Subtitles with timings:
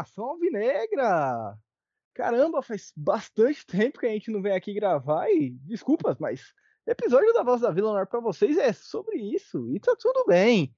[0.00, 1.58] Nação alvinegra!
[2.14, 6.54] Caramba, faz bastante tempo que a gente não vem aqui gravar e desculpas, mas
[6.86, 10.74] episódio da Voz da Vila Nor para vocês é sobre isso e tá tudo bem.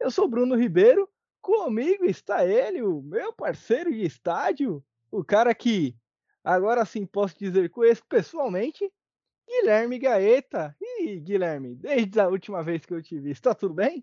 [0.00, 1.06] Eu sou Bruno Ribeiro,
[1.42, 5.94] comigo está ele, o meu parceiro de estádio, o cara que
[6.42, 8.90] agora sim posso dizer conheço pessoalmente,
[9.46, 10.74] Guilherme Gaeta.
[10.80, 14.02] E Guilherme, desde a última vez que eu te vi, está tudo bem?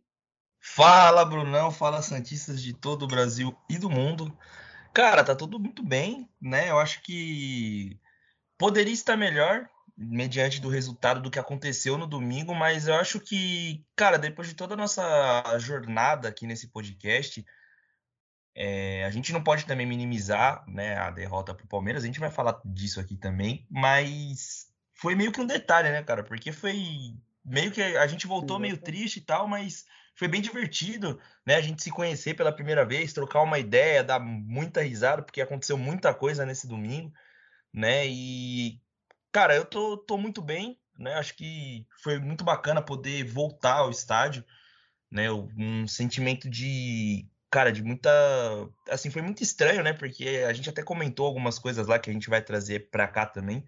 [0.59, 4.37] Fala, Brunão, fala Santistas de todo o Brasil e do mundo.
[4.93, 6.69] Cara, tá tudo muito bem, né?
[6.69, 7.99] Eu acho que
[8.57, 13.85] poderia estar melhor mediante do resultado do que aconteceu no domingo, mas eu acho que,
[13.95, 17.45] cara, depois de toda a nossa jornada aqui nesse podcast,
[18.55, 22.19] é, a gente não pode também minimizar né, a derrota para o Palmeiras, a gente
[22.19, 26.23] vai falar disso aqui também, mas foi meio que um detalhe, né, cara?
[26.23, 29.85] Porque foi meio que a gente voltou meio triste e tal, mas
[30.19, 31.55] foi bem divertido, né?
[31.55, 35.77] A gente se conhecer pela primeira vez, trocar uma ideia, dar muita risada, porque aconteceu
[35.77, 37.13] muita coisa nesse domingo,
[37.73, 38.05] né?
[38.05, 38.81] E,
[39.31, 41.13] cara, eu tô, tô muito bem, né?
[41.13, 44.43] Acho que foi muito bacana poder voltar ao estádio,
[45.09, 45.31] né?
[45.31, 48.11] Um sentimento de, cara, de muita.
[48.89, 49.93] Assim, foi muito estranho, né?
[49.93, 53.25] Porque a gente até comentou algumas coisas lá que a gente vai trazer pra cá
[53.25, 53.65] também,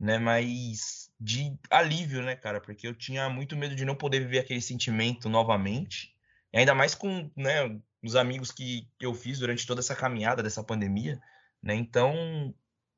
[0.00, 0.16] né?
[0.16, 2.60] Mas de alívio, né, cara?
[2.60, 6.14] Porque eu tinha muito medo de não poder viver aquele sentimento novamente.
[6.52, 10.62] E ainda mais com, né, os amigos que eu fiz durante toda essa caminhada dessa
[10.62, 11.18] pandemia,
[11.62, 11.74] né?
[11.74, 12.54] Então,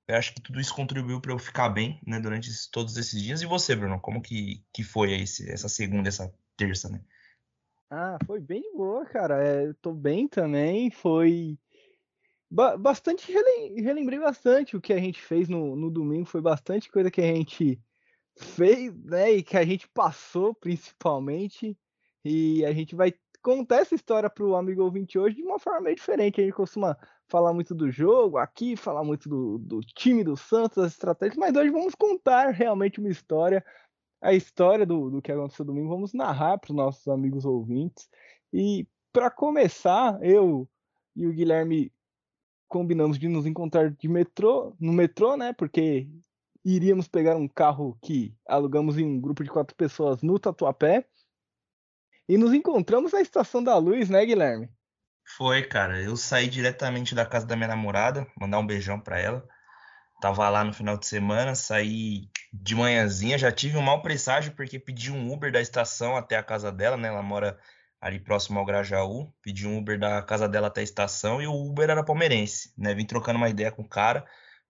[0.08, 3.42] eu acho que tudo isso contribuiu para eu ficar bem, né, durante todos esses dias.
[3.42, 7.00] E você, Bruno, como que, que foi esse, essa segunda, essa terça, né?
[7.88, 9.40] Ah, foi bem de boa, cara.
[9.40, 10.90] É, tô bem também.
[10.90, 11.56] Foi
[12.50, 16.26] ba bastante relembrei bastante o que a gente fez no, no domingo.
[16.26, 17.80] Foi bastante coisa que a gente
[18.36, 21.76] fez, né, e que a gente passou principalmente,
[22.24, 25.82] e a gente vai contar essa história para o amigo ouvinte hoje de uma forma
[25.82, 26.40] meio diferente.
[26.40, 26.96] A gente costuma
[27.28, 31.54] falar muito do jogo aqui, falar muito do, do time do Santos, das estratégias, mas
[31.54, 33.64] hoje vamos contar realmente uma história,
[34.20, 38.08] a história do, do que aconteceu domingo, vamos narrar para os nossos amigos ouvintes.
[38.52, 40.68] E para começar, eu
[41.14, 41.92] e o Guilherme
[42.68, 45.52] combinamos de nos encontrar de metrô, no metrô, né?
[45.52, 46.08] Porque
[46.74, 51.06] iríamos pegar um carro que alugamos em um grupo de quatro pessoas no Tatuapé.
[52.28, 54.68] E nos encontramos na Estação da Luz, né, Guilherme?
[55.36, 56.02] Foi, cara.
[56.02, 59.46] Eu saí diretamente da casa da minha namorada, mandar um beijão para ela.
[60.20, 64.78] Tava lá no final de semana, saí de manhãzinha, já tive um mau presságio porque
[64.78, 67.08] pedi um Uber da estação até a casa dela, né?
[67.08, 67.56] Ela mora
[68.00, 69.32] ali próximo ao Grajaú.
[69.40, 72.92] Pedi um Uber da casa dela até a estação e o Uber era palmeirense, né?
[72.92, 74.26] Vim trocando uma ideia com o cara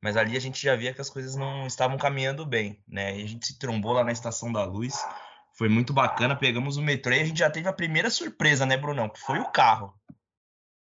[0.06, 3.18] mas ali a gente já via que as coisas não estavam caminhando bem, né?
[3.18, 4.94] E a gente se trombou lá na Estação da Luz,
[5.52, 8.76] foi muito bacana, pegamos o metrô e a gente já teve a primeira surpresa, né,
[8.76, 9.08] Brunão?
[9.08, 9.92] Que foi o carro.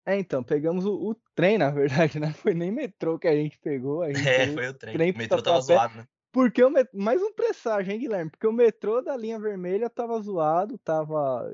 [0.05, 2.33] É, então, pegamos o, o, trem, na verdade, né?
[2.43, 4.03] Foi nem metrô que a gente pegou.
[4.03, 4.95] A gente é, foi o trem.
[4.95, 6.09] trem o metrô tava zoado, né?
[6.33, 6.91] Porque o met...
[6.93, 8.29] mais um presságio, hein, Guilherme?
[8.29, 11.49] Porque o metrô da linha vermelha tava zoado, tava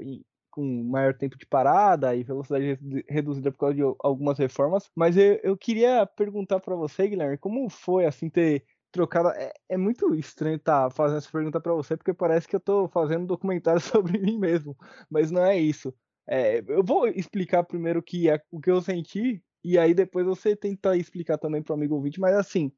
[0.59, 2.77] com maior tempo de parada e velocidade
[3.09, 4.91] reduzida por causa de algumas reformas.
[4.93, 9.29] Mas eu, eu queria perguntar para você, Guilherme, como foi assim ter trocado?
[9.29, 12.59] É, é muito estranho estar tá fazendo essa pergunta para você, porque parece que eu
[12.59, 14.77] estou fazendo um documentário sobre mim mesmo,
[15.09, 15.95] mas não é isso.
[16.27, 20.27] É, eu vou explicar primeiro o que, é, o que eu senti e aí depois
[20.27, 22.73] você tenta explicar também para o amigo ouvinte, mas assim,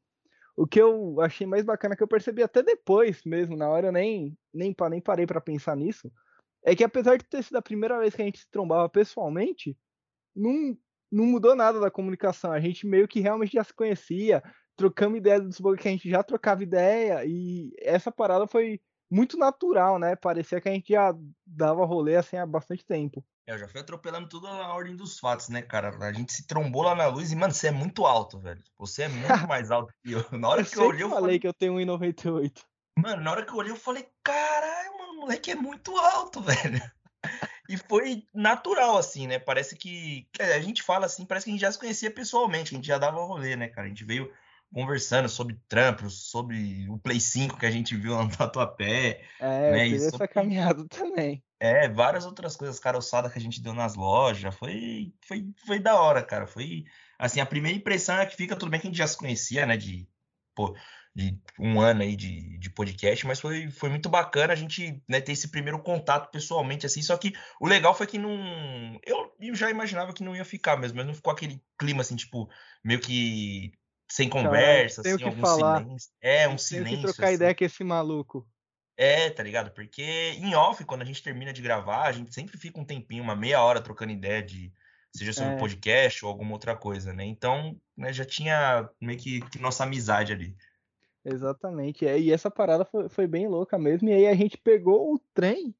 [0.54, 3.92] o que eu achei mais bacana que eu percebi até depois mesmo, na hora eu
[3.92, 6.12] nem nem, nem parei para pensar nisso,
[6.64, 9.76] é que apesar de ter sido a primeira vez que a gente se trombava pessoalmente,
[10.34, 10.76] não,
[11.10, 12.52] não mudou nada da comunicação.
[12.52, 14.42] A gente meio que realmente já se conhecia,
[14.76, 18.80] trocamos ideia dos bugs que a gente já trocava ideia, e essa parada foi
[19.10, 20.14] muito natural, né?
[20.14, 21.14] Parecia que a gente já
[21.44, 23.24] dava rolê assim há bastante tempo.
[23.46, 25.96] É, eu já fui atropelando tudo na ordem dos fatos, né, cara?
[26.00, 28.62] A gente se trombou lá na luz e, mano, você é muito alto, velho.
[28.78, 30.24] Você é muito mais alto que eu.
[30.38, 32.62] Na hora eu que eu olhei, eu falei, falei que eu tenho 1,98.
[32.98, 34.90] Mano, na hora que eu olhei, eu falei, caralho,
[35.20, 36.80] moleque é muito alto, velho.
[37.68, 39.38] E foi natural, assim, né?
[39.38, 40.26] Parece que.
[40.40, 42.98] A gente fala assim, parece que a gente já se conhecia pessoalmente, a gente já
[42.98, 43.86] dava rolê, né, cara?
[43.86, 44.32] A gente veio
[44.72, 49.22] conversando sobre trampos, sobre o Play 5 que a gente viu lá no Tatuapé.
[49.38, 49.88] É, né?
[49.88, 50.16] eu sobre...
[50.16, 51.42] essa caminhada também.
[51.58, 54.54] É, várias outras coisas, caroçada que a gente deu nas lojas.
[54.54, 56.46] Foi, foi, foi da hora, cara.
[56.46, 56.84] Foi.
[57.18, 59.66] Assim, a primeira impressão é que fica, tudo bem que a gente já se conhecia,
[59.66, 59.76] né?
[59.76, 60.08] De.
[60.54, 60.74] Pô,
[61.14, 65.20] de um ano aí de, de podcast, mas foi, foi muito bacana a gente né,
[65.20, 68.98] ter esse primeiro contato pessoalmente, assim, só que o legal foi que não.
[69.04, 72.16] Eu, eu já imaginava que não ia ficar mesmo, mas não ficou aquele clima assim,
[72.16, 72.48] tipo,
[72.84, 73.72] meio que
[74.10, 75.82] sem conversa, Cara, assim, algum falar.
[75.82, 76.10] silêncio.
[76.20, 76.90] É, um silêncio.
[76.90, 77.34] Tem que trocar assim.
[77.34, 78.48] ideia com esse maluco.
[78.96, 79.70] É, tá ligado?
[79.70, 80.02] Porque
[80.36, 83.34] em off, quando a gente termina de gravar, a gente sempre fica um tempinho, uma
[83.34, 84.72] meia hora trocando ideia de
[85.16, 85.58] seja sobre é.
[85.58, 87.24] podcast ou alguma outra coisa, né?
[87.24, 90.56] Então, né, já tinha meio que, que nossa amizade ali.
[91.24, 92.06] Exatamente.
[92.06, 94.08] É, e essa parada foi, foi, bem louca mesmo.
[94.08, 95.74] E aí a gente pegou o trem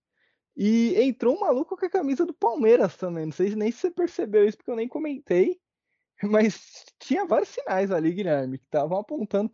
[0.56, 3.26] e entrou um maluco com a camisa do Palmeiras também.
[3.26, 5.58] Não sei nem se você percebeu isso, porque eu nem comentei.
[6.22, 9.48] Mas tinha vários sinais ali, Guilherme, que estavam apontando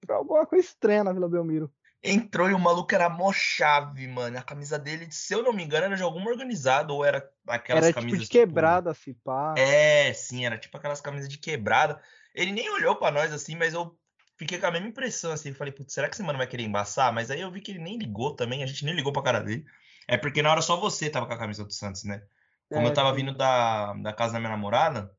[0.00, 1.70] para alguma coisa estranha na Vila Belmiro.
[2.02, 4.38] Entrou e o maluco era mó chave, mano.
[4.38, 7.84] A camisa dele, se eu não me engano, era de alguma organizado ou era aquelas
[7.84, 8.20] era camisas.
[8.20, 9.04] Tipo de quebrada, tipo...
[9.04, 9.54] se pá.
[9.58, 12.00] É, sim, era tipo aquelas camisas de quebrada.
[12.34, 13.98] Ele nem olhou para nós assim, mas eu
[14.36, 15.52] fiquei com a mesma impressão assim.
[15.52, 17.12] Falei, putz, será que esse mano vai querer embaçar?
[17.12, 19.40] Mas aí eu vi que ele nem ligou também, a gente nem ligou pra cara
[19.40, 19.64] dele.
[20.08, 22.22] É porque na hora só você tava com a camisa do Santos, né?
[22.68, 23.16] Como é, eu tava sim.
[23.16, 25.12] vindo da, da casa da minha namorada,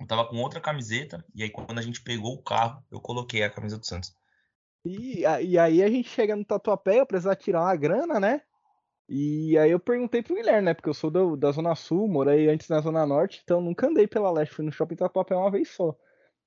[0.00, 3.42] eu tava com outra camiseta, e aí quando a gente pegou o carro, eu coloquei
[3.42, 4.14] a camisa do Santos.
[4.84, 8.42] E, e aí a gente chega no Tatuapé, eu precisava tirar uma grana, né?
[9.08, 10.74] E aí eu perguntei pro Guilherme, né?
[10.74, 14.06] Porque eu sou do, da Zona Sul, morei antes na Zona Norte, então nunca andei
[14.06, 15.96] pela Leste, fui no shopping Tatuapé uma vez só.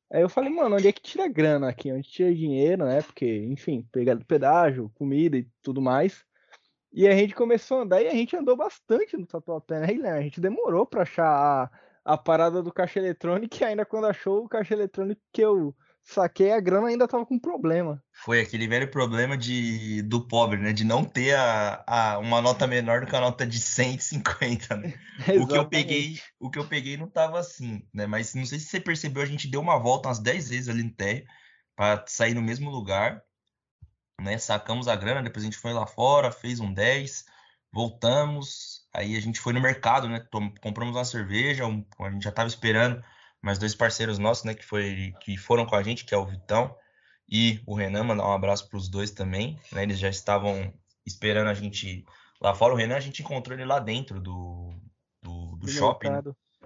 [0.10, 1.92] Aí eu falei, mano, onde é que tira grana aqui?
[1.92, 3.02] Onde tira dinheiro, né?
[3.02, 6.26] Porque, enfim, pegado pedágio, comida e tudo mais.
[6.94, 10.12] E a gente começou a andar e a gente andou bastante no Tatuapé, né?
[10.12, 11.70] A gente demorou pra achar a,
[12.14, 15.76] a parada do caixa eletrônico e ainda quando achou o caixa eletrônico que eu
[16.08, 18.02] saquei a grana ainda tava com problema.
[18.24, 20.72] Foi aquele velho problema de, do pobre, né?
[20.72, 24.94] De não ter a, a, uma nota menor do que a nota de 150, né?
[25.42, 28.08] o que eu peguei, o que eu peguei não tava assim, né?
[28.08, 30.82] Mas não sei se você percebeu, a gente deu uma volta umas 10 vezes ali
[30.82, 31.26] no térreo
[31.76, 33.22] para sair no mesmo lugar,
[34.22, 34.38] né?
[34.38, 37.26] Sacamos a grana, depois a gente foi lá fora, fez um 10,
[37.72, 40.26] voltamos, aí a gente foi no mercado, né?
[40.62, 43.04] Compramos uma cerveja, um, a gente já tava esperando
[43.48, 46.26] mais dois parceiros nossos, né, que, foi, que foram com a gente, que é o
[46.26, 46.76] Vitão
[47.30, 50.74] e o Renan, mandar um abraço para os dois também, né, eles já estavam
[51.06, 52.06] esperando a gente
[52.42, 54.74] lá fora, o Renan a gente encontrou ele lá dentro do,
[55.24, 56.22] do, do shopping, né?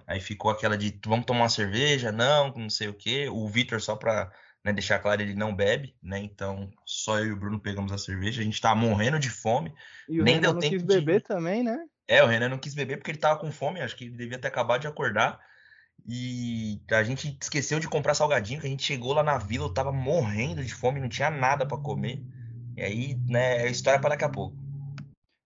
[0.08, 3.80] aí ficou aquela de, vamos tomar uma cerveja, não, não sei o que, o Vitor
[3.80, 4.32] só para
[4.64, 6.20] né, deixar claro, ele não bebe, né?
[6.20, 8.42] Então só eu e o Bruno pegamos a cerveja.
[8.42, 9.74] A gente tava morrendo de fome.
[10.08, 11.24] E o nem Renan deu não tempo quis beber de...
[11.24, 11.78] também, né?
[12.08, 13.82] É, o Renan não quis beber porque ele tava com fome.
[13.82, 15.40] Acho que ele devia ter acabado de acordar.
[16.08, 19.74] E a gente esqueceu de comprar salgadinho, que a gente chegou lá na vila, eu
[19.74, 22.22] tava morrendo de fome, não tinha nada para comer.
[22.76, 24.56] E aí, né, é história para daqui a pouco.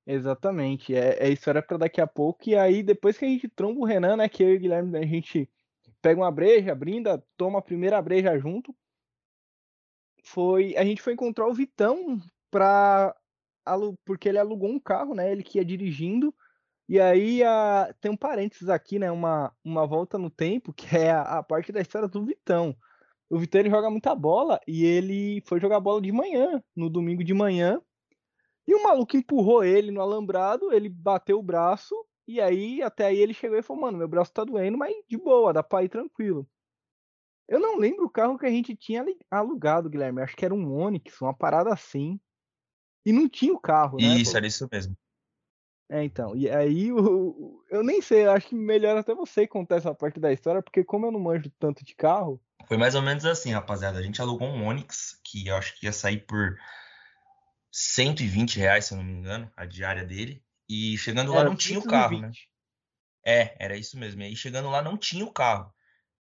[0.08, 2.48] Exatamente, é, é história para daqui a pouco.
[2.48, 4.98] E aí, depois que a gente tromba o Renan, né, que eu e o Guilherme,
[4.98, 5.50] a gente
[6.02, 8.74] pega uma breja, brinda, toma a primeira breja junto.
[10.24, 13.16] Foi, a gente foi encontrar o Vitão pra,
[14.06, 16.34] porque ele alugou um carro, né, ele que ia dirigindo
[16.88, 19.12] e aí a, tem um parênteses aqui, né?
[19.12, 22.76] Uma, uma volta no tempo, que é a, a, parte da história do Vitão.
[23.30, 27.24] O Vitão ele joga muita bola e ele foi jogar bola de manhã, no domingo
[27.24, 27.82] de manhã.
[28.68, 31.96] E o maluco empurrou ele no alambrado, ele bateu o braço,
[32.28, 35.18] e aí até aí ele chegou e falou, mano, meu braço tá doendo, mas de
[35.18, 36.48] boa, dá pra ir tranquilo.
[37.48, 40.22] Eu não lembro o carro que a gente tinha alugado, Guilherme.
[40.22, 42.20] Acho que era um Onix, uma parada assim.
[43.06, 44.20] E não tinha o carro, né?
[44.20, 44.98] Isso, era isso mesmo.
[45.90, 49.94] É, então, e aí eu, eu nem sei, acho que melhor até você contar essa
[49.94, 52.42] parte da história, porque como eu não manjo tanto de carro.
[52.68, 54.00] Foi mais ou menos assim, rapaziada.
[54.00, 56.58] A gente alugou um Onix, que eu acho que ia sair por
[57.72, 60.44] 120 reais, se eu não me engano, a diária dele.
[60.68, 62.32] E chegando lá não tinha o carro, né?
[63.24, 64.22] É, era isso mesmo.
[64.22, 65.72] E aí chegando lá não tinha o carro.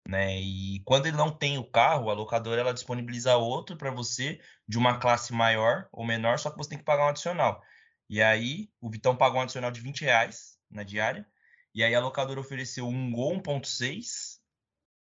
[0.07, 0.41] Né?
[0.41, 4.79] E quando ele não tem o carro, a locadora ela disponibiliza outro para você de
[4.79, 7.63] uma classe maior ou menor, só que você tem que pagar um adicional.
[8.09, 11.27] E aí o Vitão pagou um adicional de 20 reais na diária.
[11.75, 14.39] E aí a locadora ofereceu um Gol 1.6.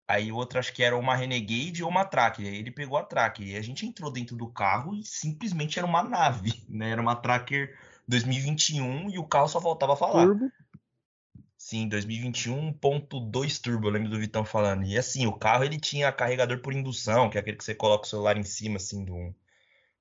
[0.08, 2.46] Aí o outro acho que era uma Renegade ou uma Tracker.
[2.46, 3.48] E aí ele pegou a Tracker.
[3.48, 6.92] E a gente entrou dentro do carro e simplesmente era uma nave, né?
[6.92, 10.26] Era uma Tracker 2021 e o carro só faltava falar.
[10.26, 10.52] Turbo.
[11.58, 14.86] Sim, 2021.2 turbo, eu lembro do Vitão falando.
[14.86, 18.06] E assim, o carro ele tinha carregador por indução, que é aquele que você coloca
[18.06, 19.36] o celular em cima assim do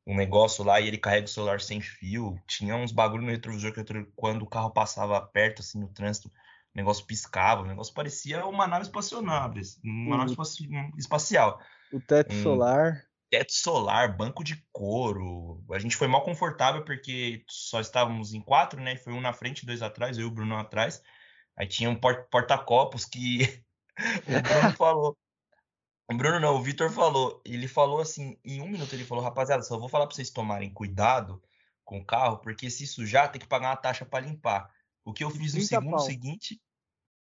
[0.07, 2.41] um negócio lá e ele carrega o celular sem fio.
[2.47, 3.83] Tinha uns bagulho no retrovisor que
[4.15, 6.33] quando o carro passava perto, assim, no trânsito, o
[6.77, 7.63] negócio piscava.
[7.63, 10.37] O negócio parecia uma nave espacionável, uma nave
[10.97, 11.61] espacial.
[11.93, 13.03] O teto um solar.
[13.29, 15.65] Teto solar, banco de couro.
[15.73, 18.97] A gente foi mal confortável porque só estávamos em quatro, né?
[18.97, 21.03] Foi um na frente, dois atrás, eu e o Bruno atrás.
[21.57, 23.63] Aí tinha um porta-copos que
[24.29, 25.19] o Bruno falou.
[26.09, 27.41] O Bruno não, o Vitor falou.
[27.45, 30.73] Ele falou assim, em um minuto ele falou, rapaziada, só vou falar para vocês tomarem
[30.73, 31.43] cuidado
[31.85, 34.71] com o carro, porque se sujar tem que pagar uma taxa para limpar.
[35.05, 36.01] O que eu fiz no segundo pau.
[36.01, 36.61] seguinte,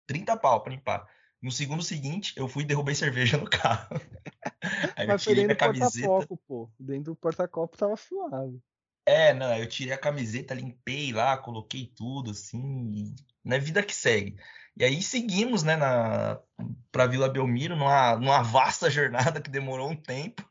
[0.07, 1.09] 30 pau para limpar.
[1.41, 3.89] No segundo seguinte, eu fui e derrubei cerveja no carro.
[4.97, 6.09] Aí Mas eu tirei minha camiseta.
[6.47, 6.71] Pô.
[6.79, 8.61] Dentro do porta-copo tava suave.
[9.07, 14.37] É, não, eu tirei a camiseta, limpei lá, coloquei tudo, assim, na vida que segue.
[14.81, 16.41] E aí seguimos, né, na,
[16.91, 20.43] pra Vila Belmiro, numa, numa vasta jornada que demorou um tempo.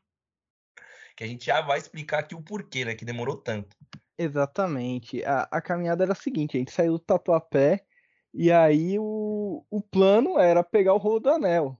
[1.16, 3.76] Que a gente já vai explicar aqui o porquê, né, que demorou tanto.
[4.16, 5.24] Exatamente.
[5.24, 7.84] A, a caminhada era a seguinte: a gente saiu do Tatuapé
[8.32, 11.76] e aí o, o plano era pegar o Rolo do Anel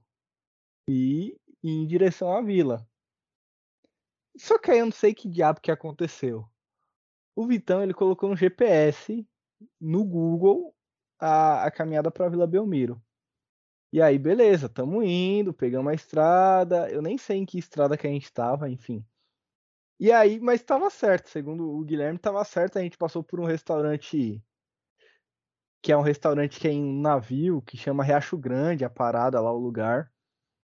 [0.89, 2.85] e ir em direção à vila.
[4.35, 6.45] Só que aí eu não sei que diabo que aconteceu.
[7.33, 9.25] O Vitão ele colocou no GPS
[9.79, 10.75] no Google
[11.21, 13.01] a, a caminhada para Vila Belmiro.
[13.93, 16.89] E aí, beleza, tamo indo, pegamos a estrada.
[16.89, 19.05] Eu nem sei em que estrada que a gente tava, enfim.
[19.99, 22.79] E aí, mas estava certo, segundo o Guilherme, estava certo.
[22.79, 24.43] A gente passou por um restaurante
[25.81, 29.39] que é um restaurante que é em um navio, que chama Riacho Grande, a parada
[29.41, 30.11] lá, o lugar.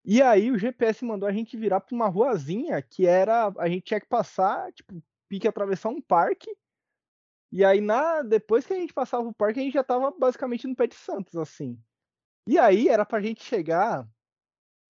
[0.04, 3.52] E aí o GPS mandou a gente virar para uma ruazinha que era.
[3.58, 6.50] A gente tinha que passar, tipo, pique atravessar um parque.
[7.54, 10.66] E aí, na, depois que a gente passava o parque, a gente já tava basicamente
[10.66, 11.80] no pé de Santos, assim.
[12.46, 14.06] E aí era pra gente chegar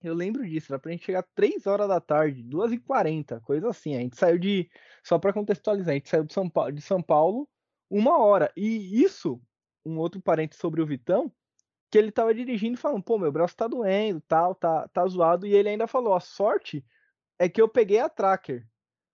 [0.04, 3.96] eu lembro disso, era pra gente chegar 3 horas da tarde, 2h40, coisa assim.
[3.96, 4.70] A gente saiu de.
[5.02, 7.48] Só para contextualizar, a gente saiu de São, Paulo, de São Paulo
[7.88, 8.52] uma hora.
[8.54, 9.40] E isso,
[9.84, 11.32] um outro parente sobre o Vitão,
[11.90, 15.46] que ele tava dirigindo falando, pô, meu braço tá doendo, tal, tá, tá zoado.
[15.46, 16.84] E ele ainda falou, a sorte
[17.38, 18.66] é que eu peguei a tracker.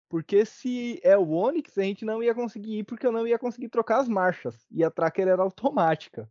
[0.10, 3.38] Porque se é o Onix, a gente não ia conseguir ir, porque eu não ia
[3.38, 4.66] conseguir trocar as marchas.
[4.72, 6.28] E a tracker era automática.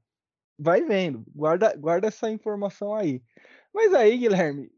[0.59, 3.23] Vai vendo, guarda, guarda essa informação aí.
[3.73, 4.73] Mas aí, Guilherme,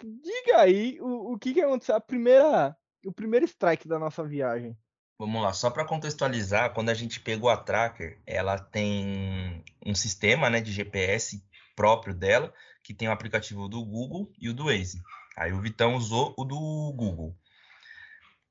[0.00, 4.76] diga aí o, o que, que aconteceu, a primeira, o primeiro strike da nossa viagem.
[5.18, 10.48] Vamos lá, só para contextualizar, quando a gente pegou a Tracker, ela tem um sistema
[10.48, 11.42] né, de GPS
[11.74, 15.02] próprio dela, que tem o aplicativo do Google e o do Waze.
[15.36, 17.36] Aí o Vitão usou o do Google.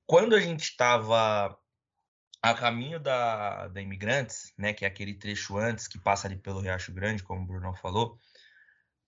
[0.05, 1.57] Quando a gente estava
[2.41, 6.59] a caminho da, da Imigrantes, né, que é aquele trecho antes que passa ali pelo
[6.59, 8.19] Riacho Grande, como o Bruno falou,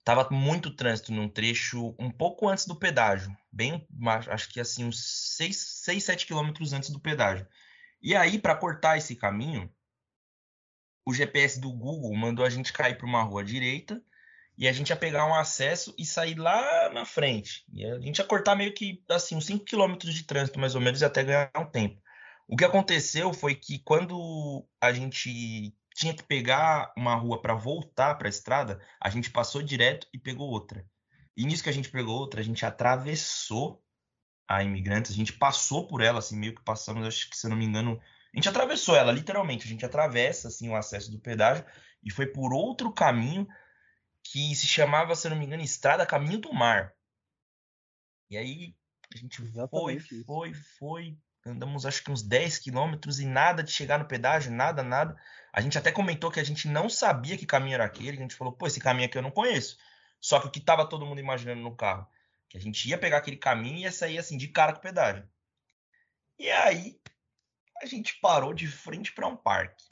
[0.06, 3.88] Tava muito trânsito num trecho um pouco antes do pedágio, bem,
[4.30, 5.04] acho que assim, uns
[5.36, 7.48] 6, 6 7 quilômetros antes do pedágio.
[8.00, 9.68] E aí, para cortar esse caminho,
[11.08, 14.00] o GPS do Google mandou a gente cair para uma rua direita
[14.58, 17.66] e a gente ia pegar um acesso e sair lá na frente.
[17.74, 20.82] E a gente ia cortar meio que assim, uns 5 quilômetros de trânsito, mais ou
[20.82, 22.02] menos, e até ganhar um tempo.
[22.48, 28.16] O que aconteceu foi que quando a gente tinha que pegar uma rua para voltar
[28.16, 30.86] para a estrada, a gente passou direto e pegou outra.
[31.36, 33.82] E nisso que a gente pegou outra, a gente atravessou
[34.48, 37.50] a imigrantes, a gente passou por ela, assim, meio que passamos, acho que se eu
[37.50, 38.00] não me engano,
[38.34, 41.66] a gente atravessou ela, literalmente, a gente atravessa, assim, o acesso do pedágio
[42.04, 43.48] e foi por outro caminho
[44.26, 46.94] que se chamava, se não me engano, Estrada Caminho do Mar.
[48.30, 48.76] E aí
[49.14, 49.40] a gente
[49.70, 50.26] foi, isso.
[50.26, 54.82] foi, foi, andamos acho que uns 10 quilômetros e nada de chegar no pedágio, nada,
[54.82, 55.16] nada.
[55.54, 58.36] A gente até comentou que a gente não sabia que caminho era aquele, a gente
[58.36, 59.78] falou, pô, esse caminho aqui eu não conheço.
[60.20, 62.08] Só que o que tava todo mundo imaginando no carro?
[62.50, 64.82] Que a gente ia pegar aquele caminho e ia sair assim, de cara com o
[64.82, 65.30] pedágio.
[66.40, 67.00] E aí,
[67.80, 69.86] a gente parou de frente para um parque.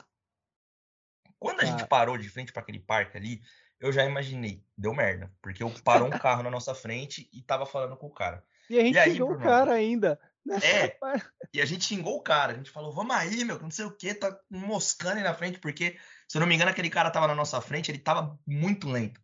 [1.37, 1.65] Quando a ah.
[1.67, 3.41] gente parou de frente para aquele parque ali,
[3.79, 5.31] eu já imaginei, deu merda.
[5.41, 8.43] Porque eu parou um carro na nossa frente e tava falando com o cara.
[8.69, 10.19] E a gente e o cara ainda.
[10.61, 10.97] É,
[11.53, 12.53] e a gente xingou o cara.
[12.53, 15.59] A gente falou, vamos aí, meu, não sei o que, tá moscando aí na frente,
[15.59, 18.89] porque, se eu não me engano, aquele cara tava na nossa frente, ele tava muito
[18.89, 19.21] lento.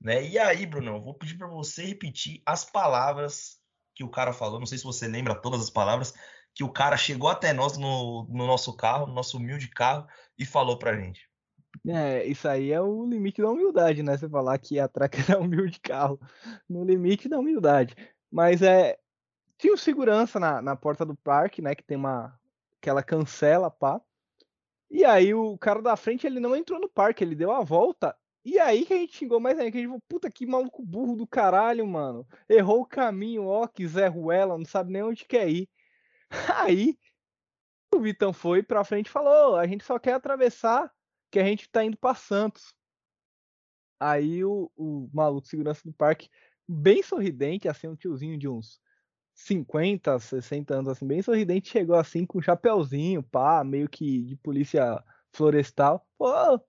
[0.00, 0.24] Né?
[0.24, 3.58] E aí, Bruno, eu vou pedir para você repetir as palavras
[3.94, 4.58] que o cara falou.
[4.58, 6.12] Não sei se você lembra todas as palavras
[6.54, 10.06] que o cara chegou até nós no, no nosso carro, no nosso humilde carro,
[10.38, 11.28] e falou pra gente.
[11.86, 14.16] É, isso aí é o limite da humildade, né?
[14.16, 16.20] Você falar que a traca é humilde carro.
[16.68, 17.96] No limite da humildade.
[18.30, 18.98] Mas é,
[19.58, 21.74] tinha um segurança na, na porta do parque, né?
[21.74, 22.38] Que tem uma.
[22.80, 24.00] que ela cancela, pá.
[24.90, 28.16] E aí o cara da frente ele não entrou no parque, ele deu a volta.
[28.44, 30.82] E aí que a gente xingou mais ainda, que a gente falou, puta que maluco
[30.82, 32.26] burro do caralho, mano.
[32.48, 35.68] Errou o caminho, ó, que Zé Ruela, não sabe nem onde quer ir.
[36.56, 36.98] Aí
[37.94, 40.90] o Vitão foi pra frente e falou, a gente só quer atravessar
[41.32, 42.74] que a gente tá indo pra Santos.
[43.98, 46.28] Aí o, o maluco segurança do parque,
[46.68, 48.78] bem sorridente, assim, um tiozinho de uns
[49.34, 54.36] 50, 60 anos, assim, bem sorridente, chegou assim com um chapéuzinho, pá, meio que de
[54.36, 56.06] polícia florestal.
[56.18, 56.60] Pô,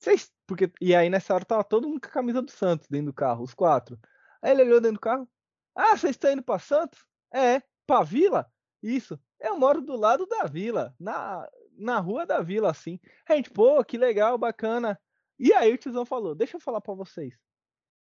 [0.00, 0.32] vocês.
[0.46, 3.14] Porque, e aí nessa hora tava todo mundo com a camisa do Santos dentro do
[3.14, 3.98] carro, os quatro.
[4.40, 5.28] Aí ele olhou dentro do carro.
[5.74, 7.06] Ah, vocês estão indo pra Santos?
[7.32, 8.50] É, pra vila?
[8.82, 9.18] Isso.
[9.38, 11.48] Eu moro do lado da vila, na,
[11.82, 12.98] na rua da vila, assim.
[13.28, 14.98] A gente, pô, que legal, bacana.
[15.38, 17.34] E aí o tiozão falou: deixa eu falar para vocês.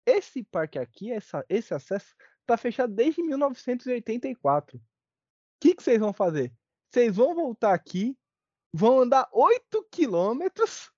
[0.06, 2.16] Esse parque aqui, essa, esse acesso,
[2.46, 4.78] tá fechado desde 1984.
[4.78, 4.82] O
[5.60, 6.54] que, que vocês vão fazer?
[6.90, 8.18] Vocês vão voltar aqui,
[8.74, 10.90] vão andar 8 quilômetros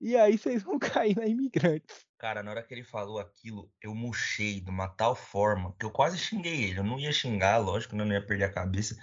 [0.00, 2.06] E aí vocês vão cair na Imigrantes.
[2.18, 5.90] Cara, na hora que ele falou aquilo, eu murchei de uma tal forma que eu
[5.90, 6.80] quase xinguei ele.
[6.80, 8.04] Eu não ia xingar, lógico, né?
[8.04, 8.96] não ia perder a cabeça.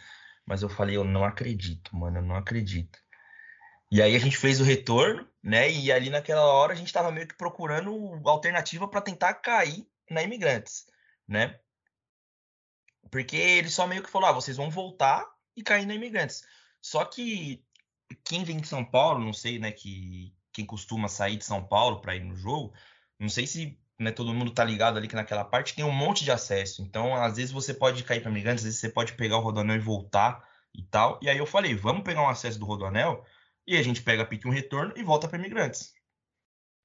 [0.47, 2.97] Mas eu falei, eu não acredito, mano, eu não acredito.
[3.91, 5.69] E aí a gente fez o retorno, né?
[5.69, 10.23] E ali naquela hora a gente tava meio que procurando alternativa para tentar cair na
[10.23, 10.85] Imigrantes,
[11.27, 11.59] né?
[13.11, 15.25] Porque ele só meio que falou, ah, vocês vão voltar
[15.55, 16.43] e cair na Imigrantes.
[16.81, 17.63] Só que
[18.23, 22.01] quem vem de São Paulo, não sei, né, que quem costuma sair de São Paulo
[22.01, 22.73] para ir no jogo,
[23.19, 26.23] não sei se né, todo mundo tá ligado ali que naquela parte tem um monte
[26.23, 26.81] de acesso.
[26.81, 29.77] Então, às vezes você pode cair para Migrantes, às vezes você pode pegar o Rodoanel
[29.77, 31.19] e voltar e tal.
[31.21, 33.25] E aí eu falei, vamos pegar um acesso do Rodoanel
[33.65, 35.93] e a gente pega pique um retorno e volta para Migrantes.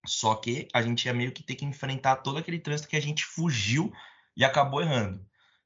[0.07, 3.03] Só que a gente ia meio que ter que enfrentar todo aquele trânsito que a
[3.03, 3.93] gente fugiu
[4.37, 5.25] e acabou errando,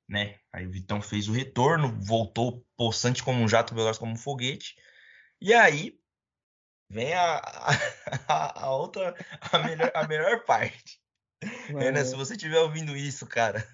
[0.09, 0.39] né?
[0.53, 4.77] Aí o Vitão fez o retorno, voltou possante como um jato, veloz como um foguete.
[5.41, 5.99] E aí
[6.91, 7.39] vem a,
[8.29, 9.15] a, a outra,
[9.53, 11.01] a melhor, a melhor parte.
[11.43, 13.67] Renan, se você estiver ouvindo isso, cara,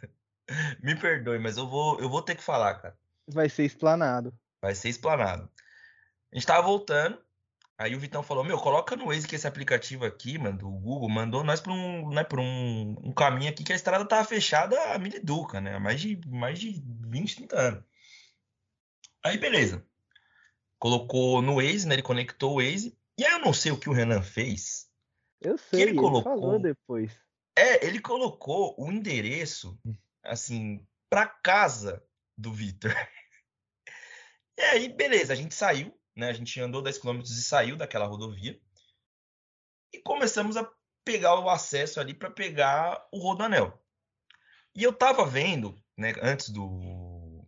[0.82, 2.96] me perdoe, mas eu vou, eu vou ter que falar, cara.
[3.28, 4.36] Vai ser explanado.
[4.60, 5.48] Vai ser explanado.
[6.32, 7.18] A gente tava voltando,
[7.76, 11.08] aí o Vitão falou: Meu, coloca no Waze que esse aplicativo aqui, mano, do Google,
[11.08, 14.76] mandou nós para um, né, pra um, um caminho aqui que a estrada tava fechada
[14.92, 15.74] a Miliduca, né?
[15.74, 17.84] Há mais de, mais de 20, 30 anos.
[19.24, 19.84] Aí, beleza.
[20.78, 21.94] Colocou no Waze, né?
[21.94, 22.96] Ele conectou o Waze.
[23.16, 24.90] E aí eu não sei o que o Renan fez.
[25.40, 27.12] Eu sei, ele, colocou, falou depois.
[27.56, 29.78] É, ele colocou o endereço,
[30.22, 32.04] assim, pra casa
[32.36, 32.92] do Vitor.
[34.54, 36.28] E aí, beleza, a gente saiu, né?
[36.28, 38.60] A gente andou 10 km e saiu daquela rodovia.
[39.92, 40.70] E começamos a
[41.04, 43.82] pegar o acesso ali para pegar o Rodanel.
[44.74, 47.44] E eu tava vendo, né, antes do.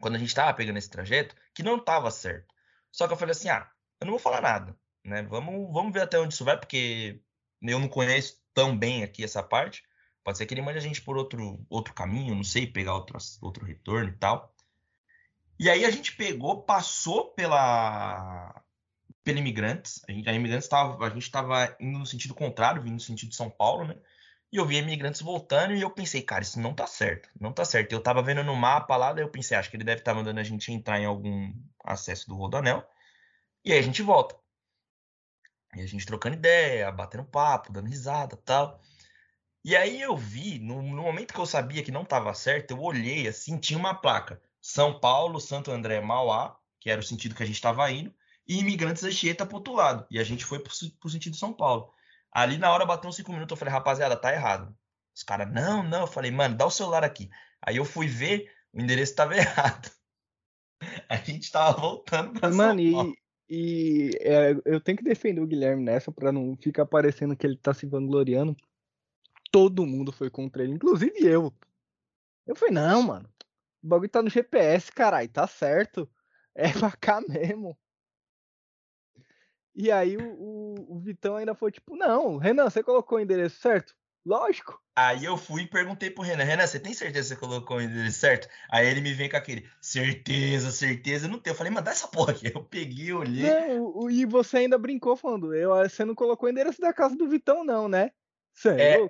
[0.00, 2.52] Quando a gente tava pegando esse trajeto, que não tava certo.
[2.90, 5.22] Só que eu falei assim: ah, eu não vou falar nada, né?
[5.22, 7.22] Vamos, vamos ver até onde isso vai, porque
[7.62, 9.82] eu não conheço tão bem aqui essa parte.
[10.24, 13.18] Pode ser que ele mande a gente por outro, outro caminho, não sei, pegar outro,
[13.40, 14.54] outro retorno e tal.
[15.58, 18.62] E aí a gente pegou, passou pela,
[19.24, 20.02] pela Imigrantes.
[20.08, 23.36] A, gente, a Imigrantes a gente estava indo no sentido contrário, vindo no sentido de
[23.36, 23.96] São Paulo, né?
[24.52, 27.64] E eu vi imigrantes voltando e eu pensei, cara, isso não tá certo, não tá
[27.64, 27.92] certo.
[27.92, 30.14] Eu tava vendo no mapa lá, daí eu pensei, acho que ele deve estar tá
[30.14, 31.50] mandando a gente entrar em algum
[31.82, 32.86] acesso do Rodanel.
[33.64, 34.36] E aí a gente volta.
[35.74, 38.80] E a gente trocando ideia, batendo papo, dando risada tal.
[39.64, 42.80] E aí eu vi, no, no momento que eu sabia que não estava certo, eu
[42.80, 44.42] olhei assim, tinha uma placa.
[44.60, 48.12] São Paulo, Santo André, Mauá, que era o sentido que a gente estava indo,
[48.46, 50.06] e Imigrantes Anchieta para outro lado.
[50.10, 51.92] E a gente foi para o sentido São Paulo.
[52.30, 54.74] Ali na hora bateu uns cinco minutos, eu falei, rapaziada, tá errado.
[55.14, 56.02] Os caras, não, não.
[56.02, 57.30] Eu falei, mano, dá o celular aqui.
[57.60, 59.90] Aí eu fui ver, o endereço estava errado.
[61.08, 62.58] A gente estava voltando para São
[62.92, 63.14] Paulo.
[63.48, 67.56] E, é, eu tenho que defender o Guilherme nessa para não ficar parecendo que ele
[67.56, 68.56] tá se vangloriando.
[69.50, 71.52] Todo mundo foi contra ele, inclusive eu.
[72.46, 73.28] Eu falei, não, mano.
[73.82, 76.08] O bagulho tá no GPS, caralho, tá certo.
[76.54, 77.74] É pra cá mesmo.
[79.74, 83.58] E aí o, o, o Vitão ainda foi tipo, não, Renan, você colocou o endereço
[83.58, 83.96] certo?
[84.24, 84.80] Lógico.
[84.94, 87.80] Aí eu fui e perguntei pro Renan, Renan, você tem certeza que você colocou o
[87.80, 88.48] endereço certo?
[88.70, 91.52] Aí ele me vem com aquele, certeza, certeza, não tem.
[91.52, 92.46] Eu falei, mas dá essa porra aqui.
[92.54, 93.42] Eu peguei, olhei.
[93.42, 97.28] Não, e você ainda brincou falando, eu, você não colocou o endereço da casa do
[97.28, 98.12] Vitão, não, né?
[98.54, 99.08] Você é, é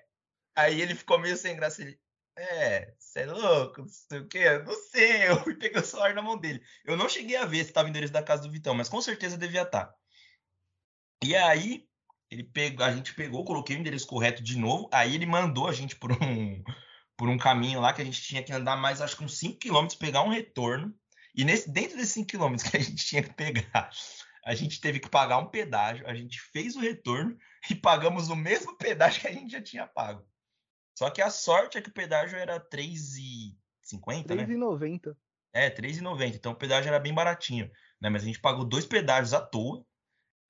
[0.54, 1.98] Aí ele ficou meio sem graça, ele,
[2.36, 5.28] é, você é louco, não sei o quê, não sei.
[5.28, 6.62] Eu fui pegar o celular na mão dele.
[6.84, 9.00] Eu não cheguei a ver se tava o endereço da casa do Vitão, mas com
[9.00, 9.86] certeza devia estar.
[9.86, 9.94] Tá.
[11.24, 11.88] E aí,
[12.32, 15.72] ele pegou, a gente pegou, coloquei o endereço correto de novo, aí ele mandou a
[15.72, 16.64] gente por um,
[17.14, 19.58] por um caminho lá que a gente tinha que andar mais, acho que uns 5
[19.58, 20.94] km, pegar um retorno.
[21.34, 23.90] E nesse, dentro desses 5 km que a gente tinha que pegar,
[24.46, 27.36] a gente teve que pagar um pedágio, a gente fez o retorno
[27.70, 30.26] e pagamos o mesmo pedágio que a gente já tinha pago.
[30.98, 34.44] Só que a sorte é que o pedágio era R$3,50, né?
[34.44, 35.16] R$3,90.
[35.52, 36.34] É, R$3,90.
[36.34, 38.08] Então o pedágio era bem baratinho, né?
[38.08, 39.84] Mas a gente pagou dois pedágios à toa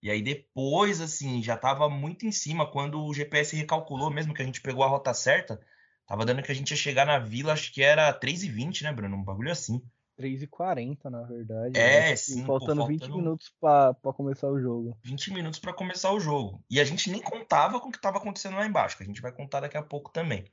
[0.03, 4.43] e aí depois, assim, já estava muito em cima quando o GPS recalculou, mesmo que
[4.43, 5.61] a gente pegou a rota certa,
[6.07, 9.17] tava dando que a gente ia chegar na vila, acho que era 3h20, né, Bruno?
[9.17, 9.81] Um bagulho assim.
[10.19, 11.79] 3h40, na verdade.
[11.79, 12.17] É, né?
[12.17, 12.45] sim.
[12.45, 14.99] Faltando, pô, faltando 20 minutos para começar o jogo.
[15.05, 16.63] 20 minutos para começar o jogo.
[16.69, 19.23] E a gente nem contava com o que estava acontecendo lá embaixo, que a gente
[19.23, 20.45] vai contar daqui a pouco também.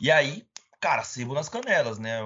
[0.00, 0.46] E aí,
[0.80, 2.18] cara, sebo nas canelas, né?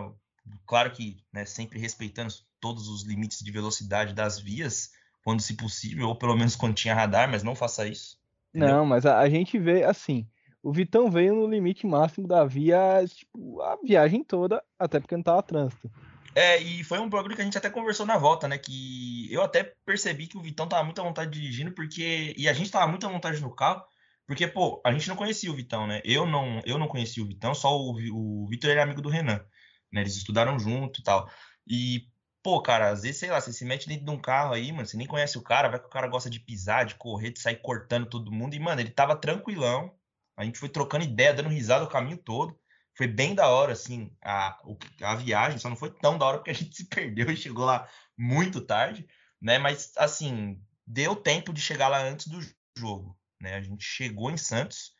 [0.66, 4.92] Claro que, né, sempre respeitando todos os limites de velocidade das vias,
[5.24, 8.18] quando se possível, ou pelo menos quando tinha radar, mas não faça isso.
[8.54, 8.76] Entendeu?
[8.76, 10.26] Não, mas a, a, gente vê assim.
[10.62, 15.22] O Vitão veio no limite máximo da via, tipo, a viagem toda, até porque não
[15.22, 15.90] tava trânsito.
[16.35, 18.56] É, e foi um bagulho que a gente até conversou na volta, né?
[18.56, 22.35] Que eu até percebi que o Vitão tava muito à vontade dirigindo, porque.
[22.37, 23.83] E a gente tava muito à vontade no carro,
[24.26, 26.00] porque, pô, a gente não conhecia o Vitão, né?
[26.04, 29.44] Eu não, eu não conhecia o Vitão, só o, o Vitor era amigo do Renan,
[29.92, 30.02] né?
[30.02, 31.28] Eles estudaram junto e tal.
[31.66, 32.06] E,
[32.42, 34.87] pô, cara, às vezes, sei lá, você se mete dentro de um carro aí, mano,
[34.87, 37.40] você nem conhece o cara, vai que o cara gosta de pisar, de correr, de
[37.40, 38.55] sair cortando todo mundo.
[38.55, 39.94] E, mano, ele tava tranquilão.
[40.37, 42.59] A gente foi trocando ideia, dando risada o caminho todo.
[42.96, 44.59] Foi bem da hora, assim, a,
[45.03, 47.64] a viagem, só não foi tão da hora porque a gente se perdeu e chegou
[47.64, 49.07] lá muito tarde,
[49.40, 49.59] né?
[49.59, 52.40] Mas, assim, deu tempo de chegar lá antes do
[52.76, 53.55] jogo, né?
[53.55, 54.92] A gente chegou em Santos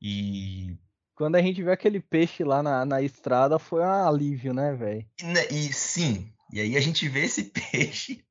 [0.00, 0.76] e.
[1.14, 5.06] Quando a gente viu aquele peixe lá na, na estrada, foi um alívio, né, velho?
[5.20, 8.24] E, né, e sim, e aí a gente vê esse peixe.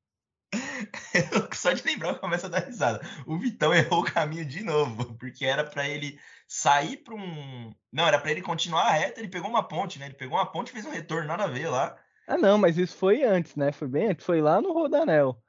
[1.54, 3.00] Só de lembrar começa a dar risada.
[3.26, 7.72] O Vitão errou o caminho de novo, porque era para ele sair para um.
[7.92, 10.06] Não, era para ele continuar reto, ele pegou uma ponte, né?
[10.06, 11.96] Ele pegou uma ponte e fez um retorno, nada a ver lá.
[12.26, 13.72] Ah, não, mas isso foi antes, né?
[13.72, 15.40] Foi bem antes, foi lá no Rodanel.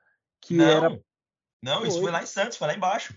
[0.41, 1.01] Que não, era.
[1.61, 1.87] Não, foi.
[1.87, 3.15] isso foi lá em Santos, foi lá embaixo.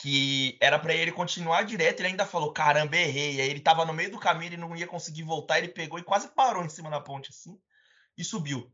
[0.00, 3.40] Que era para ele continuar direto, ele ainda falou: caramba, errei.
[3.40, 6.04] Aí ele tava no meio do caminho, ele não ia conseguir voltar, ele pegou e
[6.04, 7.58] quase parou em cima da ponte assim
[8.16, 8.70] e subiu.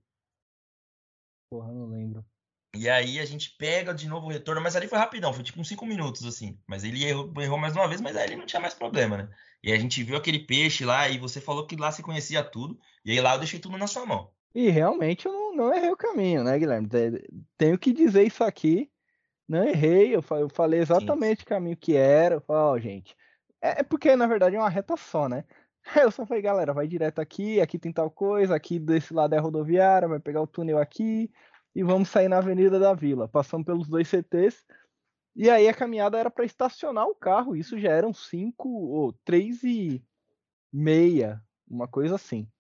[1.51, 2.25] Porra, não lembro.
[2.75, 5.61] E aí a gente pega de novo o retorno, mas ali foi rapidão, foi tipo
[5.61, 6.59] uns 5 minutos, assim.
[6.66, 9.29] Mas ele errou, errou, mais uma vez, mas aí ele não tinha mais problema, né?
[9.62, 12.79] E a gente viu aquele peixe lá, e você falou que lá você conhecia tudo,
[13.05, 14.31] e aí lá eu deixei tudo na sua mão.
[14.55, 16.88] E realmente eu não, não errei o caminho, né, Guilherme?
[17.57, 18.90] Tenho que dizer isso aqui.
[19.49, 21.44] Não errei, eu falei exatamente Sim.
[21.44, 22.37] o caminho que era.
[22.37, 23.16] Eu falei, ó, oh, gente.
[23.61, 25.44] É, é porque, na verdade, é uma reta só, né?
[26.03, 29.38] Eu só falei, galera, vai direto aqui, aqui tem tal coisa, aqui desse lado é
[29.38, 31.31] rodoviária, vai pegar o túnel aqui,
[31.75, 34.64] e vamos sair na Avenida da Vila, passando pelos dois CTs.
[35.35, 39.62] E aí a caminhada era para estacionar o carro, isso já eram cinco ou três
[39.62, 40.03] e
[40.72, 42.51] meia, uma coisa assim.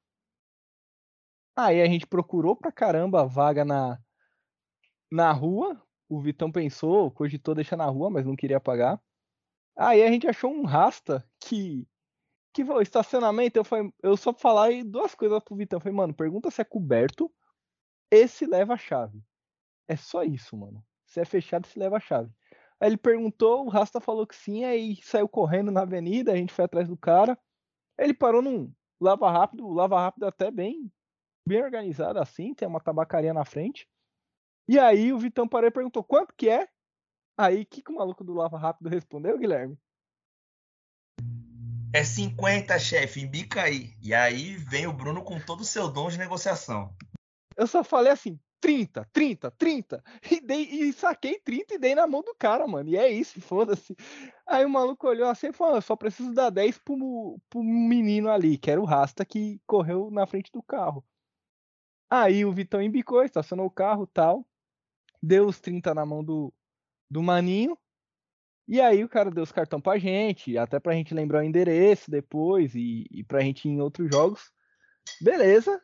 [1.56, 3.98] Aí a gente procurou pra caramba a vaga na,
[5.10, 5.82] na rua.
[6.06, 9.00] O Vitão pensou, cogitou deixar na rua, mas não queria pagar.
[9.74, 11.88] Aí a gente achou um rasta que
[12.56, 13.58] que falou estacionamento.
[13.58, 15.76] Eu, falei, eu só falei duas coisas pro Vitão.
[15.76, 17.30] Eu falei, mano, pergunta se é coberto
[18.10, 19.22] esse leva a chave.
[19.86, 20.82] É só isso, mano.
[21.04, 22.32] Se é fechado, se leva a chave.
[22.80, 26.52] Aí ele perguntou, o Rasta falou que sim, aí saiu correndo na avenida, a gente
[26.52, 27.38] foi atrás do cara.
[27.98, 30.90] Ele parou num lava rápido, lava rápido até bem,
[31.46, 33.88] bem organizado assim, tem uma tabacaria na frente.
[34.68, 36.68] E aí o Vitão parou e perguntou quanto que é?
[37.36, 39.78] Aí o que, que o maluco do lava rápido respondeu, Guilherme?
[41.92, 43.94] É 50, chefe, embica aí.
[44.02, 46.94] E aí vem o Bruno com todo o seu dom de negociação.
[47.56, 50.04] Eu só falei assim, 30, 30, 30.
[50.30, 52.88] E, dei, e saquei 30 e dei na mão do cara, mano.
[52.88, 53.96] E é isso, foda-se.
[54.46, 58.30] Aí o maluco olhou assim e falou: eu só preciso dar 10 pro, pro menino
[58.30, 61.04] ali, que era o Rasta que correu na frente do carro.
[62.10, 64.46] Aí o Vitão embicou, estacionou o carro tal.
[65.22, 66.52] Deu os 30 na mão do,
[67.10, 67.76] do maninho.
[68.68, 72.10] E aí o cara deu os cartão pra gente, até pra gente lembrar o endereço
[72.10, 74.50] depois e, e pra gente ir em outros jogos.
[75.20, 75.80] Beleza,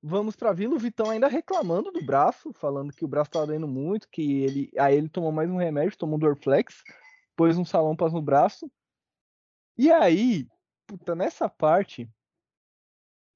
[0.00, 3.66] Vamos pra Vila, o Vitão ainda reclamando do braço, falando que o braço tava doendo
[3.66, 4.70] muito, que ele.
[4.78, 6.84] Aí ele tomou mais um remédio, tomou um Dorflex,
[7.34, 8.70] pôs um salompas no braço.
[9.76, 10.46] E aí,
[10.86, 12.08] puta, nessa parte,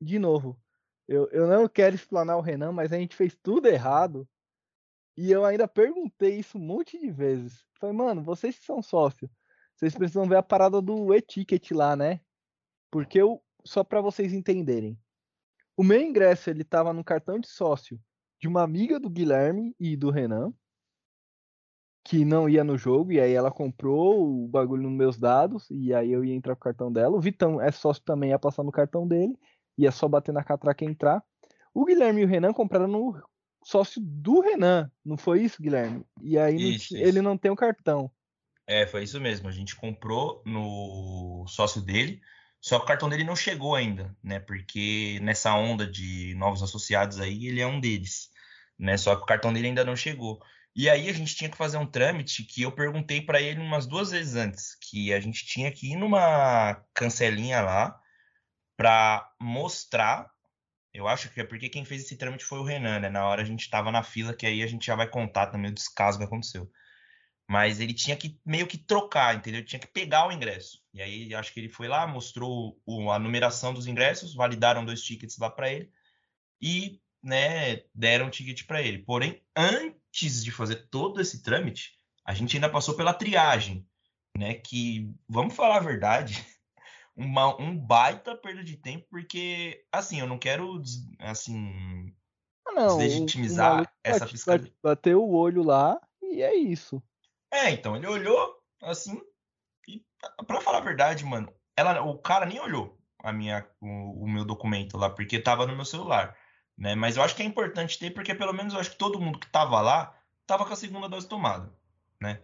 [0.00, 0.56] de novo,
[1.08, 4.28] eu, eu não quero explanar o Renan, mas a gente fez tudo errado.
[5.16, 7.64] E eu ainda perguntei isso um monte de vezes.
[7.78, 9.30] Falei, mano, vocês que são sócios,
[9.74, 12.20] vocês precisam ver a parada do e-ticket lá, né?
[12.90, 14.98] Porque eu, só para vocês entenderem,
[15.76, 18.00] o meu ingresso ele estava no cartão de sócio
[18.40, 20.52] de uma amiga do Guilherme e do Renan,
[22.04, 25.94] que não ia no jogo, e aí ela comprou o bagulho nos meus dados, e
[25.94, 27.16] aí eu ia entrar com o cartão dela.
[27.16, 29.38] O Vitão é sócio também, ia passar no cartão dele,
[29.78, 31.24] ia só bater na catraca e entrar.
[31.72, 33.22] O Guilherme e o Renan compraram no
[33.64, 36.04] sócio do Renan, não foi isso, Guilherme?
[36.20, 37.08] E aí isso, não, isso.
[37.08, 38.10] ele não tem o cartão.
[38.66, 39.48] É, foi isso mesmo.
[39.48, 42.20] A gente comprou no sócio dele.
[42.60, 44.38] Só que o cartão dele não chegou ainda, né?
[44.38, 48.30] Porque nessa onda de novos associados aí, ele é um deles,
[48.78, 48.96] né?
[48.96, 50.40] Só que o cartão dele ainda não chegou.
[50.74, 53.86] E aí a gente tinha que fazer um trâmite que eu perguntei para ele umas
[53.86, 58.00] duas vezes antes, que a gente tinha que ir numa cancelinha lá
[58.76, 60.30] para mostrar.
[60.94, 63.08] Eu acho que é porque quem fez esse trâmite foi o Renan, né?
[63.08, 65.70] Na hora a gente estava na fila, que aí a gente já vai contar também
[65.70, 66.70] o descaso que aconteceu.
[67.48, 69.64] Mas ele tinha que meio que trocar, entendeu?
[69.64, 70.82] Tinha que pegar o ingresso.
[70.92, 75.02] E aí acho que ele foi lá, mostrou o, a numeração dos ingressos, validaram dois
[75.02, 75.90] tickets lá para ele
[76.60, 78.98] e, né, deram um ticket para ele.
[78.98, 83.86] Porém, antes de fazer todo esse trâmite, a gente ainda passou pela triagem,
[84.36, 84.54] né?
[84.54, 86.44] Que, vamos falar a verdade,
[87.16, 90.82] uma, um baita perda de tempo, porque, assim, eu não quero,
[91.18, 92.14] assim,
[92.66, 94.76] ah, não, deslegitimizar essa fiscalização.
[94.82, 97.02] Bateu o olho lá e é isso.
[97.52, 99.20] É, então, ele olhou, assim,
[99.86, 100.02] e
[100.46, 104.44] pra falar a verdade, mano, ela, o cara nem olhou a minha, o, o meu
[104.44, 106.36] documento lá, porque tava no meu celular,
[106.76, 106.94] né?
[106.94, 109.38] Mas eu acho que é importante ter, porque pelo menos eu acho que todo mundo
[109.38, 111.72] que tava lá tava com a segunda dose tomada,
[112.20, 112.42] né?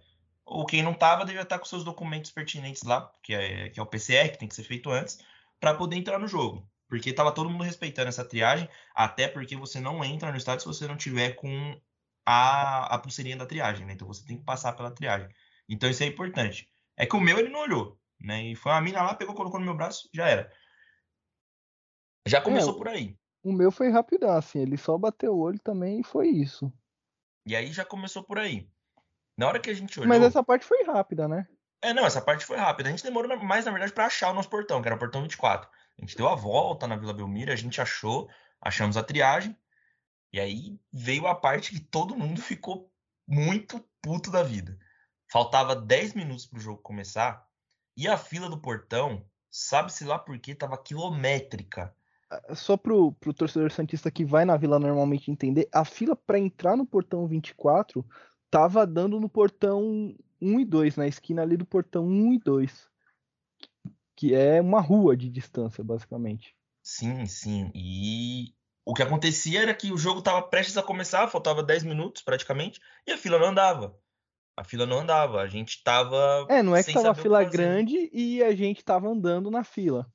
[0.51, 3.83] Ou quem não tava devia estar com seus documentos pertinentes lá, que é, que é
[3.83, 5.19] o PCR, que tem que ser feito antes,
[5.61, 6.69] para poder entrar no jogo.
[6.89, 10.67] Porque tava todo mundo respeitando essa triagem, até porque você não entra no estádio se
[10.67, 11.79] você não tiver com
[12.25, 13.93] a, a pulseirinha da triagem, né?
[13.93, 15.29] Então você tem que passar pela triagem.
[15.69, 16.69] Então isso é importante.
[16.97, 18.43] É que o meu ele não olhou, né?
[18.43, 20.53] E foi uma mina lá, pegou, colocou no meu braço, já era.
[22.27, 23.17] Já começou é, por aí.
[23.43, 26.73] O meu foi rapidão, assim, ele só bateu o olho também e foi isso.
[27.47, 28.69] E aí já começou por aí.
[29.39, 30.09] Na hora que a gente olhou.
[30.09, 31.47] Mas essa parte foi rápida, né?
[31.81, 32.89] É, não, essa parte foi rápida.
[32.89, 35.23] A gente demorou mais, na verdade, para achar o nosso portão, que era o portão
[35.23, 35.71] 24.
[35.71, 38.29] A gente deu a volta na Vila Belmiro, a gente achou,
[38.61, 39.57] achamos a triagem.
[40.33, 42.93] E aí veio a parte que todo mundo ficou
[43.29, 44.77] muito puto da vida.
[45.31, 47.47] Faltava 10 minutos pro jogo começar
[47.97, 51.95] e a fila do portão, sabe-se lá por quê, tava quilométrica.
[52.31, 56.39] Ah, só pro, pro torcedor Santista que vai na vila normalmente entender, a fila para
[56.39, 58.05] entrar no portão 24
[58.51, 62.89] tava dando no portão 1 e 2, na esquina ali do portão 1 e 2.
[64.17, 66.55] Que é uma rua de distância, basicamente.
[66.83, 67.71] Sim, sim.
[67.75, 72.23] E o que acontecia era que o jogo estava prestes a começar, faltava 10 minutos
[72.23, 73.97] praticamente, e a fila não andava.
[74.57, 76.47] A fila não andava, a gente tava.
[76.49, 80.11] É, não é que tava a fila grande e a gente tava andando na fila.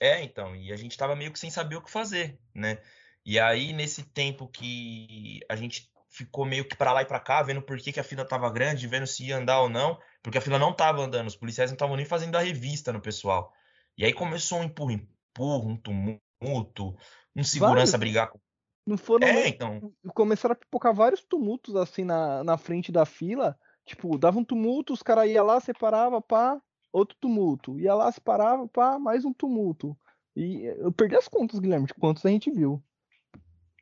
[0.00, 2.78] É, então, e a gente tava meio que sem saber o que fazer, né?
[3.24, 7.42] E aí, nesse tempo que a gente ficou meio que para lá e para cá,
[7.42, 10.38] vendo por que, que a fila tava grande, vendo se ia andar ou não, porque
[10.38, 13.52] a fila não tava andando, os policiais não estavam nem fazendo a revista no pessoal.
[13.96, 16.96] E aí começou um empurro, empurro, um tumulto,
[17.34, 17.98] um segurança Vários.
[17.98, 18.40] brigar com.
[18.86, 19.26] Não foram.
[19.26, 19.92] É, então.
[20.14, 23.56] Começaram a pipocar vários tumultos assim na, na frente da fila.
[23.86, 26.60] Tipo, dava um tumulto, os caras iam lá, separava, pá,
[26.92, 27.78] outro tumulto.
[27.78, 29.96] Ia lá, separava, pá, mais um tumulto.
[30.34, 32.82] E eu perdi as contas, Guilherme, de quantos a gente viu.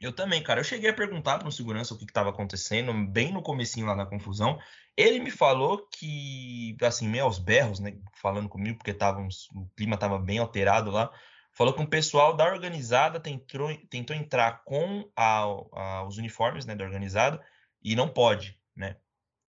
[0.01, 0.61] Eu também, cara.
[0.61, 3.95] Eu cheguei a perguntar para um segurança o que estava acontecendo, bem no comecinho lá
[3.95, 4.59] da confusão.
[4.97, 9.21] Ele me falou que, assim, meio aos berros, né, falando comigo, porque tava,
[9.55, 11.11] o clima estava bem alterado lá,
[11.53, 16.75] falou que um pessoal da organizada tentou, tentou entrar com a, a, os uniformes né,
[16.77, 17.45] da organizada
[17.83, 18.97] e não pode, né?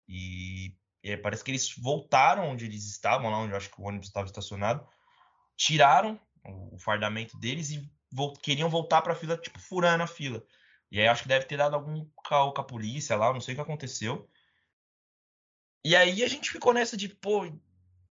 [0.08, 3.84] E, e parece que eles voltaram onde eles estavam, lá onde eu acho que o
[3.84, 4.86] ônibus estava estacionado,
[5.56, 7.90] tiraram o fardamento deles e
[8.42, 10.44] queriam voltar para a fila, tipo, furando a fila.
[10.90, 13.54] E aí acho que deve ter dado algum caô com a polícia lá, não sei
[13.54, 14.28] o que aconteceu.
[15.84, 17.50] E aí a gente ficou nessa de, pô,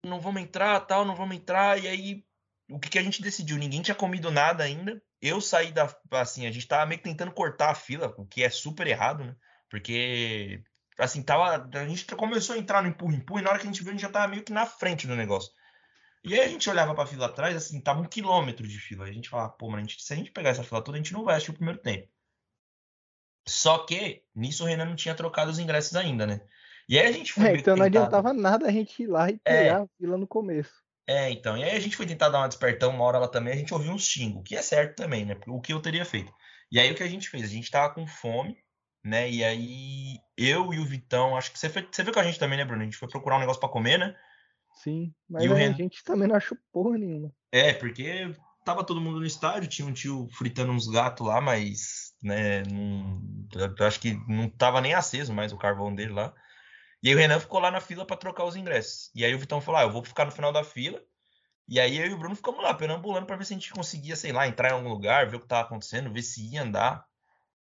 [0.04, 1.82] não vamos entrar, tal, não vamos entrar.
[1.82, 2.24] E aí
[2.70, 3.56] o que, que a gente decidiu?
[3.56, 5.02] Ninguém tinha comido nada ainda.
[5.20, 5.94] Eu saí da.
[6.12, 9.24] Assim, a gente tava meio que tentando cortar a fila, o que é super errado,
[9.24, 9.36] né?
[9.68, 10.62] Porque,
[10.98, 11.68] assim, tava.
[11.72, 13.92] A gente começou a entrar no empurra-empurra e na hora que a gente viu, a
[13.92, 15.52] gente já tava meio que na frente do negócio.
[16.24, 19.04] E aí a gente olhava pra fila atrás, assim, tava um quilômetro de fila.
[19.04, 21.00] A gente falava, pô, mano, a gente, se a gente pegar essa fila toda, a
[21.00, 22.08] gente não vai assistir o primeiro tempo.
[23.46, 26.40] Só que, nisso o Renan não tinha trocado os ingressos ainda, né?
[26.88, 27.48] E aí a gente foi.
[27.48, 29.58] É, então não adiantava nada a gente ir lá e é.
[29.58, 30.72] pegar é, a fila no começo.
[31.06, 31.56] É, então.
[31.58, 33.74] E aí a gente foi tentar dar uma despertão uma hora lá também, a gente
[33.74, 35.36] ouviu uns xingos, que é certo também, né?
[35.46, 36.32] O que eu teria feito.
[36.72, 37.44] E aí o que a gente fez?
[37.44, 38.56] A gente tava com fome,
[39.04, 39.30] né?
[39.30, 42.38] E aí eu e o Vitão, acho que você, foi, você viu com a gente
[42.38, 42.80] também, né, Bruno?
[42.80, 44.16] A gente foi procurar um negócio para comer, né?
[44.74, 47.32] Sim, mas a gente também não achou porra nenhuma.
[47.52, 48.34] É, porque
[48.64, 53.22] tava todo mundo no estádio, tinha um tio fritando uns gatos lá, mas, né, não,
[53.78, 56.34] eu acho que não tava nem aceso mais o carvão dele lá.
[57.02, 59.10] E aí o Renan ficou lá na fila para trocar os ingressos.
[59.14, 61.02] E aí o Vitão falou: ah, eu vou ficar no final da fila.
[61.68, 64.16] E aí eu e o Bruno ficamos lá, perambulando para ver se a gente conseguia,
[64.16, 67.04] sei lá, entrar em algum lugar, ver o que tava acontecendo, ver se ia andar,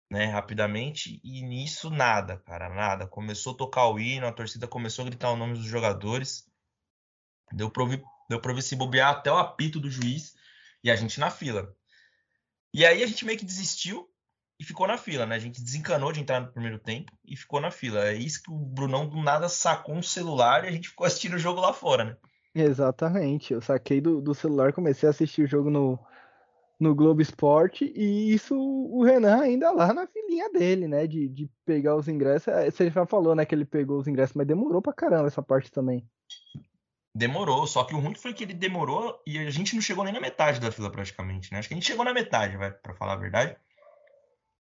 [0.09, 1.19] né, rapidamente.
[1.23, 3.07] E nisso nada, cara, nada.
[3.07, 6.47] Começou a tocar o hino, a torcida começou a gritar o nome dos jogadores.
[7.51, 10.35] Deu pra ouvir, deu pra ouvir se bobear até o apito do juiz
[10.83, 11.75] e a gente na fila.
[12.73, 14.09] E aí a gente meio que desistiu
[14.59, 15.35] e ficou na fila, né?
[15.35, 18.05] A gente desencanou de entrar no primeiro tempo e ficou na fila.
[18.07, 21.35] É isso que o Brunão do nada sacou um celular e a gente ficou assistindo
[21.35, 22.17] o jogo lá fora, né?
[22.55, 23.53] Exatamente.
[23.53, 25.99] Eu saquei do, do celular, comecei a assistir o jogo no,
[26.79, 31.07] no Globo Esporte e isso o Renan ainda lá na filinha dele, né?
[31.07, 32.47] De, de pegar os ingressos.
[32.47, 35.41] É, você já falou, né, que ele pegou os ingressos, mas demorou pra caramba essa
[35.41, 36.07] parte também.
[37.15, 40.13] Demorou, só que o ruim foi que ele demorou e a gente não chegou nem
[40.13, 41.59] na metade da fila praticamente, né?
[41.59, 43.55] Acho que a gente chegou na metade, vai, para falar a verdade.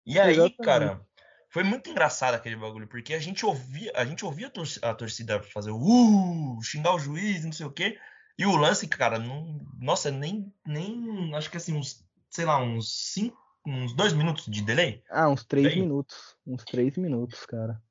[0.05, 0.57] E aí, Exatamente.
[0.59, 1.07] cara,
[1.49, 5.71] foi muito engraçado aquele bagulho, porque a gente ouvia, a gente ouvia a torcida fazer
[5.71, 7.99] uh, xingar o juiz, não sei o quê.
[8.39, 13.13] E o lance, cara, não, nossa, nem, nem, acho que assim, uns, sei lá, uns
[13.15, 15.03] cinco, uns dois minutos de delay.
[15.11, 17.83] Ah, uns três minutos, uns três minutos, cara.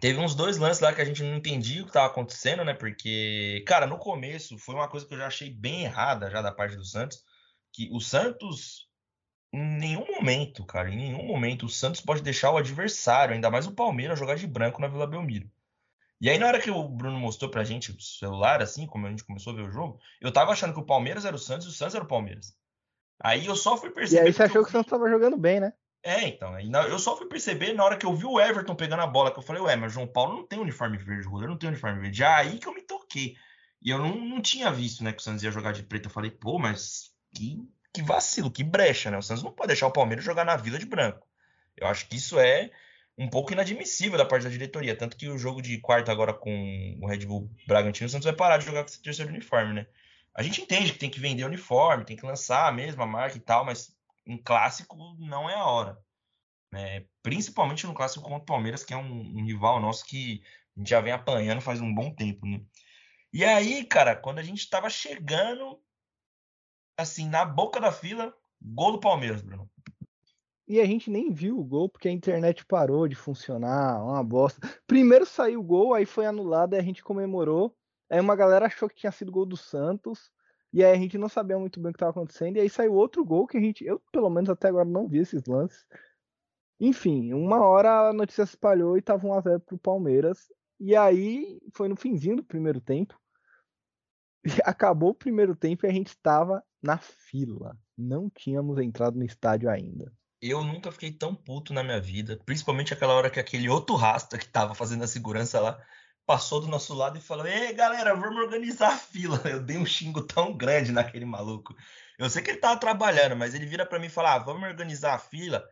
[0.00, 2.74] Teve uns dois lances lá que a gente não entendia o que estava acontecendo, né?
[2.74, 6.52] Porque, cara, no começo foi uma coisa que eu já achei bem errada já da
[6.52, 7.22] parte do Santos,
[7.72, 8.88] que o Santos
[9.52, 13.68] em nenhum momento, cara, em nenhum momento o Santos pode deixar o adversário, ainda mais
[13.68, 15.48] o Palmeiras, jogar de branco na Vila Belmiro.
[16.20, 19.10] E aí, na hora que o Bruno mostrou pra gente o celular, assim, como a
[19.10, 21.66] gente começou a ver o jogo, eu tava achando que o Palmeiras era o Santos
[21.66, 22.56] e o Santos era o Palmeiras.
[23.20, 24.22] Aí eu só fui perceber.
[24.22, 25.72] E aí você achou que, que o Santos tava jogando bem, né?
[26.04, 26.54] É, então.
[26.60, 29.38] Eu só fui perceber na hora que eu vi o Everton pegando a bola, que
[29.38, 31.98] eu falei, ué, mas João Paulo não tem uniforme verde, o goleiro não tem uniforme
[31.98, 32.18] verde.
[32.18, 33.36] Já aí que eu me toquei.
[33.80, 36.06] E eu não, não tinha visto, né, que o Santos ia jogar de preto.
[36.06, 37.58] Eu falei, pô, mas que,
[37.92, 39.16] que vacilo, que brecha, né?
[39.16, 41.26] O Santos não pode deixar o Palmeiras jogar na Vila de Branco.
[41.74, 42.70] Eu acho que isso é
[43.16, 44.94] um pouco inadmissível da parte da diretoria.
[44.94, 48.34] Tanto que o jogo de quarta agora com o Red Bull Bragantino, o Santos vai
[48.34, 49.86] parar de jogar com esse terceiro uniforme, né?
[50.34, 53.40] A gente entende que tem que vender uniforme, tem que lançar a mesma marca e
[53.40, 53.94] tal, mas
[54.26, 55.98] em clássico não é a hora.
[56.72, 57.06] Né?
[57.22, 60.42] Principalmente no clássico contra o Palmeiras, que é um, um, rival nosso que
[60.76, 62.46] a gente já vem apanhando faz um bom tempo.
[62.46, 62.60] Né?
[63.32, 65.80] E aí, cara, quando a gente estava chegando,
[66.96, 69.70] assim, na boca da fila, gol do Palmeiras, Bruno.
[70.66, 74.60] E a gente nem viu o gol porque a internet parou de funcionar, uma bosta.
[74.86, 77.76] Primeiro saiu o gol, aí foi anulado, aí a gente comemorou.
[78.10, 80.32] Aí uma galera achou que tinha sido gol do Santos.
[80.74, 82.56] E aí a gente não sabia muito bem o que estava acontecendo.
[82.56, 85.18] E aí saiu outro gol que a gente, eu pelo menos até agora não vi
[85.18, 85.86] esses lances.
[86.80, 90.52] Enfim, uma hora a notícia se espalhou e tava 1x0 pro Palmeiras.
[90.80, 93.16] E aí foi no finzinho do primeiro tempo.
[94.64, 97.78] Acabou o primeiro tempo e a gente estava na fila.
[97.96, 100.12] Não tínhamos entrado no estádio ainda.
[100.42, 104.36] Eu nunca fiquei tão puto na minha vida, principalmente aquela hora que aquele outro rasta
[104.36, 105.80] que tava fazendo a segurança lá
[106.26, 109.40] passou do nosso lado e falou: Ei, galera, vamos organizar a fila.
[109.44, 111.74] Eu dei um xingo tão grande naquele maluco.
[112.18, 114.68] Eu sei que ele tava trabalhando, mas ele vira para mim e fala: ah, vamos
[114.68, 115.64] organizar a fila.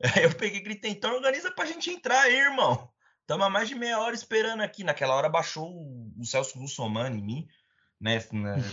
[0.22, 2.90] Eu peguei e gritei: então organiza pra gente entrar aí, irmão.
[3.26, 4.82] Tamo há mais de meia hora esperando aqui.
[4.82, 5.70] Naquela hora baixou
[6.16, 7.48] o Celso Russomano em mim.
[8.00, 8.20] Né?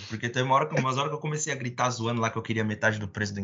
[0.07, 2.43] Porque teve uma hora, umas horas que eu comecei a gritar zoando lá que eu
[2.43, 3.41] queria metade do preço do,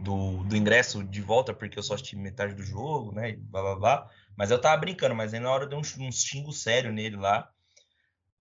[0.00, 3.30] do, do ingresso de volta, porque eu só assisti metade do jogo, né?
[3.30, 4.10] E blá blá blá.
[4.36, 7.50] Mas eu tava brincando, mas aí na hora deu um, um xingo sério nele lá.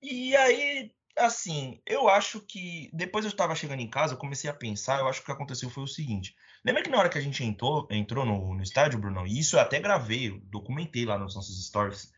[0.01, 4.53] E aí, assim, eu acho que depois eu tava chegando em casa, eu comecei a
[4.53, 6.35] pensar, eu acho que o que aconteceu foi o seguinte.
[6.63, 9.55] Lembra que na hora que a gente entrou, entrou no, no estádio, Brunão, e isso
[9.55, 12.13] eu até gravei, eu documentei lá nos nossos stories,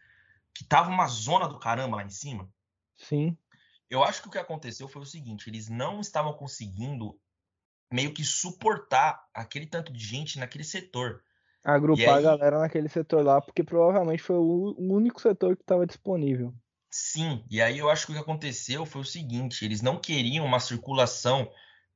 [0.54, 2.50] que tava uma zona do caramba lá em cima?
[2.98, 3.38] Sim.
[3.90, 7.20] Eu acho que o que aconteceu foi o seguinte, eles não estavam conseguindo
[7.92, 11.24] meio que suportar aquele tanto de gente naquele setor
[11.64, 15.88] agrupar aí, a galera naquele setor lá, porque provavelmente foi o único setor que estava
[15.88, 16.54] disponível.
[16.92, 20.46] Sim, e aí eu acho que o que aconteceu foi o seguinte: eles não queriam
[20.46, 21.50] uma circulação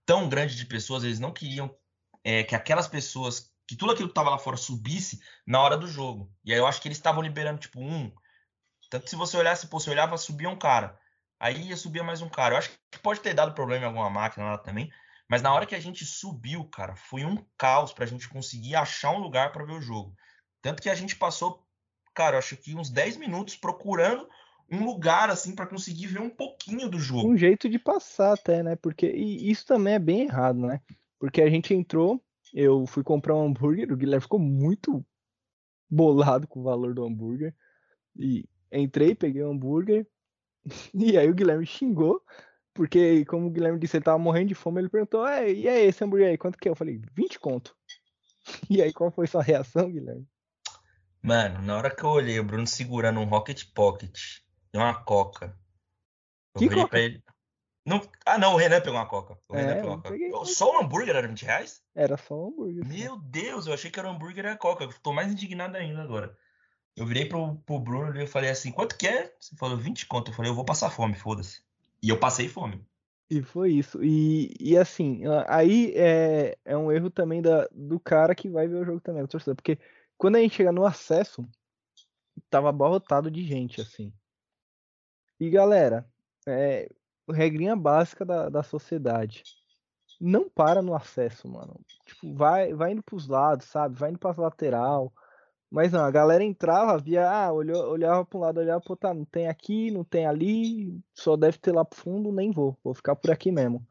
[0.05, 1.75] tão grande de pessoas, eles não queriam
[2.23, 5.87] é, que aquelas pessoas, que tudo aquilo que estava lá fora subisse na hora do
[5.87, 6.31] jogo.
[6.43, 8.11] E aí eu acho que eles estavam liberando, tipo, um.
[8.89, 10.97] Tanto se você olhasse, pô, você olhava, subia um cara.
[11.39, 12.55] Aí ia subir mais um cara.
[12.55, 14.91] Eu acho que pode ter dado problema em alguma máquina lá também.
[15.29, 18.75] Mas na hora que a gente subiu, cara, foi um caos para a gente conseguir
[18.75, 20.15] achar um lugar para ver o jogo.
[20.61, 21.65] Tanto que a gente passou,
[22.15, 24.27] cara, acho que uns 10 minutos procurando
[24.71, 27.29] um lugar assim para conseguir ver um pouquinho do jogo.
[27.29, 28.75] Um jeito de passar até, né?
[28.75, 30.81] Porque e isso também é bem errado, né?
[31.19, 32.21] Porque a gente entrou,
[32.53, 35.05] eu fui comprar um hambúrguer, o Guilherme ficou muito
[35.89, 37.55] bolado com o valor do hambúrguer.
[38.15, 40.07] E entrei, peguei o hambúrguer,
[40.93, 42.21] e aí o Guilherme xingou
[42.77, 46.03] porque, como o Guilherme disse, ele tava morrendo de fome, ele perguntou, e aí, esse
[46.03, 46.71] hambúrguer aí, quanto que é?
[46.71, 47.75] Eu falei, 20 conto.
[48.69, 50.25] E aí, qual foi sua reação, Guilherme?
[51.21, 54.37] Mano, na hora que eu olhei o Bruno segurando um Rocket Pocket
[54.73, 55.57] e uma Coca,
[56.55, 56.87] eu que coca?
[56.87, 57.21] pra ele.
[57.85, 57.99] Não...
[58.25, 59.37] Ah, não, o Renan pegou uma Coca.
[59.49, 60.45] O Renan é, pegou uma Coca.
[60.45, 61.81] Só o hambúrguer era 20 reais?
[61.93, 62.87] Era só o hambúrguer.
[62.87, 63.17] Meu.
[63.17, 64.85] Deus, eu achei que era o hambúrguer e a Coca.
[64.85, 66.37] Eu tô mais indignado ainda agora.
[66.97, 69.31] Eu virei pro, pro Bruno e falei assim: quanto que é?
[69.39, 70.31] Você falou 20 conto.
[70.31, 71.61] Eu falei: eu vou passar fome, foda-se.
[72.01, 72.83] E eu passei fome.
[73.29, 74.03] E foi isso.
[74.03, 78.77] E, e assim, aí é, é um erro também da, do cara que vai ver
[78.77, 79.55] o jogo também, do torcedor.
[79.55, 79.77] Porque
[80.17, 81.47] quando a gente chega no acesso,
[82.49, 84.11] tava abarrotado de gente, assim.
[85.39, 86.09] E galera,
[86.47, 86.89] é,
[87.29, 89.43] regrinha básica da, da sociedade.
[90.19, 91.79] Não para no acesso, mano.
[92.05, 93.95] Tipo, vai, vai indo pros lados, sabe?
[93.95, 95.13] Vai indo pra lateral.
[95.69, 99.09] Mas não, a galera entrava, via, ah, olhou, olhava para um lado, olhava para outro,
[99.09, 102.77] ah, não tem aqui, não tem ali, só deve ter lá pro fundo, nem vou,
[102.83, 103.85] vou ficar por aqui mesmo.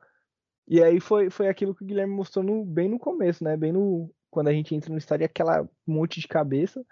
[0.68, 3.56] E aí foi, foi aquilo que o Guilherme mostrou no, bem no começo, né?
[3.56, 4.10] Bem no.
[4.30, 6.84] Quando a gente entra no estádio, aquela monte de cabeça.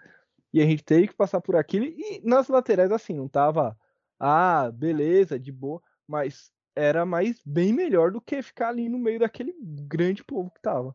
[0.52, 1.84] E a gente teve que passar por aquilo.
[1.86, 3.76] E nas laterais, assim, não tava.
[4.18, 5.82] Ah, beleza, de boa.
[6.06, 10.62] Mas era mais bem melhor do que ficar ali no meio daquele grande povo que
[10.62, 10.94] tava.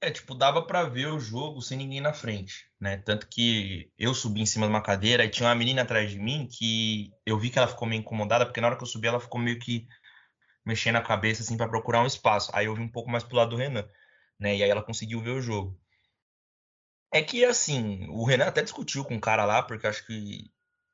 [0.00, 2.98] É, tipo, dava para ver o jogo sem ninguém na frente, né?
[2.98, 6.18] Tanto que eu subi em cima de uma cadeira e tinha uma menina atrás de
[6.20, 9.08] mim que eu vi que ela ficou meio incomodada, porque na hora que eu subi
[9.08, 9.88] ela ficou meio que
[10.64, 12.50] mexendo a cabeça assim para procurar um espaço.
[12.54, 13.88] Aí eu vi um pouco mais pro lado do Renan,
[14.38, 14.56] né?
[14.56, 15.76] E aí ela conseguiu ver o jogo.
[17.12, 20.50] É que assim, o Renan até discutiu com o cara lá, porque acho que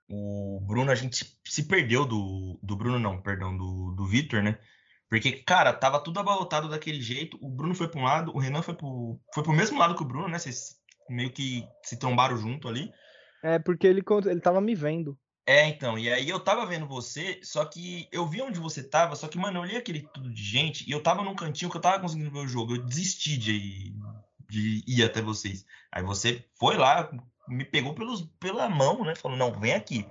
[0.08, 4.58] o Bruno, a gente se perdeu do, do Bruno, não, perdão, do, do Vitor, né?
[5.14, 7.38] Porque, cara, tava tudo abalotado daquele jeito.
[7.40, 10.02] O Bruno foi para um lado, o Renan foi pro, foi pro mesmo lado que
[10.02, 10.40] o Bruno, né?
[10.40, 10.76] Vocês
[11.08, 12.90] meio que se trombaram junto ali.
[13.40, 15.16] É, porque ele, ele tava me vendo.
[15.46, 19.14] É, então, e aí eu tava vendo você, só que eu vi onde você tava,
[19.14, 21.76] só que, mano, eu olhei aquele tudo de gente e eu tava num cantinho que
[21.76, 22.74] eu tava conseguindo ver o jogo.
[22.74, 23.94] Eu desisti de,
[24.50, 25.64] de ir até vocês.
[25.92, 27.08] Aí você foi lá,
[27.46, 29.14] me pegou pelos, pela mão, né?
[29.14, 30.04] Falou, não, vem aqui.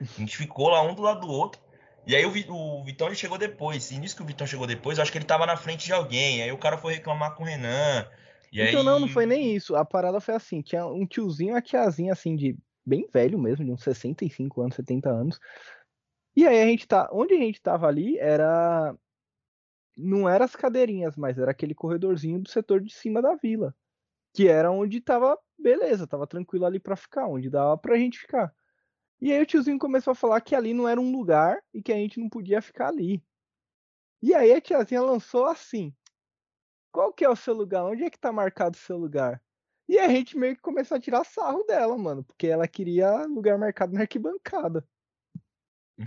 [0.00, 1.60] A gente ficou lá um do lado do outro.
[2.06, 3.90] E aí o, o Vitão ele chegou depois.
[3.90, 5.92] E nisso que o Vitão chegou depois, eu acho que ele tava na frente de
[5.92, 6.42] alguém.
[6.42, 8.06] Aí o cara foi reclamar com o Renan.
[8.52, 8.86] E então aí...
[8.86, 9.74] não, não foi nem isso.
[9.74, 13.64] A parada foi assim, tinha um tiozinho e a tiazinha assim de bem velho mesmo,
[13.64, 15.40] de uns 65 anos, 70 anos.
[16.36, 18.94] E aí a gente tá, onde a gente tava ali era
[19.96, 23.74] não era as cadeirinhas, mas era aquele corredorzinho do setor de cima da vila,
[24.34, 28.54] que era onde tava beleza, tava tranquilo ali para ficar, onde dava pra gente ficar.
[29.20, 31.92] E aí o tiozinho começou a falar que ali não era um lugar e que
[31.92, 33.22] a gente não podia ficar ali.
[34.22, 35.94] E aí a tiazinha lançou assim:
[36.92, 37.84] Qual que é o seu lugar?
[37.84, 39.42] Onde é que tá marcado o seu lugar?
[39.88, 43.56] E a gente meio que começou a tirar sarro dela, mano, porque ela queria lugar
[43.56, 44.86] marcado na arquibancada.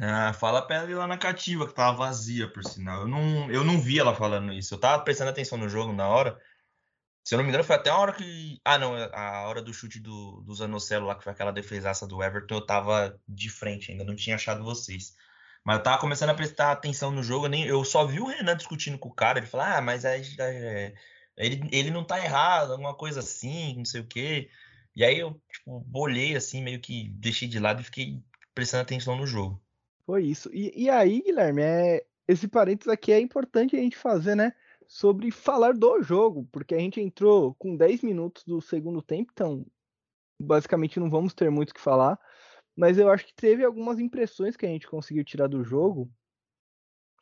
[0.01, 3.01] Ah, fala pra ela ir lá na cativa, que tava vazia, por sinal.
[3.01, 4.75] Eu não, eu não vi ela falando isso.
[4.75, 6.39] Eu tava prestando atenção no jogo na hora.
[7.23, 8.59] Se eu não me engano, foi até a hora que.
[8.65, 12.23] Ah, não, a hora do chute do, do Zanocelo lá, que foi aquela defesaça do
[12.23, 15.15] Everton, eu tava de frente ainda, não tinha achado vocês.
[15.63, 18.25] Mas eu tava começando a prestar atenção no jogo, eu, nem, eu só vi o
[18.25, 20.93] Renan discutindo com o cara, ele falou, ah, mas aí, é,
[21.37, 24.49] ele, ele não tá errado, alguma coisa assim, não sei o quê.
[24.95, 28.21] E aí eu, tipo, bolhei assim, meio que deixei de lado e fiquei
[28.55, 29.61] prestando atenção no jogo.
[30.05, 30.49] Foi isso.
[30.51, 34.53] E, e aí, Guilherme, é, esse parênteses aqui é importante a gente fazer, né?
[34.89, 39.63] Sobre falar do jogo, porque a gente entrou com 10 minutos do segundo tempo, então
[40.41, 42.19] basicamente não vamos ter muito o que falar,
[42.75, 46.11] mas eu acho que teve algumas impressões que a gente conseguiu tirar do jogo.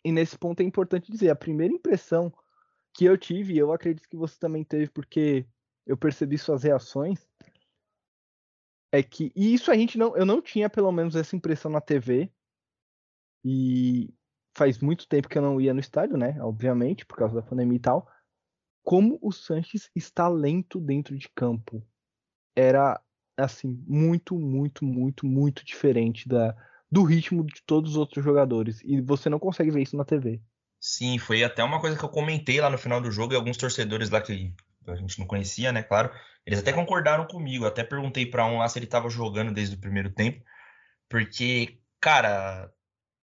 [0.05, 2.33] E nesse ponto é importante dizer, a primeira impressão
[2.93, 5.45] que eu tive, e eu acredito que você também teve, porque
[5.85, 7.27] eu percebi suas reações,
[8.93, 11.81] é que e isso a gente não, eu não tinha pelo menos essa impressão na
[11.81, 12.31] TV.
[13.43, 14.13] E
[14.57, 16.35] faz muito tempo que eu não ia no estádio, né?
[16.41, 18.09] Obviamente, por causa da pandemia e tal.
[18.83, 21.85] Como o Sanches está lento dentro de campo.
[22.55, 22.99] Era,
[23.37, 26.55] assim, muito, muito, muito, muito diferente da,
[26.91, 28.81] do ritmo de todos os outros jogadores.
[28.83, 30.41] E você não consegue ver isso na TV.
[30.79, 33.57] Sim, foi até uma coisa que eu comentei lá no final do jogo e alguns
[33.57, 34.51] torcedores lá que
[34.87, 35.83] a gente não conhecia, né?
[35.83, 36.11] Claro,
[36.43, 37.65] eles até concordaram comigo.
[37.65, 40.43] até perguntei para um lá se ele estava jogando desde o primeiro tempo,
[41.07, 42.71] porque, cara,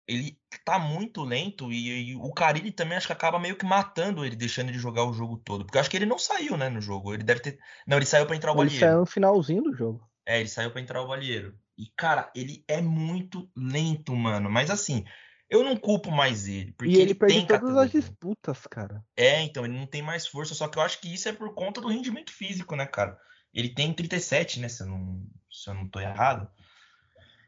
[0.09, 4.25] ele tá muito lento e, e, o Carilli também acho que acaba meio que matando
[4.25, 5.63] ele, deixando ele jogar o jogo todo.
[5.63, 7.13] Porque eu acho que ele não saiu, né, no jogo.
[7.13, 7.59] Ele deve ter.
[7.85, 8.83] Não, ele saiu para entrar o ele Balieiro.
[8.83, 10.09] Ele saiu no finalzinho do jogo.
[10.25, 11.55] É, ele saiu para entrar o Balieiro.
[11.77, 14.49] E, cara, ele é muito lento, mano.
[14.49, 15.05] Mas assim,
[15.47, 16.71] eu não culpo mais ele.
[16.71, 19.03] Porque e ele, ele perde todas as disputas, cara.
[19.15, 20.55] É, então, ele não tem mais força.
[20.55, 23.15] Só que eu acho que isso é por conta do rendimento físico, né, cara?
[23.53, 24.69] Ele tem 37, né?
[24.69, 26.49] Se eu não, se eu não tô errado.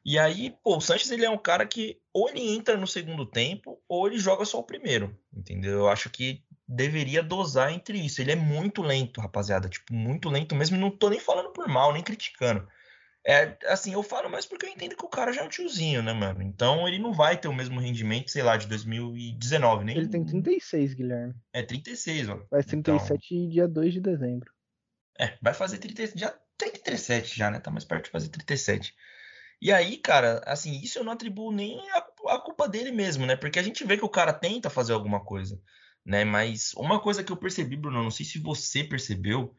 [0.03, 3.25] E aí, pô, o Sanches ele é um cara que ou ele entra no segundo
[3.25, 5.79] tempo ou ele joga só o primeiro, entendeu?
[5.79, 8.21] Eu acho que deveria dosar entre isso.
[8.21, 10.77] Ele é muito lento, rapaziada, tipo, muito lento mesmo.
[10.77, 12.67] Não tô nem falando por mal, nem criticando.
[13.25, 16.01] É, assim, eu falo mais porque eu entendo que o cara já é um tiozinho,
[16.01, 16.41] né, mano?
[16.41, 19.95] Então ele não vai ter o mesmo rendimento, sei lá, de 2019, nem.
[19.95, 21.35] Ele tem 36, Guilherme.
[21.53, 22.43] É, 36, ó.
[22.49, 23.49] Vai 37 então...
[23.49, 24.51] dia 2 de dezembro.
[25.19, 27.59] É, vai fazer 37, já tem 37 já, né?
[27.59, 28.95] Tá mais perto de fazer 37.
[29.61, 31.97] E aí, cara, assim, isso eu não atribuo nem a,
[32.35, 33.35] a, culpa dele mesmo, né?
[33.35, 35.61] Porque a gente vê que o cara tenta fazer alguma coisa,
[36.05, 36.25] né?
[36.25, 39.55] Mas uma coisa que eu percebi, Bruno, não sei se você percebeu,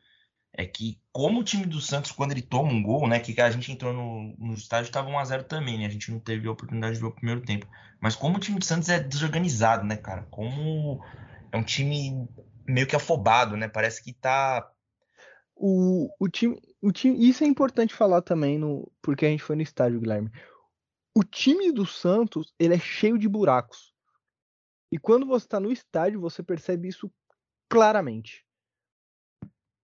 [0.53, 3.21] é que como o time do Santos, quando ele toma um gol, né?
[3.21, 5.87] Que a gente entrou no, no estádio, estava 1x0 também, né?
[5.87, 7.69] A gente não teve a oportunidade de ver o primeiro tempo.
[8.01, 10.27] Mas como o time do Santos é desorganizado, né, cara?
[10.31, 11.01] Como
[11.53, 12.29] é um time
[12.67, 13.69] meio que afobado, né?
[13.69, 14.69] Parece que tá
[15.55, 17.29] o, o, time, time.
[17.29, 20.31] Isso é importante falar também, no, porque a gente foi no estádio, Guilherme.
[21.15, 23.93] O time do Santos ele é cheio de buracos.
[24.91, 27.11] E quando você está no estádio, você percebe isso
[27.69, 28.45] claramente.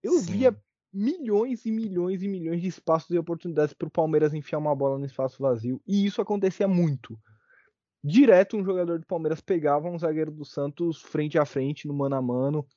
[0.03, 0.31] Eu Sim.
[0.31, 4.75] via milhões e milhões e milhões de espaços e oportunidades para o Palmeiras enfiar uma
[4.75, 5.81] bola no espaço vazio.
[5.87, 7.17] E isso acontecia muito.
[8.03, 12.15] direto um jogador do Palmeiras pegava um zagueiro do Santos frente a frente, no mano
[12.15, 12.67] a mano.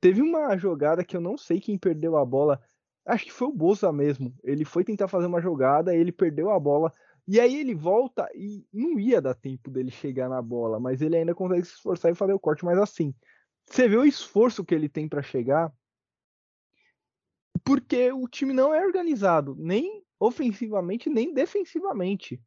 [0.00, 2.62] Teve uma jogada que eu não sei quem perdeu a bola.
[3.10, 4.32] Acho que foi o Boza mesmo.
[4.44, 6.92] Ele foi tentar fazer uma jogada, ele perdeu a bola.
[7.26, 11.16] E aí ele volta e não ia dar tempo dele chegar na bola, mas ele
[11.16, 12.64] ainda consegue se esforçar e fazer o corte.
[12.64, 13.14] Mas assim,
[13.66, 15.72] você vê o esforço que ele tem para chegar,
[17.64, 22.40] porque o time não é organizado, nem ofensivamente, nem defensivamente.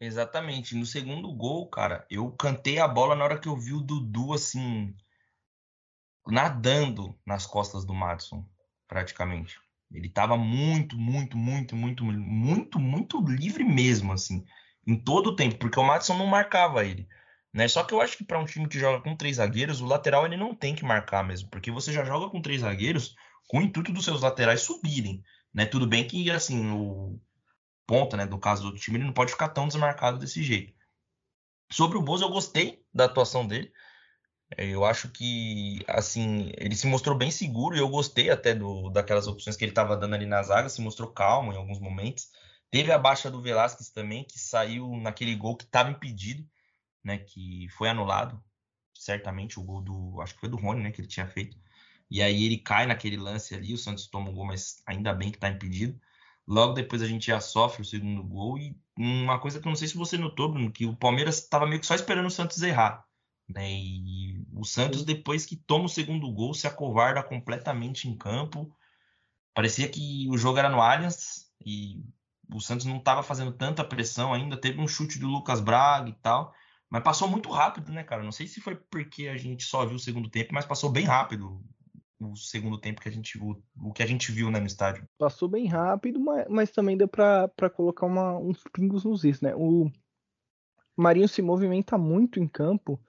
[0.00, 0.76] Exatamente.
[0.76, 4.32] No segundo gol, cara, eu cantei a bola na hora que eu vi o Dudu,
[4.32, 4.94] assim,
[6.26, 8.46] nadando nas costas do Madison,
[8.88, 9.58] praticamente.
[9.92, 14.44] Ele tava muito, muito, muito, muito, muito, muito livre mesmo, assim,
[14.86, 17.08] em todo o tempo, porque o Madison não marcava ele.
[17.52, 17.68] Né?
[17.68, 20.26] Só que eu acho que para um time que joga com três zagueiros, o lateral
[20.26, 23.14] ele não tem que marcar mesmo, porque você já joga com três zagueiros
[23.46, 25.22] com o intuito dos seus laterais subirem.
[25.52, 25.64] Né?
[25.64, 27.20] Tudo bem que, assim, o
[27.86, 30.72] ponta, né, do caso do time, ele não pode ficar tão desmarcado desse jeito.
[31.70, 33.72] Sobre o Bozo, eu gostei da atuação dele.
[34.56, 38.90] É, eu acho que, assim, ele se mostrou bem seguro e eu gostei até do,
[38.90, 42.30] daquelas opções que ele estava dando ali na zaga, se mostrou calmo em alguns momentos.
[42.70, 46.46] Teve a baixa do Velasquez também, que saiu naquele gol que estava impedido,
[47.02, 48.42] né, que foi anulado,
[48.94, 51.56] certamente, o gol do, acho que foi do Rony, né, que ele tinha feito.
[52.10, 55.30] E aí ele cai naquele lance ali, o Santos toma o gol, mas ainda bem
[55.30, 56.00] que está impedido.
[56.46, 58.58] Logo depois a gente já sofre o segundo gol.
[58.58, 61.66] E uma coisa que eu não sei se você notou, Bruno, que o Palmeiras estava
[61.66, 63.04] meio que só esperando o Santos errar.
[63.48, 63.72] Né?
[63.72, 68.74] E o Santos, depois que toma o segundo gol, se acovarda completamente em campo.
[69.52, 72.02] Parecia que o jogo era no Allianz e
[72.52, 74.56] o Santos não estava fazendo tanta pressão ainda.
[74.56, 76.54] Teve um chute do Lucas Braga e tal.
[76.88, 78.22] Mas passou muito rápido, né, cara?
[78.22, 81.04] Não sei se foi porque a gente só viu o segundo tempo, mas passou bem
[81.04, 81.60] rápido
[82.20, 85.06] o segundo tempo que a gente o, o que a gente viu né, no estádio.
[85.18, 89.54] Passou bem rápido, mas, mas também deu para colocar uma, uns pingos nos is, né?
[89.56, 89.90] O
[90.96, 93.00] Marinho se movimenta muito em campo,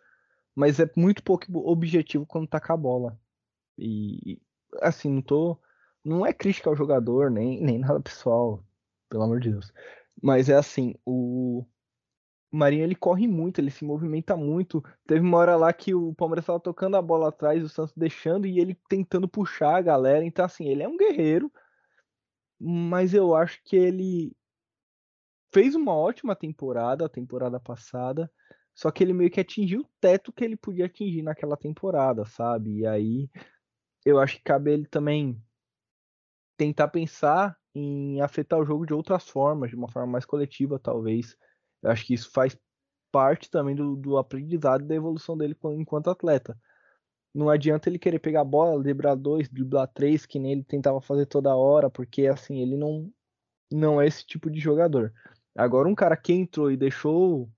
[0.56, 3.20] mas é muito pouco objetivo quando tá com a bola.
[3.78, 4.42] E
[4.82, 5.60] assim, não tô
[6.06, 8.64] não é crítica ao jogador, nem, nem nada pessoal,
[9.10, 9.74] pelo amor de Deus.
[10.22, 11.66] Mas é assim, o
[12.52, 14.84] Marinho ele corre muito, ele se movimenta muito.
[15.08, 18.46] Teve uma hora lá que o Palmeiras estava tocando a bola atrás, o Santos deixando
[18.46, 20.24] e ele tentando puxar a galera.
[20.24, 21.52] Então, assim, ele é um guerreiro,
[22.60, 24.36] mas eu acho que ele
[25.52, 28.32] fez uma ótima temporada, a temporada passada,
[28.76, 32.80] só que ele meio que atingiu o teto que ele podia atingir naquela temporada, sabe?
[32.80, 33.30] E aí
[34.06, 35.42] eu acho que cabe ele também
[36.58, 41.38] tentar pensar em afetar o jogo de outras formas, de uma forma mais coletiva, talvez.
[41.82, 42.58] Eu acho que isso faz
[43.12, 46.58] parte também do, do aprendizado e da evolução dele enquanto atleta.
[47.34, 51.02] Não adianta ele querer pegar a bola, driblar dois, driblar três, que nem ele tentava
[51.02, 53.12] fazer toda hora, porque assim, ele não,
[53.72, 55.14] não é esse tipo de jogador.
[55.54, 57.50] Agora, um cara que entrou e deixou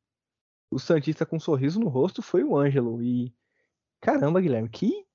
[0.71, 3.01] o Santista com um sorriso no rosto foi o Ângelo.
[3.01, 3.33] E
[4.01, 5.05] caramba, Guilherme, que,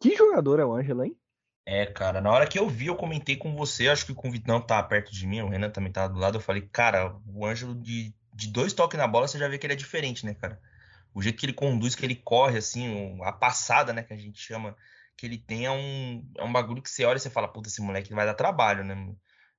[0.00, 1.16] que jogador é o Ângelo, hein?
[1.64, 4.30] É, cara, na hora que eu vi, eu comentei com você, acho que com o
[4.30, 7.44] Vitão tá perto de mim, o Renan também tá do lado, eu falei, cara, o
[7.44, 10.34] Ângelo de de dois toques na bola, você já vê que ele é diferente, né,
[10.34, 10.60] cara?
[11.14, 14.38] O jeito que ele conduz, que ele corre, assim, a passada, né, que a gente
[14.38, 14.76] chama,
[15.16, 17.68] que ele tem é um, é um bagulho que você olha e você fala, puta,
[17.68, 19.14] esse moleque vai dar trabalho, né?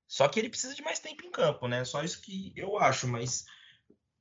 [0.08, 1.84] Só que ele precisa de mais tempo em campo, né?
[1.84, 3.46] Só isso que eu acho, mas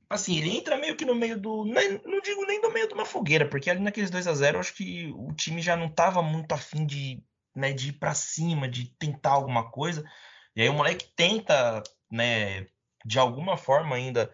[0.09, 1.65] assim, ele entra meio que no meio do.
[1.65, 4.61] Não digo nem do meio de uma fogueira, porque ali naqueles 2 a 0 eu
[4.61, 7.23] acho que o time já não tava muito afim de,
[7.55, 10.05] né, de ir pra cima, de tentar alguma coisa.
[10.55, 12.67] E aí o moleque tenta, né,
[13.05, 14.33] de alguma forma ainda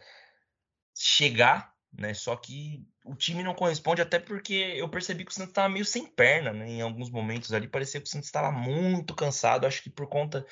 [0.94, 2.14] chegar, né?
[2.14, 5.84] Só que o time não corresponde, até porque eu percebi que o Santos estava meio
[5.84, 6.68] sem perna, né?
[6.68, 9.66] Em alguns momentos ali, parecia que o Santos estava muito cansado.
[9.66, 10.46] Acho que por conta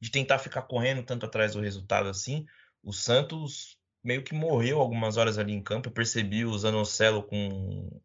[0.00, 2.46] de tentar ficar correndo tanto atrás do resultado assim,
[2.82, 5.88] o Santos meio que morreu algumas horas ali em campo.
[5.88, 8.00] Eu percebi o Zanocelo com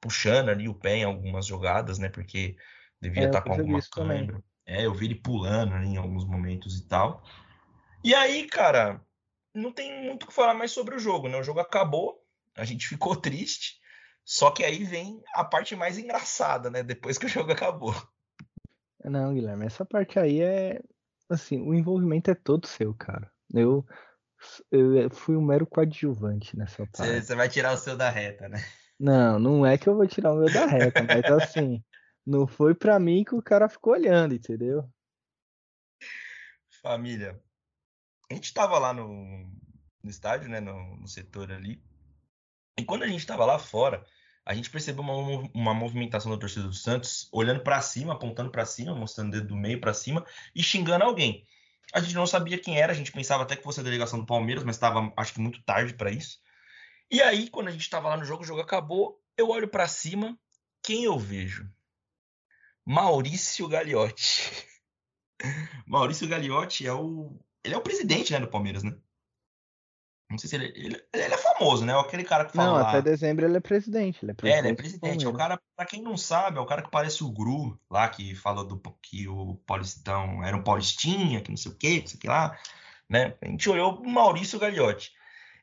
[0.00, 2.08] puxando ali o pé em algumas jogadas, né?
[2.08, 2.56] Porque
[3.00, 4.42] devia é, estar tá com alguma câmera.
[4.64, 7.22] É, eu vi ele pulando ali em alguns momentos e tal.
[8.02, 9.00] E aí, cara,
[9.54, 11.38] não tem muito o que falar mais sobre o jogo, né?
[11.38, 12.22] O jogo acabou,
[12.56, 13.80] a gente ficou triste,
[14.24, 16.82] só que aí vem a parte mais engraçada, né?
[16.82, 17.94] Depois que o jogo acabou.
[19.04, 20.80] Não, Guilherme, essa parte aí é.
[21.28, 23.30] Assim, o envolvimento é todo seu, cara.
[23.52, 23.84] Eu,
[24.70, 27.20] eu fui um mero coadjuvante nessa parte.
[27.22, 28.64] Você vai tirar o seu da reta, né?
[28.98, 31.82] Não, não é que eu vou tirar o meu da reta, mas assim,
[32.26, 34.88] não foi para mim que o cara ficou olhando, entendeu?
[36.82, 37.40] Família,
[38.30, 39.06] a gente estava lá no,
[40.02, 41.82] no estádio, né, no, no, setor ali,
[42.78, 44.04] e quando a gente estava lá fora,
[44.44, 48.64] a gente percebeu uma, uma movimentação da torcida do Santos, olhando para cima, apontando para
[48.64, 50.24] cima, mostrando o dedo do meio para cima
[50.54, 51.44] e xingando alguém.
[51.92, 54.26] A gente não sabia quem era, a gente pensava até que fosse a delegação do
[54.26, 56.38] Palmeiras, mas estava, acho que, muito tarde para isso.
[57.10, 59.86] E aí, quando a gente estava lá no jogo, o jogo acabou, eu olho para
[59.86, 60.38] cima,
[60.82, 61.70] quem eu vejo?
[62.84, 64.50] Maurício Gagliotti.
[65.86, 67.38] Maurício Gagliotti é o.
[67.64, 68.96] Ele é o presidente né, do Palmeiras, né?
[70.28, 71.96] Não sei se ele, ele, ele é famoso, né?
[71.96, 72.80] Aquele cara que fala.
[72.80, 74.24] Não, até dezembro ele é presidente.
[74.24, 75.24] Ele é, presidente é, ele é presidente.
[75.24, 78.08] É o cara, pra quem não sabe, é o cara que parece o Gru, lá,
[78.08, 82.10] que falou do, que o Paulistão era um Paulistinha, que não sei o quê, que
[82.10, 82.58] sei que lá.
[83.08, 83.36] Né?
[83.40, 85.12] A gente olhou o Maurício Gagliotti.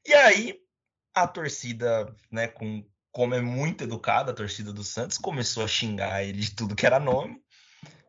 [0.05, 0.57] E aí,
[1.13, 6.23] a torcida, né, com, como é muito educada, a torcida do Santos, começou a xingar
[6.23, 7.42] ele de tudo que era nome,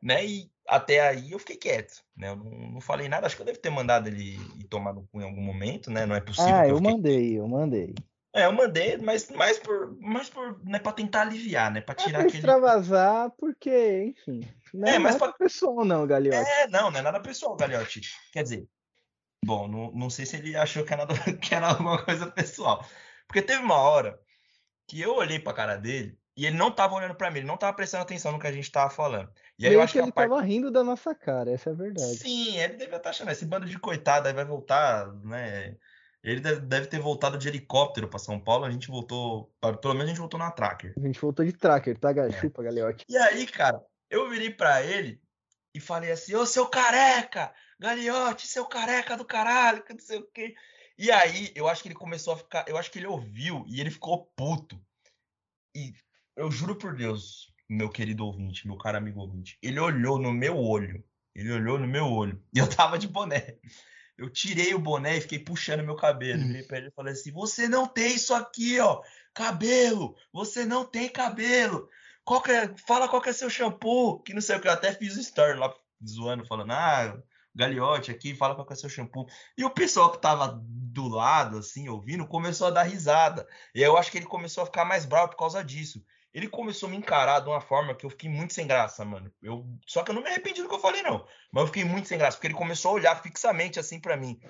[0.04, 0.24] né?
[0.24, 2.28] E até aí eu fiquei quieto, né?
[2.28, 3.26] Eu não, não, falei nada.
[3.26, 6.04] Acho que eu devo ter mandado ele ir tomar no cu em algum momento, né?
[6.04, 6.54] Não é possível.
[6.54, 6.92] Ah, eu, eu fiquei...
[6.92, 7.94] mandei, eu mandei.
[8.36, 12.18] É, eu mandei, mas mais por, mais por, né, para tentar aliviar, né, para tirar
[12.18, 14.40] é aquele extravasar, porque, enfim,
[14.74, 15.38] não é, é mas nada pra...
[15.38, 16.50] pessoal não, Galiote.
[16.50, 18.00] É, não, não é nada pessoal, Galiote.
[18.32, 18.66] Quer dizer,
[19.44, 22.84] bom, não, não sei se ele achou que era, nada, que era alguma coisa pessoal.
[23.28, 24.18] Porque teve uma hora
[24.88, 27.56] que eu olhei pra cara dele e ele não tava olhando para mim, ele não
[27.56, 29.30] tava prestando atenção no que a gente tava falando.
[29.58, 30.30] E aí Meio eu acho que, que ele parte...
[30.30, 32.16] tava rindo da nossa cara, essa é a verdade.
[32.16, 35.76] Sim, ele devia estar achando, esse bando de coitado aí vai voltar, né?
[36.22, 40.08] Ele deve ter voltado de helicóptero para São Paulo, a gente voltou, pelo menos a
[40.08, 40.94] gente voltou na Tracker.
[40.96, 42.32] A gente voltou de Tracker, tá, é.
[42.32, 43.04] Chupa, Galeote.
[43.06, 45.20] E aí, cara, eu virei para ele
[45.74, 50.26] e falei assim: Ô seu careca, Galiote, seu careca do caralho, que não sei o
[50.32, 50.54] quê.
[50.96, 52.64] E aí, eu acho que ele começou a ficar.
[52.66, 54.80] Eu acho que ele ouviu e ele ficou puto.
[55.76, 55.92] E
[56.36, 60.56] eu juro por Deus, meu querido ouvinte, meu caro amigo ouvinte, ele olhou no meu
[60.56, 61.04] olho.
[61.34, 62.40] Ele olhou no meu olho.
[62.54, 63.56] E eu tava de boné.
[64.16, 66.40] Eu tirei o boné e fiquei puxando meu cabelo.
[66.40, 69.02] Virei ele e falei assim: Você não tem isso aqui, ó.
[69.34, 70.14] Cabelo!
[70.32, 71.88] Você não tem cabelo!
[72.24, 74.68] Qual é, fala qual é seu shampoo, que não sei o que.
[74.68, 75.74] Eu até fiz um story lá
[76.06, 77.20] zoando, falando, ah,
[77.54, 79.26] Galiote aqui, fala qual é seu shampoo.
[79.56, 83.46] E o pessoal que tava do lado, assim, ouvindo, começou a dar risada.
[83.74, 86.04] E eu acho que ele começou a ficar mais bravo por causa disso.
[86.34, 89.32] Ele começou a me encarar de uma forma que eu fiquei muito sem graça, mano.
[89.40, 91.24] Eu, só que eu não me arrependi do que eu falei, não.
[91.52, 94.40] Mas eu fiquei muito sem graça, porque ele começou a olhar fixamente assim para mim.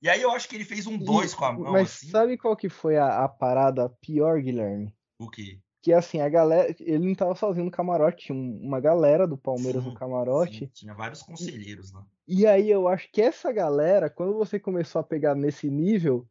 [0.00, 1.72] E aí eu acho que ele fez um dois com a mão.
[1.72, 2.08] Mas assim.
[2.08, 4.94] sabe qual que foi a, a parada pior, Guilherme?
[5.18, 5.60] O quê?
[5.86, 9.84] que assim, a galera, ele não tava sozinho no camarote, tinha uma galera do Palmeiras
[9.84, 10.58] sim, no camarote.
[10.58, 12.04] Sim, tinha vários conselheiros lá.
[12.26, 16.26] E aí eu acho que essa galera, quando você começou a pegar nesse nível,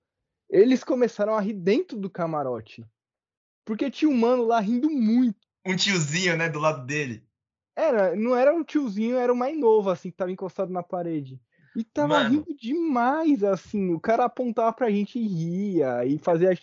[0.50, 2.86] eles começaram a rir dentro do camarote.
[3.66, 5.40] Porque tinha um mano lá rindo muito.
[5.66, 7.24] Um tiozinho, né, do lado dele.
[7.76, 11.42] Era, não era um tiozinho, era o mais novo, assim, que tava encostado na parede.
[11.76, 12.30] E tava Mano.
[12.30, 13.94] rindo demais, assim.
[13.94, 16.58] O cara apontava pra gente e ria, e fazia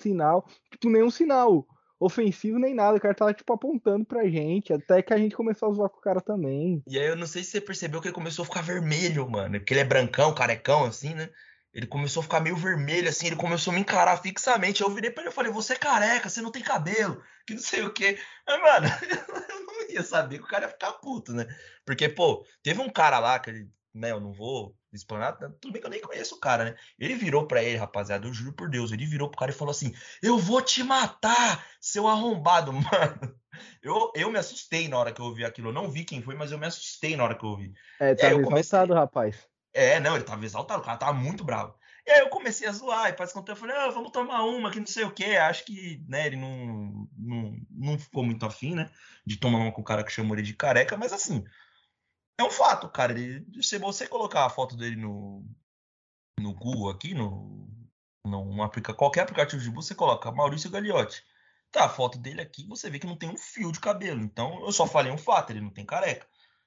[0.00, 0.48] sinal.
[0.70, 1.66] Tipo, nenhum sinal
[2.00, 2.96] ofensivo nem nada.
[2.96, 4.72] O cara tava, tipo, apontando pra gente.
[4.72, 6.82] Até que a gente começou a zoar com o cara também.
[6.86, 9.58] E aí eu não sei se você percebeu que ele começou a ficar vermelho, mano.
[9.58, 11.28] Porque ele é brancão, carecão, assim, né?
[11.74, 14.82] Ele começou a ficar meio vermelho, assim, ele começou a me encarar fixamente.
[14.82, 17.60] Eu virei pra ele e falei, você é careca, você não tem cabelo, que não
[17.60, 18.18] sei o quê.
[18.46, 18.86] Mas, mano,
[19.50, 21.46] eu não ia saber que o cara ia ficar puto, né?
[21.84, 25.80] Porque, pô, teve um cara lá que ele, né, eu não vou explanar, tudo bem
[25.80, 26.76] que eu nem conheço o cara, né?
[26.96, 29.72] Ele virou pra ele, rapaziada, eu juro por Deus, ele virou pro cara e falou
[29.72, 33.34] assim: Eu vou te matar, seu arrombado, mano.
[33.82, 35.68] Eu, eu me assustei na hora que eu ouvi aquilo.
[35.68, 37.72] Eu não vi quem foi, mas eu me assustei na hora que eu ouvi.
[38.00, 38.78] É, tá comecei...
[38.86, 39.48] rapaz.
[39.74, 41.74] É, não, ele tava exaltado, o cara tava muito bravo.
[42.06, 44.70] E aí eu comecei a zoar, e faz quanto eu falei, ah, vamos tomar uma,
[44.70, 45.36] que não sei o quê.
[45.36, 48.90] Acho que, né, ele não, não, não ficou muito afim, né,
[49.26, 51.44] de tomar uma com o cara que chamou ele de careca, mas assim,
[52.38, 53.12] é um fato, cara.
[53.12, 55.44] Ele, se você colocar a foto dele no,
[56.38, 57.68] no Google aqui, no,
[58.24, 61.24] no aplica, qualquer aplicativo de busca, você coloca Maurício Gagliotti.
[61.70, 64.20] Tá, a foto dele aqui, você vê que não tem um fio de cabelo.
[64.22, 66.26] Então, eu só falei um fato, ele não tem careca.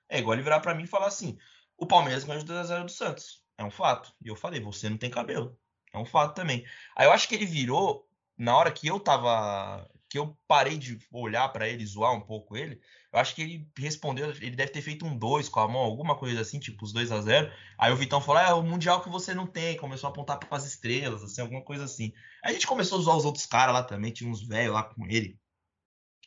[0.10, 1.38] É igual ele virar para mim e falar assim:
[1.78, 3.42] o Palmeiras ganhou de 2x0 do Santos.
[3.58, 4.14] É um fato.
[4.24, 5.58] E eu falei: você não tem cabelo.
[5.94, 6.66] É um fato também.
[6.96, 8.08] Aí eu acho que ele virou,
[8.38, 12.56] na hora que eu tava que eu parei de olhar para ele, zoar um pouco
[12.56, 12.80] ele,
[13.12, 16.16] eu acho que ele respondeu, ele deve ter feito um 2 com a mão, alguma
[16.16, 19.10] coisa assim, tipo os 2 a 0 Aí o Vitão falou: é o Mundial que
[19.10, 22.14] você não tem, começou a apontar para as estrelas, assim, alguma coisa assim.
[22.44, 24.84] Aí a gente começou a zoar os outros caras lá também, tinha uns velhos lá
[24.84, 25.38] com ele,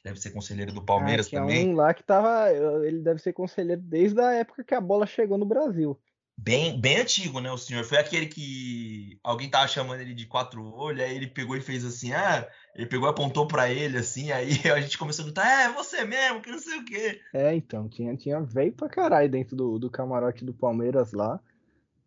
[0.01, 1.69] que deve ser conselheiro do Palmeiras ah, também.
[1.69, 2.51] um lá que tava,
[2.85, 5.99] ele deve ser conselheiro desde a época que a bola chegou no Brasil
[6.43, 7.51] bem, bem antigo, né?
[7.53, 11.57] O senhor foi aquele que alguém tava chamando ele de quatro olhos, aí ele pegou
[11.57, 15.25] e fez assim, ah, ele pegou e apontou para ele assim, aí a gente começou
[15.25, 17.21] a gritar, é, você mesmo, que não sei o quê.
[17.35, 21.39] É, então, tinha, tinha velho pra caralho dentro do, do camarote do Palmeiras lá.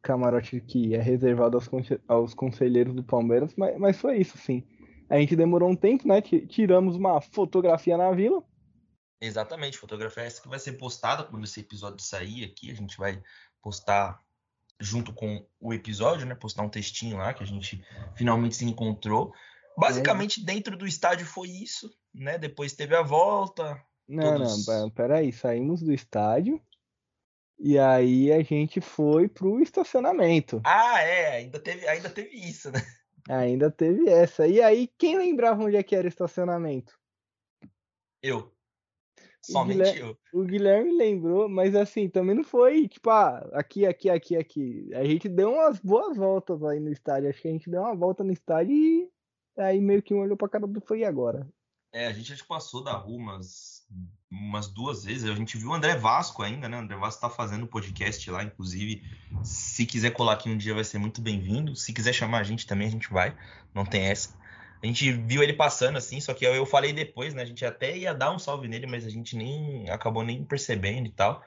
[0.01, 1.69] Camarote que é reservado aos,
[2.07, 4.63] aos conselheiros do Palmeiras, mas, mas foi isso, sim.
[5.13, 6.19] A gente demorou um tempo, né?
[6.23, 8.43] Tiramos uma fotografia na vila.
[9.21, 12.71] Exatamente, fotografia essa que vai ser postada quando esse episódio sair aqui.
[12.71, 13.21] A gente vai
[13.61, 14.19] postar
[14.79, 16.33] junto com o episódio, né?
[16.33, 17.85] Postar um textinho lá que a gente
[18.15, 19.31] finalmente se encontrou.
[19.77, 20.45] Basicamente, é.
[20.45, 22.39] dentro do estádio foi isso, né?
[22.39, 23.79] Depois teve a volta.
[24.07, 24.65] Não, todos...
[24.65, 26.59] não, peraí, saímos do estádio
[27.59, 30.59] e aí a gente foi pro estacionamento.
[30.65, 32.81] Ah, é, ainda teve, ainda teve isso, né?
[33.29, 34.47] Ainda teve essa.
[34.47, 36.97] E aí, quem lembrava onde é que era o estacionamento?
[38.21, 38.51] Eu.
[39.41, 40.17] Somente o Guilherme, eu.
[40.33, 44.89] O Guilherme lembrou, mas assim, também não foi, tipo, ah, aqui, aqui, aqui, aqui.
[44.93, 47.29] A gente deu umas boas voltas aí no estádio.
[47.29, 49.09] Acho que a gente deu uma volta no estádio e
[49.57, 51.47] aí meio que um olhou pra cara do foi agora.
[51.91, 53.72] É, a gente acho que passou da rua umas,
[54.31, 55.29] umas duas vezes.
[55.29, 56.77] A gente viu o André Vasco ainda, né?
[56.77, 59.03] O André Vasco tá fazendo podcast lá, inclusive.
[59.43, 61.75] Se quiser colar aqui um dia, vai ser muito bem-vindo.
[61.75, 63.35] Se quiser chamar a gente também, a gente vai.
[63.73, 64.35] Não tem essa.
[64.81, 67.41] A gente viu ele passando assim, só que eu, eu falei depois, né?
[67.41, 71.07] A gente até ia dar um salve nele, mas a gente nem acabou nem percebendo
[71.07, 71.41] e tal.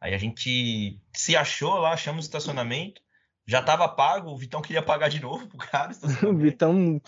[0.00, 3.00] Aí a gente se achou lá, achamos o estacionamento.
[3.48, 5.92] Já tava pago, o Vitão queria pagar de novo pro cara.
[6.28, 7.00] O Vitão,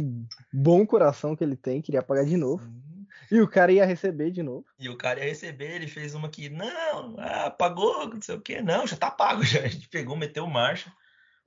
[0.53, 2.65] bom coração que ele tem, queria pagar de novo.
[2.65, 2.88] Sim.
[3.31, 4.65] E o cara ia receber de novo.
[4.79, 8.41] E o cara ia receber, ele fez uma que, não, ah, pagou, não sei o
[8.41, 8.63] quê.
[8.63, 9.61] Não, já tá pago já.
[9.61, 10.93] A gente pegou, meteu marcha.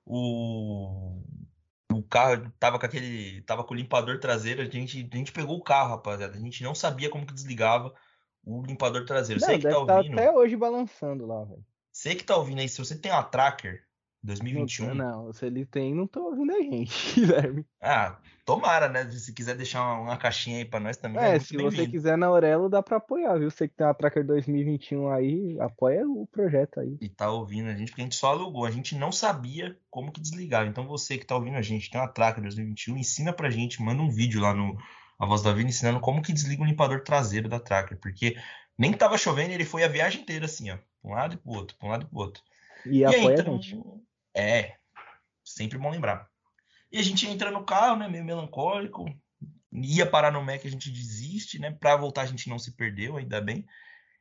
[0.06, 1.22] O
[1.94, 3.42] o carro tava com aquele.
[3.42, 6.36] tava com o limpador traseiro, a gente, a gente pegou o carro, rapaziada.
[6.36, 7.94] A gente não sabia como que desligava
[8.44, 9.40] o limpador traseiro.
[9.42, 10.14] Não, Sei que tá, tá ouvindo.
[10.14, 11.64] até hoje balançando lá, velho.
[11.92, 12.70] Sei que tá ouvindo aí.
[12.70, 13.84] Se você tem uma tracker,
[14.24, 14.94] 2021.
[14.94, 17.66] Não, não, se ele tem, não tô ouvindo a gente, Guilherme.
[17.82, 19.10] Ah, tomara, né?
[19.10, 21.22] Se quiser deixar uma, uma caixinha aí pra nós também.
[21.22, 23.50] É, é se você quiser na Aurelo, dá pra apoiar, viu?
[23.50, 26.98] Você que tem uma Tracker 2021 aí, apoia o projeto aí.
[27.02, 28.66] E tá ouvindo a gente, porque a gente só alugou.
[28.66, 30.68] A gente não sabia como que desligava.
[30.68, 34.02] Então você que tá ouvindo a gente, tem uma Tracker 2021, ensina pra gente, manda
[34.02, 34.78] um vídeo lá no
[35.18, 37.98] A Voz da Vida ensinando como que desliga o limpador traseiro da Tracker.
[38.00, 38.38] Porque
[38.78, 40.78] nem tava chovendo, ele foi a viagem inteira assim, ó.
[41.02, 42.44] Pra um lado e pro outro, pra um lado e pro outro.
[42.86, 43.80] E, e apoia aí, então, a gente.
[44.34, 44.76] É,
[45.44, 46.30] sempre bom lembrar.
[46.92, 49.06] E a gente entra no carro, né, meio melancólico.
[49.72, 51.72] Ia parar no Mac, a gente desiste, né?
[51.72, 53.66] Pra voltar a gente não se perdeu, ainda bem.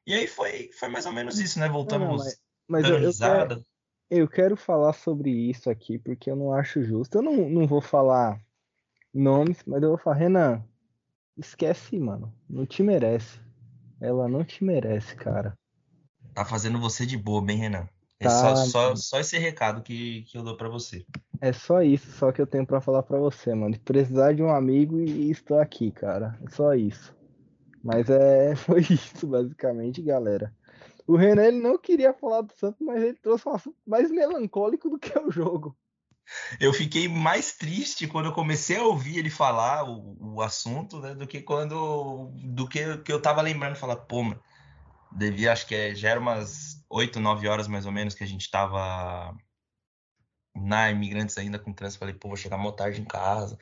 [0.06, 1.68] E aí foi, foi mais ou menos isso, né?
[1.68, 3.56] Voltamos não, mas, mas eu, risada.
[3.56, 3.66] Quero,
[4.10, 7.18] eu quero falar sobre isso aqui, porque eu não acho justo.
[7.18, 8.40] Eu não, não vou falar
[9.12, 10.64] nomes, mas eu vou falar, Renan,
[11.36, 12.32] esquece, mano.
[12.48, 13.40] Não te merece.
[14.00, 15.58] Ela não te merece, cara.
[16.32, 17.88] Tá fazendo você de boa, hein, Renan?
[18.20, 18.56] É só, tá.
[18.56, 21.06] só, só esse recado que, que eu dou para você.
[21.40, 23.78] É só isso, só que eu tenho para falar para você, mano.
[23.80, 26.38] Precisar de um amigo e estou aqui, cara.
[26.46, 27.16] É só isso.
[27.82, 30.54] Mas é, foi isso, basicamente, galera.
[31.06, 34.90] O René ele não queria falar do Santos, mas ele trouxe um assunto mais melancólico
[34.90, 35.74] do que o jogo.
[36.60, 41.14] Eu fiquei mais triste quando eu comecei a ouvir ele falar o, o assunto, né,
[41.14, 44.40] do que quando do que, que eu tava lembrando, falar, pô, mano,
[45.10, 48.26] devia, acho que é, já era umas 8, 9 horas mais ou menos que a
[48.26, 49.34] gente estava
[50.54, 52.00] na Imigrantes ainda com trânsito.
[52.00, 53.56] Falei, pô, vou chegar mó tarde em casa.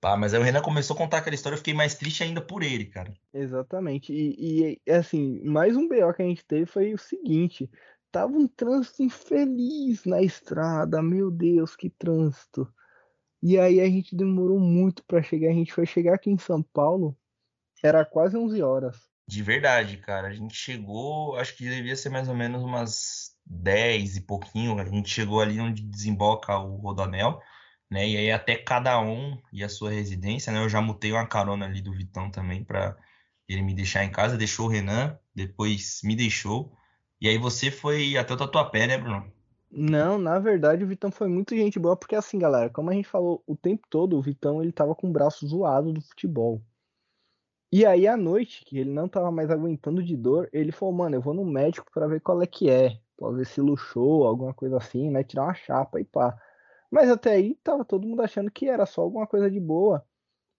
[0.00, 2.40] Pá, mas aí o Renan começou a contar aquela história, eu fiquei mais triste ainda
[2.40, 3.14] por ele, cara.
[3.32, 4.12] Exatamente.
[4.12, 7.70] E, e assim, mais um BO que a gente teve foi o seguinte:
[8.10, 12.66] tava um trânsito infeliz na estrada, meu Deus, que trânsito.
[13.40, 15.50] E aí a gente demorou muito para chegar.
[15.50, 17.16] A gente foi chegar aqui em São Paulo,
[17.80, 19.11] era quase 11 horas.
[19.32, 20.28] De verdade, cara.
[20.28, 24.78] A gente chegou, acho que devia ser mais ou menos umas 10 e pouquinho.
[24.78, 27.40] A gente chegou ali onde desemboca o Rodanel,
[27.90, 28.06] né?
[28.06, 30.62] E aí até cada um e a sua residência, né?
[30.62, 32.94] Eu já mutei uma carona ali do Vitão também para
[33.48, 34.36] ele me deixar em casa.
[34.36, 36.70] Deixou o Renan, depois me deixou.
[37.18, 39.32] E aí você foi até o Tatuapé, né, Bruno?
[39.70, 43.08] Não, na verdade o Vitão foi muito gente boa, porque assim, galera, como a gente
[43.08, 46.62] falou o tempo todo, o Vitão ele tava com o braço zoado do futebol.
[47.72, 51.16] E aí, à noite, que ele não tava mais aguentando de dor, ele falou, mano,
[51.16, 53.00] eu vou no médico para ver qual é que é.
[53.16, 55.24] Pode ver se luxou, alguma coisa assim, né?
[55.24, 56.38] Tirar uma chapa e pá.
[56.90, 60.06] Mas até aí tava todo mundo achando que era só alguma coisa de boa.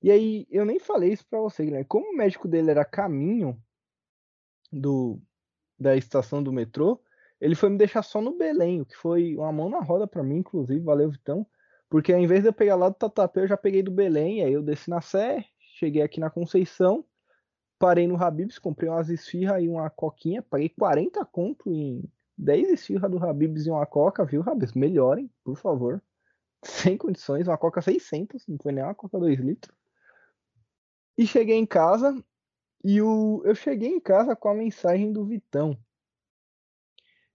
[0.01, 1.85] E aí, eu nem falei isso pra você, Guilherme.
[1.85, 3.61] Como o médico dele era caminho
[4.71, 5.21] do
[5.79, 7.01] da estação do metrô,
[7.41, 10.23] ele foi me deixar só no Belém, o que foi uma mão na roda para
[10.23, 11.45] mim, inclusive, valeu, Vitão.
[11.89, 14.53] Porque ao invés de eu pegar lá do Tatuapé, eu já peguei do Belém, aí
[14.53, 15.45] eu desci na Sé,
[15.83, 17.05] cheguei aqui na Conceição,
[17.77, 23.11] parei no Habibs, comprei umas esfirras e uma coquinha, paguei 40 conto em 10 esfirras
[23.11, 24.73] do Habibs e uma coca, viu, Habibs?
[24.73, 26.01] Melhorem, por favor.
[26.63, 29.75] Sem condições, uma coca 600, não foi nem uma coca 2 litros.
[31.17, 32.15] E cheguei em casa,
[32.83, 35.77] e o, eu cheguei em casa com a mensagem do Vitão.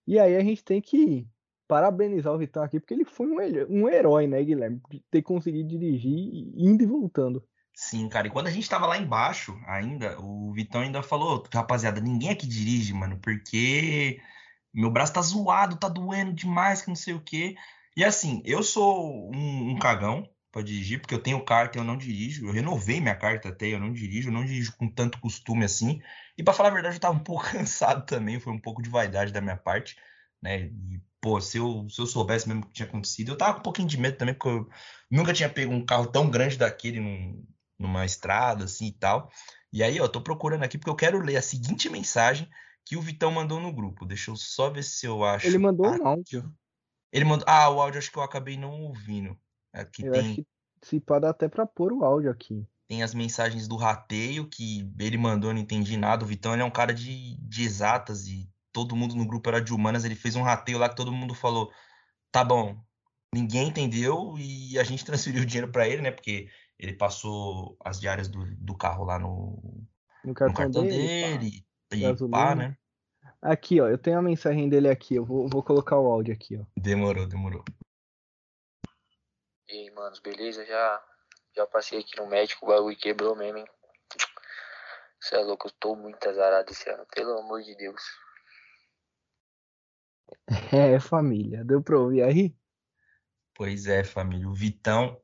[0.07, 1.28] E aí a gente tem que
[1.68, 3.36] parabenizar o Vitão aqui, porque ele foi um,
[3.68, 4.80] um herói, né, Guilherme?
[4.90, 7.46] De ter conseguido dirigir indo e voltando.
[7.81, 8.26] Sim, cara.
[8.26, 12.45] E quando a gente tava lá embaixo ainda, o Vitão ainda falou, rapaziada, ninguém aqui
[12.45, 14.20] dirige, mano, porque
[14.74, 17.57] meu braço tá zoado, tá doendo demais, que não sei o quê.
[17.97, 21.85] E assim, eu sou um, um cagão para dirigir, porque eu tenho carta e eu
[21.85, 22.47] não dirijo.
[22.49, 26.03] Eu renovei minha carta até, eu não dirijo, eu não dirijo com tanto costume assim.
[26.37, 28.91] E para falar a verdade, eu tava um pouco cansado também, foi um pouco de
[28.91, 29.97] vaidade da minha parte,
[30.43, 30.62] né?
[30.62, 33.61] E, pô, se eu, se eu soubesse mesmo o que tinha acontecido, eu tava com
[33.61, 34.68] um pouquinho de medo também, porque eu
[35.11, 37.45] nunca tinha pego um carro tão grande daquele num,
[37.79, 39.31] numa estrada assim e tal.
[39.72, 42.49] E aí, ó, eu tô procurando aqui porque eu quero ler a seguinte mensagem
[42.85, 44.07] que o Vitão mandou no grupo.
[44.07, 45.47] Deixa eu só ver se eu acho.
[45.47, 46.51] Ele mandou um áudio.
[47.12, 47.47] Ele mandou.
[47.49, 49.39] Ah, o áudio acho que eu acabei não ouvindo.
[49.72, 50.20] Aqui eu tem.
[50.20, 50.47] acho que
[50.83, 52.66] se pode até pra pôr o áudio aqui.
[52.89, 56.24] Tem as mensagens do rateio que ele mandou, eu não entendi nada.
[56.24, 59.61] O Vitão ele é um cara de, de exatas e todo mundo no grupo era
[59.61, 60.05] de humanas.
[60.05, 61.70] Ele fez um rateio lá que todo mundo falou:
[62.33, 62.83] tá bom,
[63.35, 66.11] ninguém entendeu e a gente transferiu o dinheiro para ele, né?
[66.11, 66.49] Porque
[66.79, 69.59] ele passou as diárias do, do carro lá no,
[70.24, 71.09] No cartão, no cartão dele.
[71.09, 71.66] dele.
[71.91, 71.97] pá.
[71.97, 72.76] E pá, né?
[73.43, 75.16] Aqui, ó, eu tenho a mensagem dele aqui.
[75.16, 76.64] Eu vou, vou colocar o áudio aqui, ó.
[76.76, 77.64] Demorou, demorou.
[79.68, 80.64] E aí, manos, beleza?
[80.64, 81.05] Já,
[81.55, 83.66] já passei aqui no médico, o bagulho quebrou mesmo, hein?
[85.20, 88.01] Você é louco, eu tô muito azarado esse ano, pelo amor de Deus.
[90.72, 91.64] É, família.
[91.64, 92.55] Deu pra ouvir aí?
[93.55, 94.49] Pois é, família.
[94.49, 95.20] O Vitão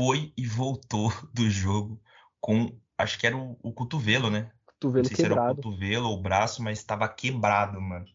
[0.00, 2.00] foi e voltou do jogo
[2.40, 2.74] com.
[2.96, 4.40] Acho que era o, o cotovelo, né?
[4.42, 5.56] Não Cotovelo sei se era o quebrado.
[5.56, 8.06] cotovelo ou o braço, mas estava quebrado, mano.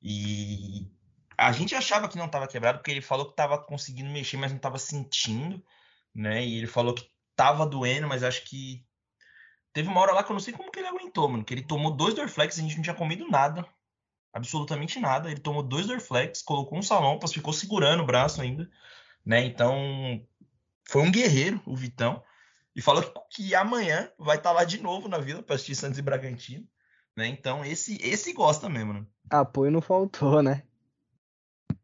[0.00, 0.88] E
[1.36, 4.52] a gente achava que não estava quebrado, porque ele falou que estava conseguindo mexer, mas
[4.52, 5.62] não estava sentindo,
[6.14, 6.44] né?
[6.44, 8.84] E ele falou que estava doendo, mas acho que
[9.72, 11.44] teve uma hora lá que eu não sei como que ele aguentou, mano.
[11.44, 13.66] Que ele tomou dois Dorflex, a gente não tinha comido nada,
[14.32, 15.28] absolutamente nada.
[15.28, 18.70] Ele tomou dois Dorflex, colocou um salompas, ficou segurando o braço ainda,
[19.24, 19.44] né?
[19.44, 20.24] Então
[20.90, 22.20] foi um guerreiro, o Vitão.
[22.74, 26.00] E falou que, que amanhã vai estar lá de novo na Vila para assistir Santos
[26.00, 26.66] e Bragantino,
[27.16, 27.28] né?
[27.28, 29.06] Então esse esse gosta mesmo, né?
[29.30, 30.64] Apoio não faltou, né?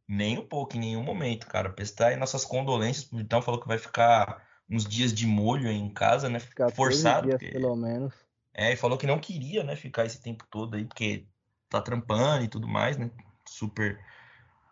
[0.08, 1.70] Nem um pouco, em nenhum momento, cara.
[1.70, 5.76] Prestar aí nossas condolências pro Vitão, falou que vai ficar uns dias de molho aí
[5.76, 6.40] em casa, né?
[6.40, 7.52] 14 Forçado, dias, porque...
[7.52, 8.12] pelo menos.
[8.52, 11.26] É, e falou que não queria, né, ficar esse tempo todo aí, porque
[11.68, 13.08] tá trampando e tudo mais, né?
[13.48, 14.00] Super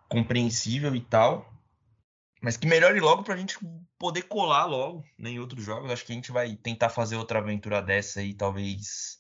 [0.09, 1.54] compreensível e tal.
[2.45, 3.57] Mas que melhore logo pra gente
[3.99, 5.91] poder colar logo né, em outros jogos.
[5.91, 9.19] Acho que a gente vai tentar fazer outra aventura dessa aí, talvez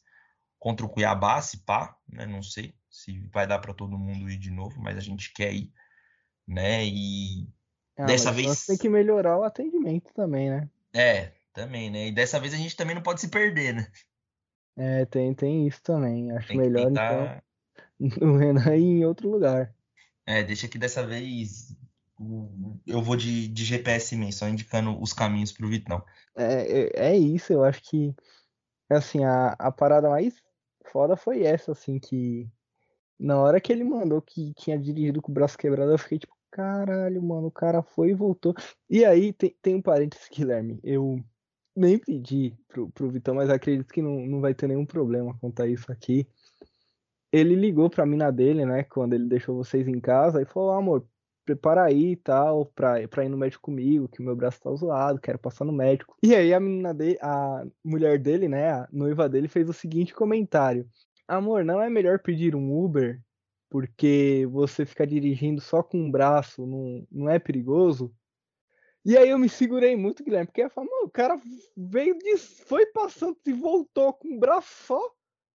[0.59, 2.27] contra o Cuiabá, se pá, né?
[2.27, 5.55] Não sei se vai dar pra todo mundo ir de novo, mas a gente quer
[5.55, 5.72] ir,
[6.47, 6.85] né?
[6.85, 7.49] E
[7.97, 10.68] Ah, Dessa vez- tem que melhorar o atendimento também, né?
[10.93, 12.09] é, também, né?
[12.09, 13.91] E dessa vez a gente também não pode se perder, né?
[14.77, 16.31] É, tem, tem isso também.
[16.33, 17.43] Acho Tem melhor, tentar.
[18.01, 19.75] então, o Renan ir em outro lugar.
[20.27, 21.75] É, deixa que dessa vez
[22.87, 26.03] eu vou de, de GPS mesmo, só indicando os caminhos pro Vitão.
[26.37, 28.15] É, é, é isso, eu acho que,
[28.89, 30.35] assim, a, a parada mais
[30.87, 32.49] foda foi essa, assim, que
[33.19, 36.35] na hora que ele mandou que tinha dirigido com o braço quebrado, eu fiquei tipo,
[36.51, 38.55] caralho, mano, o cara foi e voltou.
[38.89, 41.19] E aí, tem, tem um parênteses, Guilherme, eu
[41.75, 45.67] nem pedi pro, pro Vitão, mas acredito que não, não vai ter nenhum problema contar
[45.67, 46.29] isso aqui.
[47.33, 51.05] Ele ligou pra mina dele, né, quando ele deixou vocês em casa, e falou, amor,
[51.45, 54.72] prepara aí e tal, pra, pra ir no médico comigo, que o meu braço tá
[54.74, 56.16] zoado, quero passar no médico.
[56.22, 60.14] E aí a menina dele, a mulher dele, né, a noiva dele, fez o seguinte
[60.14, 60.88] comentário:
[61.28, 63.20] Amor, não é melhor pedir um Uber?
[63.70, 68.14] Porque você ficar dirigindo só com um braço não, não é perigoso?
[69.05, 71.38] E aí eu me segurei muito, Guilherme, porque eu falei, mano, o cara
[71.76, 72.38] veio de.
[72.38, 75.14] foi passando e voltou com um braço só.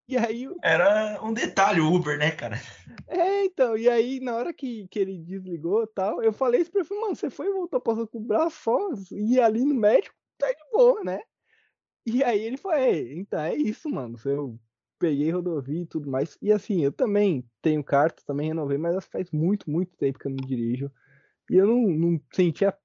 [0.10, 2.58] E aí Era um detalhe o Uber, né, cara?
[3.08, 6.72] é, então, e aí na hora que, que ele desligou e tal, eu falei isso
[6.72, 8.78] pra ele, mano, você foi e voltou passando com o braço só,
[9.12, 11.20] e ali no médico, tá de boa, né?
[12.08, 14.60] E aí ele falou, é, então é isso, mano, eu
[14.98, 19.30] peguei rodovia e tudo mais, e assim, eu também tenho carta, também renovei, mas faz
[19.30, 20.92] muito, muito tempo que eu não dirijo,
[21.52, 22.76] e eu não, não sentia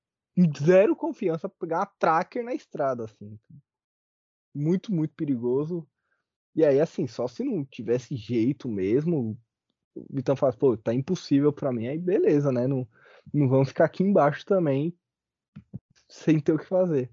[0.63, 3.39] zero confiança pra pegar uma tracker na estrada, assim,
[4.55, 5.89] muito, muito perigoso,
[6.55, 9.39] e aí, assim, só se não tivesse jeito mesmo,
[9.95, 12.67] o Vitão fala, pô, tá impossível pra mim, aí beleza, né?
[12.67, 12.87] Não,
[13.33, 14.97] não vamos ficar aqui embaixo também
[16.09, 17.11] sem ter o que fazer.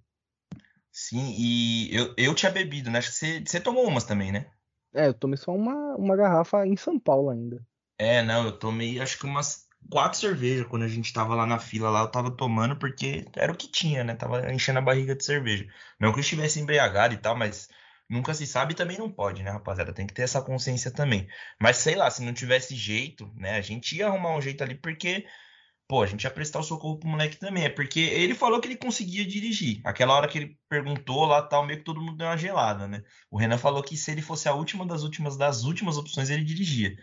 [0.91, 2.99] Sim, e eu, eu tinha bebido, né?
[2.99, 4.51] Acho que você, você tomou umas também, né?
[4.93, 7.65] É, eu tomei só uma, uma garrafa em São Paulo ainda.
[7.97, 11.59] É, não, eu tomei acho que umas quatro cervejas quando a gente tava lá na
[11.59, 14.15] fila lá, eu tava tomando porque era o que tinha, né?
[14.15, 15.67] Tava enchendo a barriga de cerveja.
[15.99, 17.69] Não que eu estivesse embriagado e tal, mas
[18.11, 19.93] nunca se sabe também não pode, né, rapaziada?
[19.93, 21.27] Tem que ter essa consciência também.
[21.59, 24.75] Mas sei lá, se não tivesse jeito, né, a gente ia arrumar um jeito ali
[24.75, 25.25] porque,
[25.87, 27.65] pô, a gente ia prestar o socorro pro moleque também.
[27.65, 29.81] É porque ele falou que ele conseguia dirigir.
[29.85, 33.03] Aquela hora que ele perguntou lá, tal, meio que todo mundo deu uma gelada, né?
[33.29, 36.43] O Renan falou que se ele fosse a última das últimas das últimas opções, ele
[36.43, 36.95] dirigia.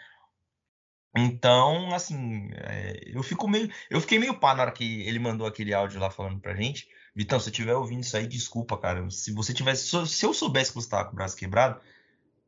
[1.16, 3.70] Então, assim, é, eu fico meio.
[3.90, 6.86] Eu fiquei meio pá na hora que ele mandou aquele áudio lá falando pra gente.
[7.18, 9.10] Vitão, se estiver ouvindo isso aí, desculpa, cara.
[9.10, 9.88] Se você tivesse.
[10.06, 11.80] Se eu soubesse que você tava com o braço quebrado,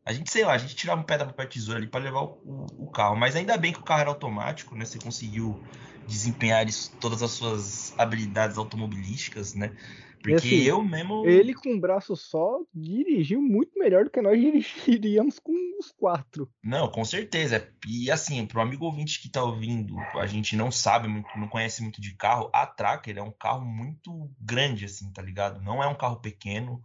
[0.06, 2.66] a gente, sei lá, a gente tirava um pedra, papel, tesoura ali para levar o,
[2.78, 3.16] o, carro.
[3.16, 4.84] Mas ainda bem que o carro era automático, né?
[4.84, 5.60] Você conseguiu
[6.06, 9.72] desempenhar isso, todas as suas habilidades automobilísticas, né?
[10.20, 11.26] Porque assim, eu mesmo.
[11.26, 16.50] Ele com o braço só dirigiu muito melhor do que nós dirigiríamos com os quatro.
[16.62, 17.66] Não, com certeza.
[17.86, 21.48] E assim, para o amigo ouvinte que está ouvindo, a gente não sabe muito, não
[21.48, 22.50] conhece muito de carro.
[22.52, 25.62] A Tracker é um carro muito grande, assim, tá ligado?
[25.62, 26.82] Não é um carro pequeno.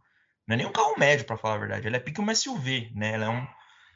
[0.48, 1.88] Não é nem um carro médio, para falar a verdade.
[1.88, 3.14] Ela é pique uma SUV, né?
[3.14, 3.48] Ela é um,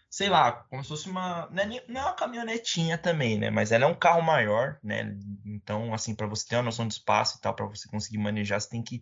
[0.10, 1.48] sei lá, como se fosse uma.
[1.52, 3.50] Não é, nem, não é uma caminhonetinha também, né?
[3.50, 5.16] Mas ela é um carro maior, né?
[5.46, 8.60] Então, assim, para você ter uma noção de espaço e tal, para você conseguir manejar,
[8.60, 9.02] você tem que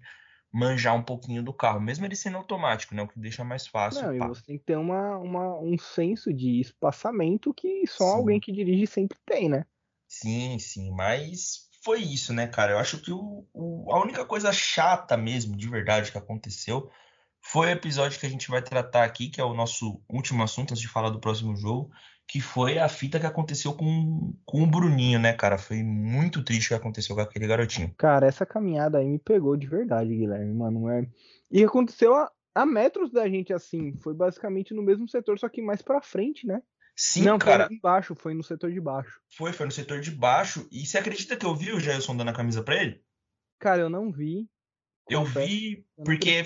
[0.51, 3.03] manjar um pouquinho do carro, mesmo ele sendo automático, né?
[3.03, 4.05] O que deixa mais fácil.
[4.05, 8.17] Não, e você tem que ter uma, uma, um senso de espaçamento que só sim.
[8.17, 9.65] alguém que dirige sempre tem, né?
[10.07, 12.73] Sim, sim, mas foi isso, né, cara?
[12.73, 16.89] Eu acho que o, o, a única coisa chata mesmo, de verdade, que aconteceu
[17.49, 20.71] foi o episódio que a gente vai tratar aqui, que é o nosso último assunto
[20.71, 21.89] antes de falar do próximo jogo,
[22.27, 25.57] que foi a fita que aconteceu com, com o Bruninho, né, cara?
[25.57, 27.93] Foi muito triste o que aconteceu com aquele garotinho.
[27.97, 30.89] Cara, essa caminhada aí me pegou de verdade, Guilherme, mano.
[30.89, 31.07] É...
[31.49, 35.61] E aconteceu a, a metros da gente assim, foi basicamente no mesmo setor, só que
[35.61, 36.61] mais pra frente, né?
[36.97, 37.67] Sim, Não, cara.
[37.67, 39.21] Foi embaixo, foi no setor de baixo.
[39.37, 40.67] Foi, foi no setor de baixo.
[40.69, 43.01] E você acredita que eu vi o Jailson dando a camisa pra ele?
[43.57, 44.49] Cara, eu não vi.
[45.09, 46.43] Eu vi porque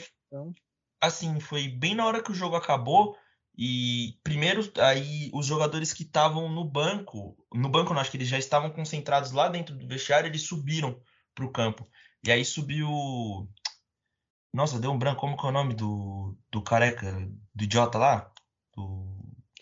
[1.01, 3.17] assim, foi bem na hora que o jogo acabou.
[3.57, 8.29] E primeiro, aí os jogadores que estavam no banco, no banco não, acho que eles
[8.29, 11.01] já estavam concentrados lá dentro do vestiário, eles subiram
[11.35, 11.87] para o campo.
[12.25, 12.87] E aí subiu.
[14.53, 17.11] Nossa, deu um branco, como que é o nome do, do careca,
[17.53, 18.31] do idiota lá?
[18.75, 19.07] Do...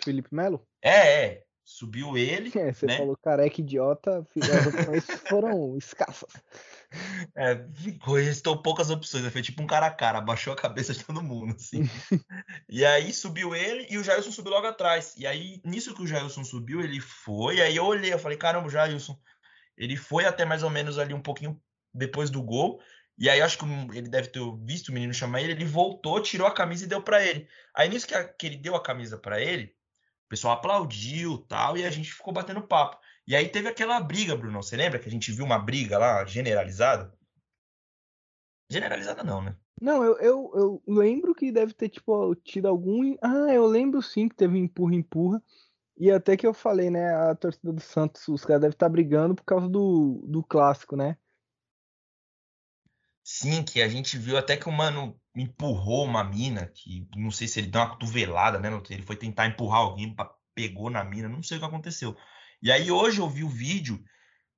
[0.03, 0.67] Felipe Melo?
[0.81, 1.48] É, é.
[1.69, 2.49] Subiu ele.
[2.59, 2.97] É, você né?
[2.97, 6.33] falou careca idiota, as opções foram escassas.
[7.35, 9.31] É, ficou, restou poucas opções.
[9.31, 11.83] Foi tipo um cara a cara, abaixou a cabeça de todo mundo, assim.
[12.67, 15.13] e aí subiu ele e o Jailson subiu logo atrás.
[15.15, 17.57] E aí, nisso que o Jailson subiu, ele foi.
[17.57, 19.15] E aí eu olhei, eu falei, caramba, o Jailson.
[19.77, 21.61] Ele foi até mais ou menos ali um pouquinho
[21.93, 22.81] depois do gol.
[23.15, 23.65] E aí acho que
[23.95, 27.01] ele deve ter visto o menino chamar ele, ele voltou, tirou a camisa e deu
[27.03, 27.47] para ele.
[27.75, 29.75] Aí nisso que, a, que ele deu a camisa para ele,
[30.29, 32.99] o pessoal aplaudiu tal, e a gente ficou batendo papo.
[33.27, 34.61] E aí teve aquela briga, Bruno.
[34.61, 37.11] Você lembra que a gente viu uma briga lá generalizada?
[38.69, 39.55] Generalizada não, né?
[39.81, 43.15] Não, eu, eu, eu lembro que deve ter, tipo, tido algum.
[43.23, 45.41] Ah, eu lembro sim que teve empurra, empurra.
[45.97, 47.11] E até que eu falei, né?
[47.11, 50.95] A torcida do Santos, os caras devem estar tá brigando por causa do, do clássico,
[50.95, 51.17] né?
[53.23, 57.47] Sim, que a gente viu até que o mano empurrou uma mina, que não sei
[57.47, 58.69] se ele deu uma cotovelada, né?
[58.89, 60.15] Ele foi tentar empurrar alguém,
[60.55, 62.17] pegou na mina, não sei o que aconteceu.
[62.61, 64.03] E aí hoje eu vi o vídeo,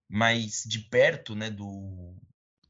[0.10, 2.16] mas de perto, né, do,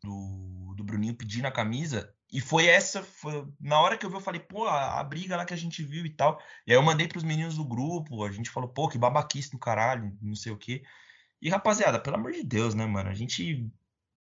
[0.04, 2.14] do, do Bruninho pedindo a camisa.
[2.32, 5.36] E foi essa, foi, na hora que eu vi, eu falei, pô, a, a, briga
[5.36, 6.42] lá que a gente viu e tal.
[6.66, 9.60] E aí eu mandei pros meninos do grupo, a gente falou, pô, que babaquice do
[9.60, 10.84] caralho, não sei o quê.
[11.42, 13.10] E rapaziada, pelo amor de Deus, né, mano?
[13.10, 13.70] A gente,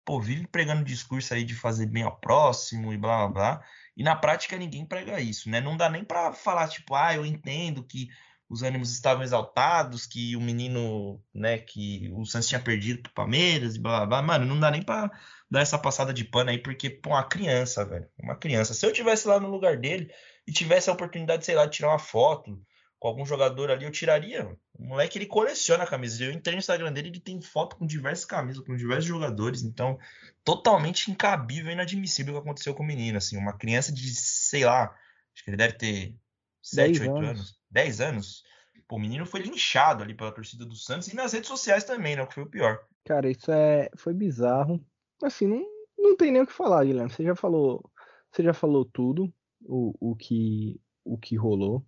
[0.04, 3.64] pô, vive pregando discurso aí de fazer bem ao próximo e blá blá blá.
[3.96, 5.60] E na prática ninguém prega isso, né?
[5.60, 8.08] Não dá nem para falar, tipo, ah, eu entendo que
[8.48, 13.76] os ânimos estavam exaltados, que o menino, né, que o Santos tinha perdido pro Palmeiras
[13.76, 14.22] e blá blá blá.
[14.22, 15.08] Mano, não dá nem pra
[15.48, 18.08] dar essa passada de pano aí, porque, pô, uma criança, velho.
[18.18, 18.74] Uma criança.
[18.74, 20.12] Se eu tivesse lá no lugar dele
[20.46, 22.60] e tivesse a oportunidade, sei lá, de tirar uma foto
[23.00, 24.54] com algum jogador ali, eu tiraria.
[24.78, 26.20] O moleque, ele coleciona camisas.
[26.20, 29.62] Eu entrei no Instagram dele, ele tem foto com diversas camisas, com diversos jogadores.
[29.62, 29.98] Então,
[30.44, 33.16] totalmente incabível e inadmissível o que aconteceu com o menino.
[33.16, 34.94] Assim, uma criança de, sei lá,
[35.34, 36.14] acho que ele deve ter
[36.62, 37.28] 7, 8 anos.
[37.30, 38.44] anos 10 anos,
[38.86, 42.16] pô, o menino foi linchado ali pela torcida do Santos e nas redes sociais também,
[42.16, 42.22] né?
[42.22, 42.84] O que foi o pior.
[43.06, 44.84] Cara, isso é foi bizarro.
[45.22, 45.64] Assim, não,
[45.98, 47.10] não tem nem o que falar, Guilherme.
[47.10, 47.90] Você já falou,
[48.30, 49.32] você já falou tudo
[49.62, 51.84] o, o que o que rolou.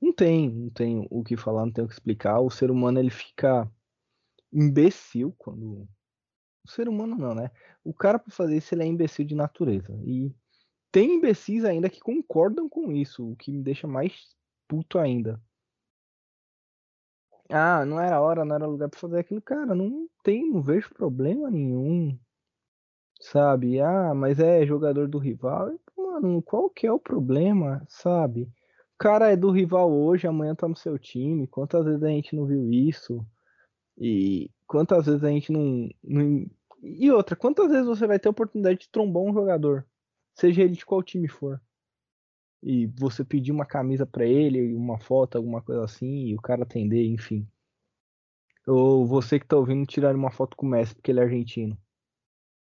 [0.00, 2.40] Não tem, não tem o que falar, não tem o que explicar.
[2.40, 3.70] O ser humano ele fica
[4.52, 5.88] imbecil quando
[6.64, 7.50] o ser humano não, né?
[7.84, 10.34] O cara para fazer isso ele é imbecil de natureza e
[10.92, 14.34] tem imbecis ainda que concordam com isso, o que me deixa mais
[14.68, 15.40] puto ainda.
[17.50, 19.40] Ah, não era hora, não era lugar pra fazer aquilo.
[19.42, 22.18] Cara, não tem, não vejo problema nenhum.
[23.20, 23.80] Sabe?
[23.80, 25.78] Ah, mas é jogador do rival.
[25.96, 28.50] Mano, qual que é o problema, sabe?
[28.98, 31.46] Cara é do rival hoje, amanhã tá no seu time.
[31.46, 33.24] Quantas vezes a gente não viu isso?
[33.98, 36.46] E quantas vezes a gente não, não...
[36.82, 39.86] E outra, quantas vezes você vai ter a oportunidade de trombar um jogador?
[40.34, 41.60] Seja ele de qual time for
[42.62, 46.64] e você pedir uma camisa para ele, uma foto, alguma coisa assim, e o cara
[46.64, 47.48] atender, enfim.
[48.66, 51.78] Ou você que tá ouvindo tirar uma foto com o Messi porque ele é argentino.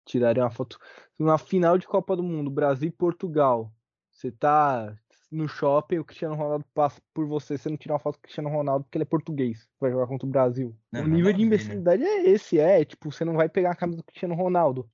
[0.05, 0.79] Tirarem uma foto
[1.17, 3.73] na final de Copa do Mundo, Brasil e Portugal.
[4.11, 4.99] Você tá
[5.35, 8.23] no shopping, o Cristiano Ronaldo passa por você, você não tirar uma foto com o
[8.23, 10.77] Cristiano Ronaldo porque ele é português, vai jogar contra o Brasil.
[10.93, 11.45] Não, o nível de né?
[11.45, 14.89] imbecilidade é esse, é, tipo, você não vai pegar a camisa do Cristiano Ronaldo.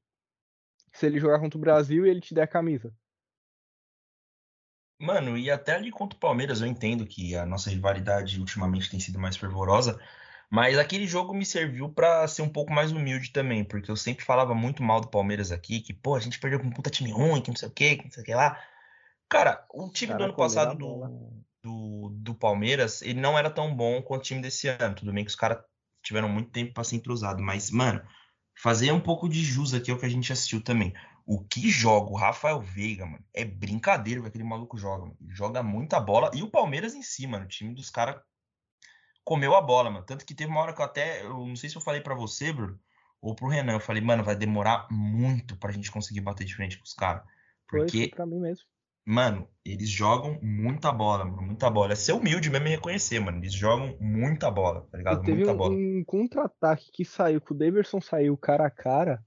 [0.93, 2.93] Se ele jogar contra o Brasil e ele te der a camisa.
[4.99, 9.01] Mano, e até ali contra o Palmeiras, eu entendo que a nossa rivalidade ultimamente tem
[9.01, 9.99] sido mais fervorosa,
[10.51, 14.25] mas aquele jogo me serviu para ser um pouco mais humilde também, porque eu sempre
[14.25, 17.13] falava muito mal do Palmeiras aqui, que, pô, a gente perdeu com um puta time
[17.13, 18.61] ruim, que não sei o quê, que não sei o que lá.
[19.31, 23.73] Cara, o time Cara, do ano passado do, do, do, Palmeiras, ele não era tão
[23.73, 24.97] bom quanto o time desse ano.
[24.97, 25.63] Tudo bem que os caras
[26.03, 28.03] tiveram muito tempo para ser entrosado, mas, mano,
[28.61, 30.93] fazer um pouco de jus aqui é o que a gente assistiu também.
[31.25, 35.17] O que joga o Rafael Veiga, mano, é brincadeira o que aquele maluco joga, mano.
[35.29, 36.33] Joga muita bola.
[36.35, 38.21] E o Palmeiras em si, mano, o time dos caras
[39.23, 40.05] comeu a bola, mano.
[40.05, 42.17] Tanto que teve uma hora que eu até, eu não sei se eu falei para
[42.17, 42.81] você, Bruno,
[43.23, 46.77] ou pro Renan, eu falei, mano, vai demorar muito pra gente conseguir bater de frente
[46.77, 47.23] com os caras.
[47.69, 48.65] Porque, foi, foi pra mim mesmo.
[49.05, 51.93] Mano, eles jogam muita bola, mano, muita bola.
[51.93, 53.39] É ser humilde mesmo e reconhecer, mano.
[53.39, 55.23] Eles jogam muita bola, tá ligado?
[55.23, 55.75] E teve muita um, bola.
[55.75, 59.25] um contra-ataque que saiu, que o Daverson saiu cara a cara.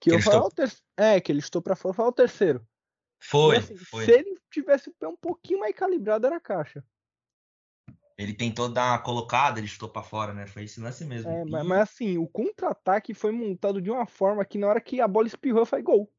[0.00, 0.72] Que, que eu falei, ter...
[0.96, 2.66] é, que ele estou pra fora, foi o terceiro.
[3.20, 4.04] Foi, assim, foi.
[4.04, 6.82] Se ele tivesse o pé um pouquinho mais calibrado, era caixa.
[8.16, 10.46] Ele tentou dar uma colocada, ele estou para fora, né?
[10.46, 11.30] Foi esse lance mesmo.
[11.30, 15.00] É, mas, mas, assim, o contra-ataque foi montado de uma forma que na hora que
[15.00, 16.10] a bola espirrou, foi gol.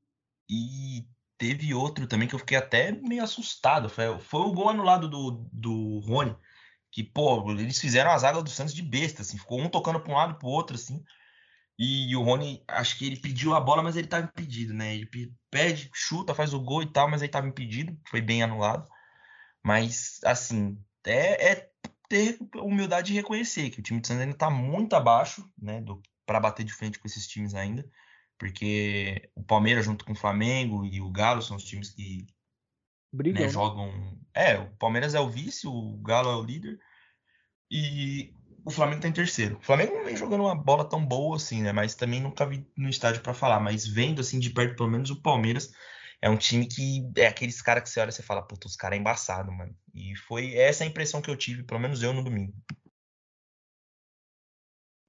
[0.49, 1.05] E
[1.42, 3.89] teve outro também que eu fiquei até meio assustado.
[3.89, 6.38] Foi, foi o gol anulado do, do Rony.
[6.92, 9.39] Que, pô, eles fizeram a zaga do Santos de besta, assim.
[9.39, 11.04] Ficou um tocando para um lado e pro outro, assim.
[11.80, 14.94] E o Rony, acho que ele pediu a bola, mas ele tava impedido, né?
[14.94, 15.10] Ele
[15.50, 17.98] pede, chuta, faz o gol e tal, mas aí tava impedido.
[18.08, 18.88] Foi bem anulado.
[19.64, 21.72] Mas, assim, é, é
[22.08, 25.84] ter humildade de reconhecer que o time de Santos ainda tá muito abaixo, né?
[26.24, 27.84] para bater de frente com esses times ainda
[28.42, 32.26] porque o Palmeiras junto com o Flamengo e o Galo são os times que
[33.14, 33.54] Brigam, né, né?
[33.54, 34.18] jogam.
[34.34, 36.80] É, o Palmeiras é o vice, o Galo é o líder
[37.70, 38.34] e
[38.66, 39.60] o Flamengo tá em terceiro.
[39.60, 41.72] O Flamengo não vem jogando uma bola tão boa assim, né?
[41.72, 43.60] Mas também nunca vi no estádio para falar.
[43.60, 45.72] Mas vendo assim de perto, pelo menos o Palmeiras
[46.20, 48.76] é um time que é aqueles caras que você olha e você fala, puta, os
[48.76, 49.76] caras é embaçado, mano.
[49.94, 52.56] E foi essa a impressão que eu tive, pelo menos eu no domingo.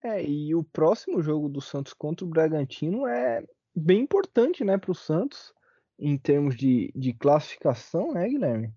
[0.03, 3.45] É, e o próximo jogo do Santos contra o Bragantino é
[3.75, 5.55] bem importante, né, para o Santos,
[5.99, 8.75] em termos de, de classificação, né, Guilherme?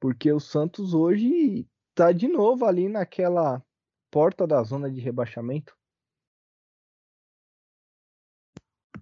[0.00, 3.62] Porque o Santos hoje está de novo ali naquela
[4.10, 5.76] porta da zona de rebaixamento.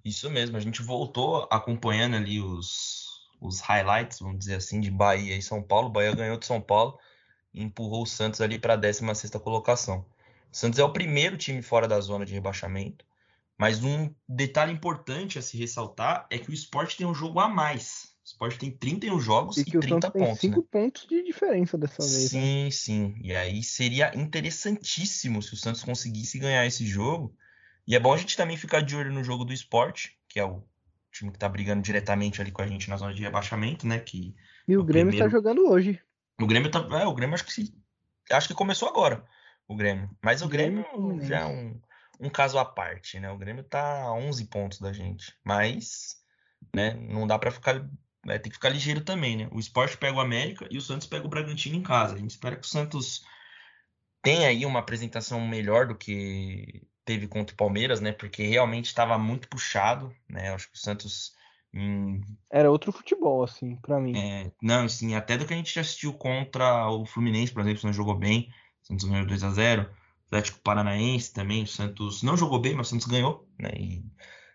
[0.02, 5.36] Isso mesmo, a gente voltou acompanhando ali os, os highlights, vamos dizer assim, de Bahia
[5.36, 5.90] e São Paulo.
[5.90, 6.98] Bahia ganhou de São Paulo
[7.52, 10.04] e empurrou o Santos ali para a 16 colocação.
[10.52, 13.06] O Santos é o primeiro time fora da zona de rebaixamento.
[13.58, 17.48] Mas um detalhe importante a se ressaltar é que o esporte tem um jogo a
[17.48, 18.12] mais.
[18.22, 20.40] O esporte tem 31 jogos e, que e 30 o pontos.
[20.40, 20.66] Tem 5 né?
[20.70, 22.32] pontos de diferença dessa vez.
[22.32, 22.40] Né?
[22.40, 22.70] Sim, né?
[22.70, 23.14] sim.
[23.22, 27.34] E aí seria interessantíssimo se o Santos conseguisse ganhar esse jogo.
[27.86, 30.44] E é bom a gente também ficar de olho no jogo do esporte, que é
[30.44, 30.62] o
[31.10, 33.98] time que tá brigando diretamente ali com a gente na zona de rebaixamento, né?
[33.98, 34.34] Que
[34.68, 35.30] e o, o Grêmio primeiro...
[35.30, 35.98] tá jogando hoje.
[36.40, 36.86] O Grêmio tá.
[37.00, 37.74] É, o Grêmio acho que
[38.30, 39.24] acho que começou agora
[39.72, 40.10] o Grêmio.
[40.22, 41.80] Mas o Grêmio, Grêmio já é um,
[42.20, 43.30] um caso à parte, né?
[43.30, 45.34] O Grêmio tá a 11 pontos da gente.
[45.44, 46.16] Mas,
[46.74, 47.84] né, não dá para ficar.
[48.24, 49.48] Né, tem que ficar ligeiro também, né?
[49.50, 52.14] O Sport pega o América e o Santos pega o Bragantino em casa.
[52.14, 53.24] A gente espera que o Santos
[54.22, 58.12] tenha aí uma apresentação melhor do que teve contra o Palmeiras, né?
[58.12, 60.50] Porque realmente estava muito puxado, né?
[60.50, 61.34] Eu acho que o Santos.
[61.74, 62.20] Em...
[62.50, 64.16] Era outro futebol, assim, para mim.
[64.16, 67.82] É, não, assim, até do que a gente assistiu contra o Fluminense, por exemplo, o
[67.82, 68.52] Santos jogou bem.
[68.82, 69.90] Santos ganhou 2 a 0
[70.26, 73.70] Atlético Paranaense também, o Santos não jogou bem, mas o Santos ganhou, né?
[73.76, 74.02] E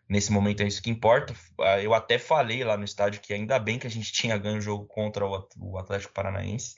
[0.09, 1.35] nesse momento é isso que importa.
[1.61, 4.57] Ah, eu até falei lá no estádio que ainda bem que a gente tinha ganho
[4.57, 6.77] o jogo contra o Atlético Paranaense,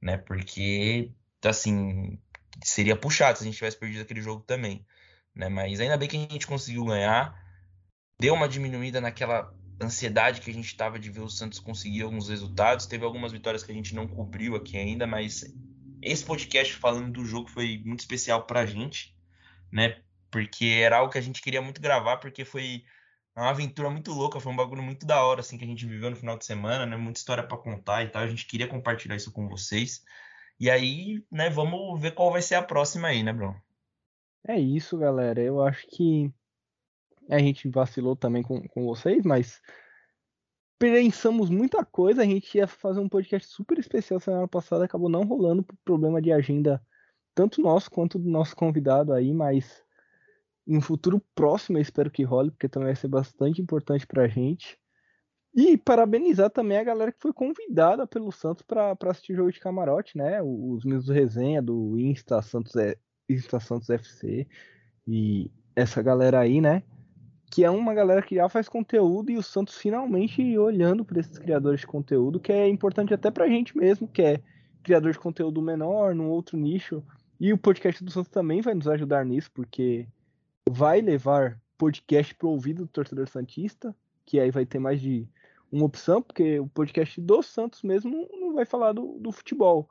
[0.00, 0.16] né?
[0.16, 1.12] Porque,
[1.44, 2.18] assim,
[2.64, 4.86] seria puxado se a gente tivesse perdido aquele jogo também,
[5.34, 5.50] né?
[5.50, 7.38] Mas ainda bem que a gente conseguiu ganhar.
[8.18, 9.52] Deu uma diminuída naquela
[9.82, 12.86] ansiedade que a gente estava de ver o Santos conseguir alguns resultados.
[12.86, 15.44] Teve algumas vitórias que a gente não cobriu aqui ainda, mas
[16.02, 19.14] esse podcast falando do jogo foi muito especial pra gente,
[19.72, 20.00] né?
[20.30, 22.84] Porque era algo que a gente queria muito gravar, porque foi
[23.36, 26.10] uma aventura muito louca, foi um bagulho muito da hora, assim, que a gente viveu
[26.10, 26.96] no final de semana, né?
[26.96, 28.22] Muita história para contar e tal.
[28.22, 30.04] A gente queria compartilhar isso com vocês.
[30.58, 33.60] E aí, né, vamos ver qual vai ser a próxima aí, né, Bruno?
[34.46, 35.40] É isso, galera.
[35.40, 36.30] Eu acho que
[37.28, 39.60] a gente vacilou também com, com vocês, mas
[40.80, 42.22] pensamos muita coisa.
[42.22, 46.22] A gente ia fazer um podcast super especial semana passada, acabou não rolando por problema
[46.22, 46.82] de agenda,
[47.34, 49.84] tanto nosso quanto do nosso convidado aí, mas
[50.66, 54.26] em um futuro próximo eu espero que role, porque também vai ser bastante importante pra
[54.26, 54.78] gente.
[55.54, 59.60] E parabenizar também a galera que foi convidada pelo Santos para assistir o jogo de
[59.60, 60.40] camarote, né?
[60.42, 62.72] Os meus do resenha do Insta Santos,
[63.28, 64.46] Insta Santos FC
[65.06, 66.84] e essa galera aí, né?
[67.50, 71.36] Que é uma galera que já faz conteúdo e o Santos finalmente olhando para esses
[71.38, 74.40] criadores de conteúdo, que é importante até pra gente mesmo, que é
[74.82, 77.02] criador de conteúdo menor, num outro nicho.
[77.38, 80.06] E o podcast do Santos também vai nos ajudar nisso, porque
[80.68, 83.94] vai levar podcast pro ouvido do torcedor Santista,
[84.24, 85.26] que aí vai ter mais de
[85.72, 89.88] uma opção, porque o podcast do Santos mesmo não vai falar do, do futebol.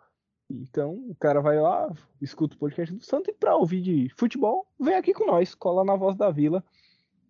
[0.50, 1.92] Então o cara vai lá,
[2.22, 5.84] escuta o podcast do Santos e para ouvir de futebol, vem aqui com nós, cola
[5.84, 6.64] na voz da Vila,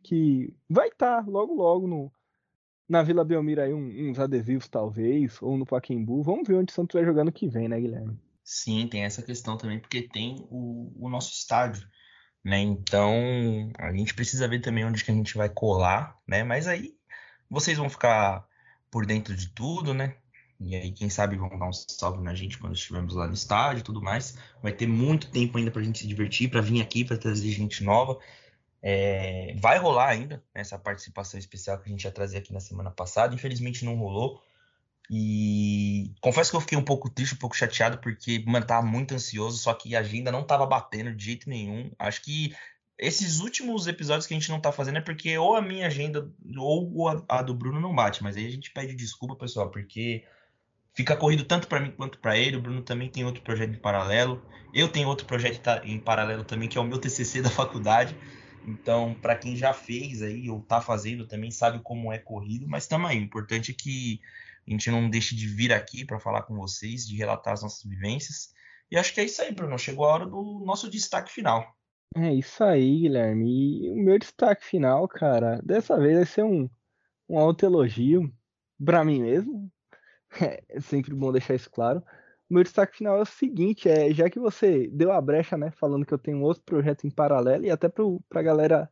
[0.03, 2.11] que vai estar tá logo logo no,
[2.87, 6.23] na Vila Belmiro aí uns adesivos talvez, ou no Paquembu.
[6.23, 8.19] Vamos ver onde o Santos vai jogando que vem, né, Guilherme?
[8.43, 11.87] Sim, tem essa questão também, porque tem o, o nosso estádio,
[12.43, 12.59] né?
[12.59, 13.13] Então
[13.77, 16.43] a gente precisa ver também onde que a gente vai colar, né?
[16.43, 16.95] Mas aí
[17.49, 18.47] vocês vão ficar
[18.89, 20.15] por dentro de tudo, né?
[20.59, 23.79] E aí, quem sabe, vão dar um salve na gente quando estivermos lá no estádio
[23.79, 24.37] e tudo mais.
[24.61, 27.49] Vai ter muito tempo ainda para a gente se divertir, para vir aqui, para trazer
[27.51, 28.19] gente nova.
[28.81, 32.91] É, vai rolar ainda essa participação especial que a gente ia trazer aqui na semana
[32.91, 33.35] passada.
[33.35, 34.41] Infelizmente não rolou.
[35.11, 39.15] E confesso que eu fiquei um pouco triste, um pouco chateado, porque, mano, tava muito
[39.15, 41.91] ansioso, só que a agenda não tava batendo de jeito nenhum.
[41.97, 42.55] Acho que
[42.95, 46.29] esses últimos episódios que a gente não tá fazendo é porque ou a minha agenda
[46.57, 50.23] ou a, a do Bruno não bate, mas aí a gente pede desculpa, pessoal, porque
[50.93, 52.57] fica corrido tanto para mim quanto para ele.
[52.57, 54.45] O Bruno também tem outro projeto em paralelo.
[54.73, 58.15] Eu tenho outro projeto em paralelo também, que é o meu TCC da faculdade.
[58.63, 62.87] Então, para quem já fez aí ou tá fazendo também sabe como é corrido, mas
[62.87, 64.19] também o importante é que
[64.67, 67.83] a gente não deixe de vir aqui para falar com vocês, de relatar as nossas
[67.83, 68.53] vivências.
[68.91, 69.77] E acho que é isso aí, Bruno.
[69.77, 71.75] Chegou a hora do nosso destaque final.
[72.15, 73.85] É isso aí, Guilherme.
[73.85, 76.69] E o meu destaque final, cara, dessa vez vai ser um,
[77.27, 78.31] um autoelogio
[78.83, 79.71] para mim mesmo.
[80.71, 82.03] É sempre bom deixar isso claro.
[82.49, 86.05] Meu destaque final é o seguinte, é, já que você deu a brecha, né, falando
[86.05, 88.89] que eu tenho outro projeto em paralelo, e até para a galera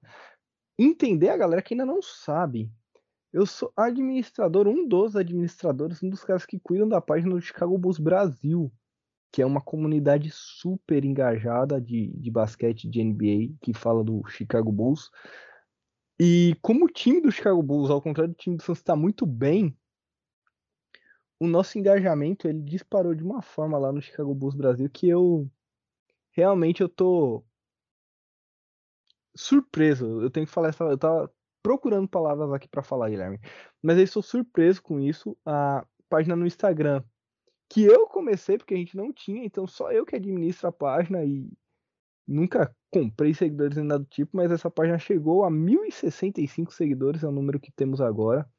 [0.78, 2.72] entender, a galera que ainda não sabe,
[3.34, 7.78] eu sou administrador, um dos administradores, um dos caras que cuidam da página do Chicago
[7.78, 8.72] Bulls Brasil
[9.32, 14.72] que é uma comunidade super engajada de, de basquete de NBA, que fala do Chicago
[14.72, 15.12] Bulls.
[16.20, 19.26] E como o time do Chicago Bulls, ao contrário do time do Suns, está muito
[19.26, 19.78] bem,
[21.40, 25.50] o nosso engajamento ele disparou de uma forma lá no Chicago Bulls Brasil que eu
[26.32, 27.44] realmente eu tô
[29.36, 30.22] surpreso.
[30.22, 31.32] Eu tenho que falar essa, eu tava
[31.62, 33.40] procurando palavras aqui para falar, Guilherme,
[33.82, 35.38] mas eu estou surpreso com isso.
[35.46, 37.04] A página no Instagram
[37.70, 41.24] que eu comecei, porque a gente não tinha, então só eu que administro a página
[41.26, 41.52] e
[42.28, 47.28] nunca comprei seguidores nem nada do tipo, mas essa página chegou a 1065 seguidores, é
[47.28, 48.50] o número que temos agora.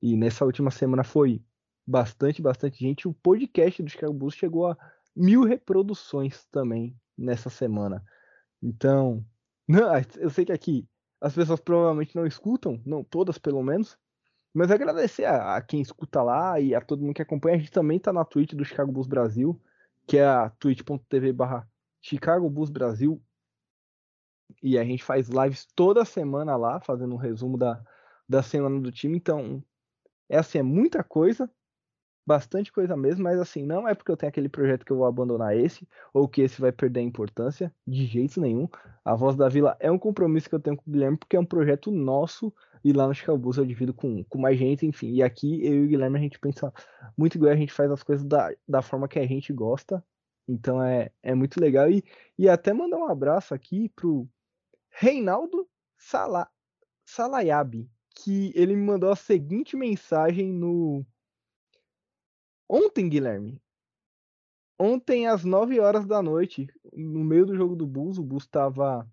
[0.00, 1.42] E nessa última semana foi
[1.86, 3.06] bastante, bastante gente.
[3.06, 4.76] O podcast do Chicago Bulls chegou a
[5.14, 8.04] mil reproduções também nessa semana.
[8.62, 9.24] Então,
[9.68, 9.88] não,
[10.18, 10.88] eu sei que aqui
[11.20, 13.96] as pessoas provavelmente não escutam, não todas pelo menos,
[14.52, 17.56] mas agradecer a, a, quem escuta lá e a todo mundo que acompanha.
[17.56, 19.60] A gente também tá na Twitch do Chicago Bulls Brasil,
[20.06, 21.68] que é a twitch.tv barra
[22.00, 23.22] Chicago Bulls Brasil.
[24.62, 27.82] E a gente faz lives toda semana lá, fazendo um resumo da,
[28.28, 29.16] da semana do time.
[29.16, 29.62] Então,
[30.28, 31.50] é assim, é muita coisa
[32.26, 35.06] bastante coisa mesmo, mas assim, não é porque eu tenho aquele projeto que eu vou
[35.06, 38.68] abandonar esse, ou que esse vai perder importância, de jeito nenhum.
[39.04, 41.40] A Voz da Vila é um compromisso que eu tenho com o Guilherme, porque é
[41.40, 45.12] um projeto nosso, e lá no Chicago eu divido com, com mais gente, enfim.
[45.12, 46.72] E aqui, eu e o Guilherme, a gente pensa
[47.16, 50.04] muito igual, a gente faz as coisas da, da forma que a gente gosta,
[50.48, 51.88] então é, é muito legal.
[51.88, 52.04] E,
[52.36, 54.28] e até mandar um abraço aqui pro
[54.90, 56.48] Reinaldo Sala,
[57.04, 61.06] Salayabi, que ele me mandou a seguinte mensagem no
[62.68, 63.60] Ontem, Guilherme.
[64.78, 69.08] Ontem, às 9 horas da noite, no meio do jogo do Bulls, o Bulls tava.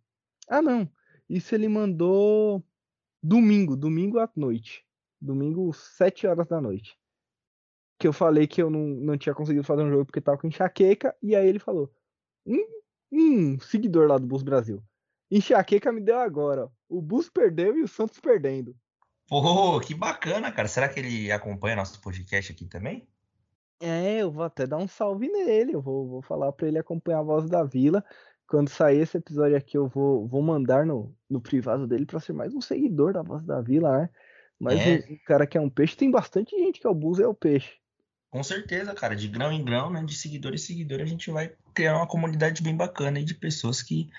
[0.47, 0.89] Ah, não.
[1.30, 2.63] Isso ele mandou
[3.21, 4.85] domingo, domingo à noite.
[5.21, 6.97] Domingo, 7 horas da noite.
[7.97, 10.47] Que eu falei que eu não, não tinha conseguido fazer um jogo porque tava com
[10.47, 11.15] enxaqueca.
[11.21, 11.93] E aí ele falou:
[12.45, 12.65] um,
[13.11, 14.84] um seguidor lá do Bulls Brasil.
[15.31, 16.69] Enxaqueca me deu agora.
[16.89, 18.75] O Bulls perdeu e o Santos perdendo.
[19.27, 20.67] Pô, que bacana, cara.
[20.67, 23.07] Será que ele acompanha nosso podcast aqui também?
[23.85, 25.76] É, eu vou até dar um salve nele.
[25.76, 28.01] Eu vou, vou falar para ele acompanhar a voz da vila.
[28.47, 32.31] Quando sair esse episódio aqui, eu vou, vou mandar no, no privado dele para ser
[32.31, 34.10] mais um seguidor da voz da vila, né?
[34.57, 34.95] Mas é.
[35.11, 37.34] o, cara que é um peixe, tem bastante gente que é o Bus é o
[37.34, 37.73] peixe.
[38.30, 41.53] Com certeza, cara, de grão em grão, né, de seguidor em seguidor, a gente vai
[41.73, 44.10] criar uma comunidade bem bacana aí de pessoas que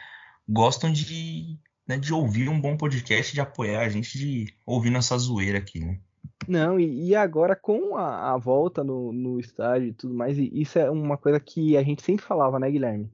[0.47, 1.59] gostam de,
[1.89, 5.81] né, de ouvir um bom podcast, de apoiar a gente, de ouvir nossa zoeira aqui,
[5.81, 5.99] né?
[6.47, 10.51] Não, e, e agora com a, a volta no, no estádio e tudo mais, e
[10.53, 13.11] isso é uma coisa que a gente sempre falava, né, Guilherme?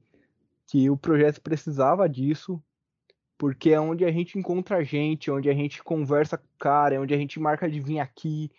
[0.67, 2.61] Que o projeto precisava disso,
[3.37, 6.95] porque é onde a gente encontra a gente, onde a gente conversa com o cara,
[6.95, 8.51] é onde a gente marca de vir aqui,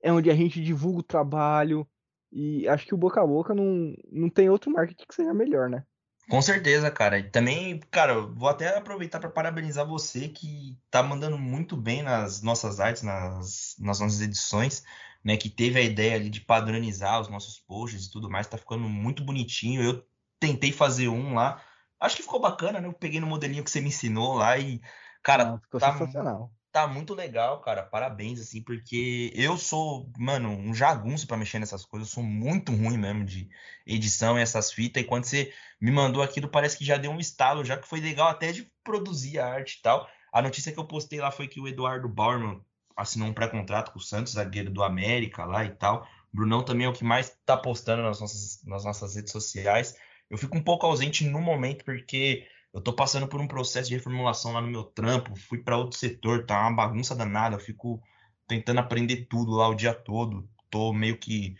[0.00, 1.86] é onde a gente divulga o trabalho.
[2.32, 5.68] E acho que o boca a boca não, não tem outro marketing que seja melhor,
[5.68, 5.84] né?
[6.32, 7.18] Com certeza, cara.
[7.18, 12.40] E também, cara, vou até aproveitar para parabenizar você que tá mandando muito bem nas
[12.40, 14.82] nossas artes, nas, nas nossas edições,
[15.22, 15.36] né?
[15.36, 18.88] Que teve a ideia ali de padronizar os nossos posts e tudo mais, tá ficando
[18.88, 19.82] muito bonitinho.
[19.82, 20.02] Eu
[20.40, 21.62] tentei fazer um lá.
[22.00, 22.88] Acho que ficou bacana, né?
[22.88, 24.80] Eu peguei no modelinho que você me ensinou lá e,
[25.22, 26.50] cara, Não, ficou tá, sensacional.
[26.72, 27.82] Tá muito legal, cara.
[27.82, 32.08] Parabéns, assim, porque eu sou, mano, um jagunço pra mexer nessas coisas.
[32.08, 33.48] Eu sou muito ruim mesmo de
[33.86, 35.02] edição e essas fitas.
[35.02, 38.00] E quando você me mandou aquilo, parece que já deu um estalo, já que foi
[38.00, 40.08] legal até de produzir a arte e tal.
[40.32, 42.64] A notícia que eu postei lá foi que o Eduardo Bauerman
[42.96, 46.08] assinou um pré-contrato com o Santos, zagueiro do América lá e tal.
[46.32, 49.94] O Brunão também é o que mais tá postando nas nossas, nas nossas redes sociais.
[50.30, 53.96] Eu fico um pouco ausente no momento, porque eu tô passando por um processo de
[53.96, 58.02] reformulação lá no meu trampo, fui para outro setor, tá uma bagunça danada, eu fico
[58.48, 60.48] tentando aprender tudo lá o dia todo.
[60.70, 61.54] Tô meio que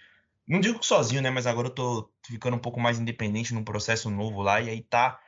[0.47, 3.65] não digo que sozinho, né, mas agora eu tô ficando um pouco mais independente num
[3.65, 5.21] processo novo lá e aí tá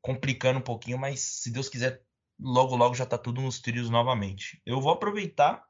[0.00, 2.02] complicando um pouquinho, mas se Deus quiser,
[2.38, 4.62] logo logo já tá tudo nos trilhos novamente.
[4.64, 5.64] Eu vou aproveitar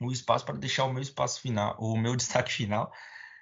[0.00, 2.92] o espaço para deixar o meu espaço final, o meu destaque final,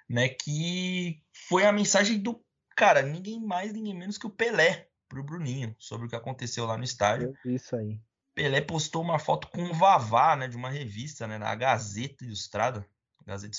[0.08, 2.42] né, que foi a mensagem do
[2.76, 6.76] cara, ninguém mais, ninguém menos que o Pelé pro Bruninho sobre o que aconteceu lá
[6.76, 7.36] no estádio.
[7.44, 8.00] Isso aí.
[8.34, 12.86] Pelé postou uma foto com o Vavá, né, de uma revista, né, na Gazeta Ilustrada,
[13.24, 13.56] Gazeta,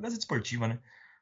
[0.00, 0.78] Gazeta Esportiva, né?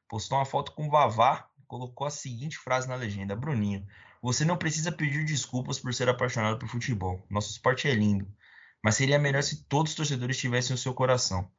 [0.09, 3.87] Postou uma foto com o Vavá, colocou a seguinte frase na legenda: Bruninho,
[4.21, 7.25] você não precisa pedir desculpas por ser apaixonado por futebol.
[7.29, 8.27] Nosso esporte é lindo,
[8.83, 11.49] mas seria melhor se todos os torcedores tivessem o seu coração.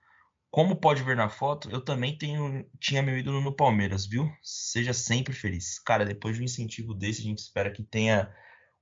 [0.51, 4.31] Como pode ver na foto, eu também tenho, tinha meu ídolo no Palmeiras, viu?
[4.43, 5.79] Seja sempre feliz.
[5.79, 8.35] Cara, depois de um incentivo desse, a gente espera que tenha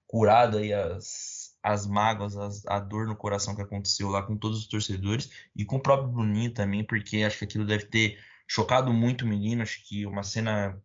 [0.06, 4.60] curado aí as, as mágoas, as, a dor no coração que aconteceu lá com todos
[4.60, 8.92] os torcedores e com o próprio Bruninho também, porque acho que aquilo deve ter chocado
[8.92, 9.62] muito o menino.
[9.62, 10.80] Acho que uma cena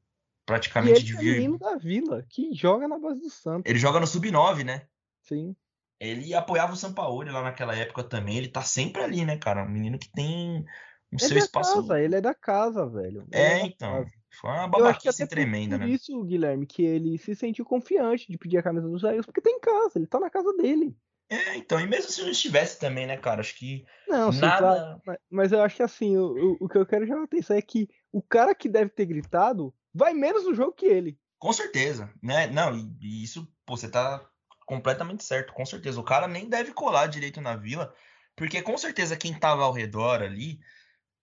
[0.46, 3.70] praticamente de é menino da Vila, que joga na base do Santos.
[3.70, 4.88] Ele joga no Sub-9, né?
[5.22, 5.56] Sim.
[6.02, 8.36] Ele apoiava o Sampaoli lá naquela época também.
[8.36, 9.64] Ele tá sempre ali, né, cara?
[9.64, 10.66] Um menino que tem
[11.12, 11.76] Ele seu é espaço.
[11.76, 13.28] casa, ele é da casa, velho.
[13.32, 13.92] É, da então.
[13.94, 14.12] casa.
[14.40, 15.94] Foi uma babaquice tremenda, por né?
[15.94, 19.50] isso, Guilherme, que ele se sentiu confiante de pedir a camisa do Jair, porque tá
[19.52, 20.98] em casa, ele tá na casa dele.
[21.30, 23.42] É, então, e mesmo se não estivesse também, né, cara?
[23.42, 25.00] Acho que Não, sim, nada.
[25.06, 25.20] claro.
[25.30, 27.62] Mas, eu acho que assim, o, o, o que eu quero chamar a atenção é
[27.62, 31.20] que o cara que deve ter gritado vai menos no jogo que ele.
[31.38, 32.48] Com certeza, né?
[32.48, 34.26] Não, e, e isso, pô, você tá
[34.72, 36.00] completamente certo, com certeza.
[36.00, 37.94] O cara nem deve colar direito na vila,
[38.38, 40.62] porque com certeza quem tava ao redor ali,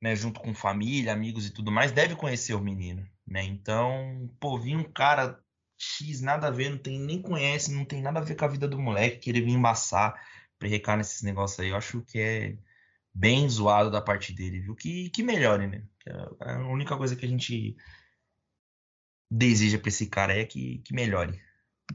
[0.02, 3.42] né, junto com família, amigos e tudo mais, deve conhecer o menino, né?
[3.42, 5.42] Então, pô, vir um cara
[5.78, 8.48] X, nada a ver, não tem nem conhece, não tem nada a ver com a
[8.48, 10.22] vida do moleque, querer vir embaçar,
[10.58, 12.58] prerecar nesses negócios aí, eu acho que é
[13.14, 14.74] bem zoado da parte dele, viu?
[14.74, 15.84] Que, que melhore, né?
[16.00, 17.74] Que a única coisa que a gente
[19.30, 21.47] deseja pra esse cara é que, que melhore.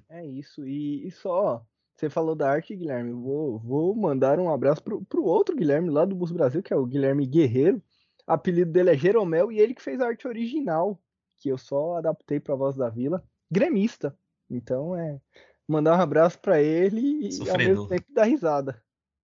[0.10, 0.66] É isso.
[0.66, 1.66] E, e só,
[1.96, 3.12] você falou da arte, Guilherme.
[3.12, 6.76] Vou, vou mandar um abraço pro, pro outro Guilherme lá do Bus Brasil, que é
[6.76, 7.82] o Guilherme Guerreiro.
[8.28, 11.00] O apelido dele é Jeromel e ele que fez a arte original,
[11.38, 13.24] que eu só adaptei pra voz da vila.
[13.52, 14.18] Gremista.
[14.50, 15.20] Então é
[15.68, 17.58] mandar um abraço pra ele e ao Sofredor.
[17.58, 18.82] mesmo tempo dar risada.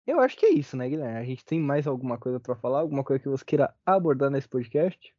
[0.06, 1.18] Eu acho que é isso, né, Guilherme?
[1.18, 2.80] A gente tem mais alguma coisa pra falar?
[2.80, 5.14] Alguma coisa que você queira abordar nesse podcast?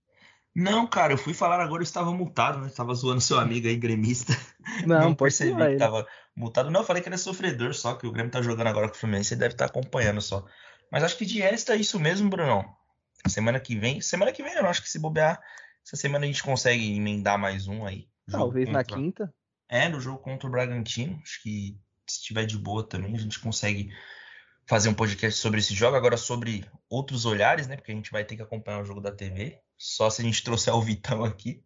[0.56, 2.70] Não, cara, eu fui falar agora, eu estava multado, né?
[2.70, 4.34] Tava zoando seu amigo aí, gremista.
[4.86, 5.78] Não, Não pode percebi que ele.
[5.78, 6.72] tava multado.
[6.72, 8.96] Não, eu falei que ele é sofredor só, que o Grêmio tá jogando agora com
[8.96, 10.46] o Fluminense, você deve estar acompanhando só.
[10.92, 12.66] Mas acho que de resto é isso mesmo, Brunão.
[13.28, 15.42] Semana que vem, semana que vem eu acho que se bobear,
[15.86, 18.08] essa semana a gente consegue emendar mais um aí.
[18.32, 19.34] Talvez na contra- quinta.
[19.68, 21.20] É, no jogo contra o Bragantino.
[21.24, 21.78] Acho que
[22.08, 23.92] se estiver de boa também, a gente consegue
[24.68, 25.96] fazer um podcast sobre esse jogo.
[25.96, 27.76] Agora sobre outros olhares, né?
[27.76, 29.60] Porque a gente vai ter que acompanhar o jogo da TV.
[29.78, 31.64] Só se a gente trouxer o Vitão aqui.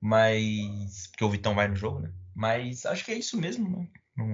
[0.00, 1.08] Mas.
[1.08, 2.12] Porque o Vitão vai no jogo, né?
[2.34, 3.88] Mas acho que é isso mesmo, né?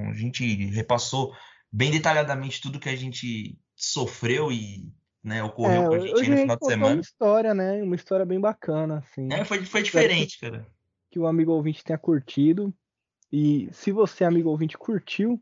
[0.09, 1.35] A gente repassou
[1.73, 4.90] bem detalhadamente tudo que a gente sofreu e
[5.23, 7.01] né, ocorreu É, com a gente hoje no final de contou uma semana.
[7.01, 7.82] história, né?
[7.82, 9.28] Uma história bem bacana, assim.
[9.32, 10.66] É, foi, foi Espero que- diferente, cara.
[11.10, 12.73] que o amigo ouvinte tenha curtido.
[13.32, 15.40] E se você, amigo ouvinte, curtiu,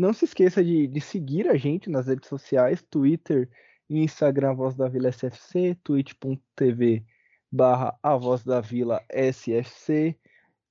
[0.00, 3.48] não se esqueça de, de seguir a gente nas redes sociais, Twitter
[3.88, 7.04] e Instagram, Voz da Vila SFC, twitch.tv
[7.52, 10.16] barra A Voz da Vila SFC.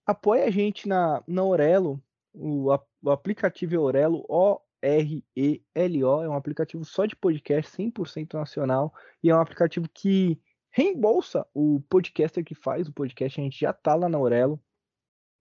[0.06, 2.02] Apoie a gente na, na Orelo,
[2.34, 8.92] o, o aplicativo é Orelo, O-R-E-L-O, é um aplicativo só de podcast, 100% nacional,
[9.22, 10.42] e é um aplicativo que
[10.72, 14.60] reembolsa o podcaster que faz o podcast, a gente já tá lá na Orelo.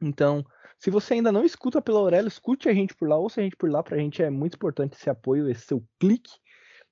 [0.00, 0.44] Então,
[0.78, 3.56] se você ainda não escuta pela Aurelo, escute a gente por lá, ouça a gente
[3.56, 6.32] por lá, pra gente é muito importante esse apoio, esse seu clique.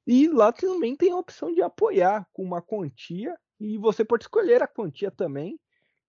[0.06, 4.62] E lá também tem a opção de apoiar com uma quantia, e você pode escolher
[4.62, 5.58] a quantia também.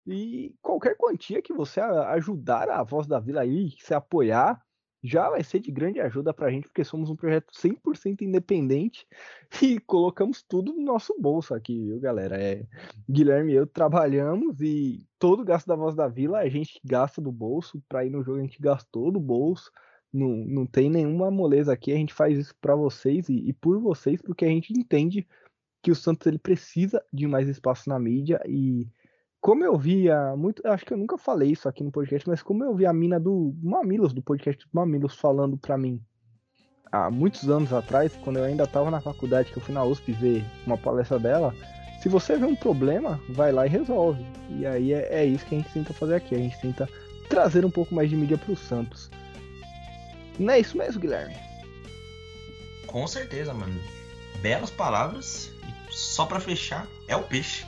[0.08, 4.62] E qualquer quantia que você ajudar a voz da vila aí, se apoiar,
[5.06, 9.08] já vai ser de grande ajuda para a gente, porque somos um projeto 100% independente
[9.62, 12.42] e colocamos tudo no nosso bolso aqui, viu, galera?
[12.42, 12.66] É,
[13.08, 17.22] Guilherme e eu trabalhamos e todo o gasto da Voz da Vila a gente gasta
[17.22, 19.72] do bolso, para ir no jogo a gente gastou do bolso,
[20.12, 23.80] não, não tem nenhuma moleza aqui, a gente faz isso para vocês e, e por
[23.80, 25.28] vocês, porque a gente entende
[25.84, 28.88] que o Santos ele precisa de mais espaço na mídia e
[29.46, 32.64] como eu via muito, acho que eu nunca falei isso aqui no podcast, mas como
[32.64, 36.02] eu vi a mina do Mamilos, do podcast do Mamilos, falando para mim
[36.92, 40.14] há muitos anos atrás, quando eu ainda estava na faculdade, que eu fui na USP
[40.14, 41.54] ver uma palestra dela,
[42.02, 44.26] se você vê um problema, vai lá e resolve.
[44.50, 46.90] E aí é, é isso que a gente tenta fazer aqui, a gente tenta
[47.30, 49.12] trazer um pouco mais de mídia para o Santos.
[50.40, 51.36] Não é isso mesmo, Guilherme?
[52.88, 53.80] Com certeza, mano.
[54.42, 55.52] Belas palavras.
[55.62, 57.64] E só para fechar, é o peixe.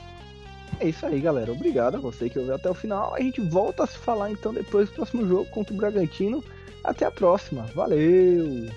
[0.80, 1.50] É isso aí, galera.
[1.50, 3.14] Obrigado a você que ouviu até o final.
[3.14, 6.42] A gente volta a se falar então depois do próximo jogo contra o Bragantino.
[6.84, 7.62] Até a próxima.
[7.74, 8.68] Valeu!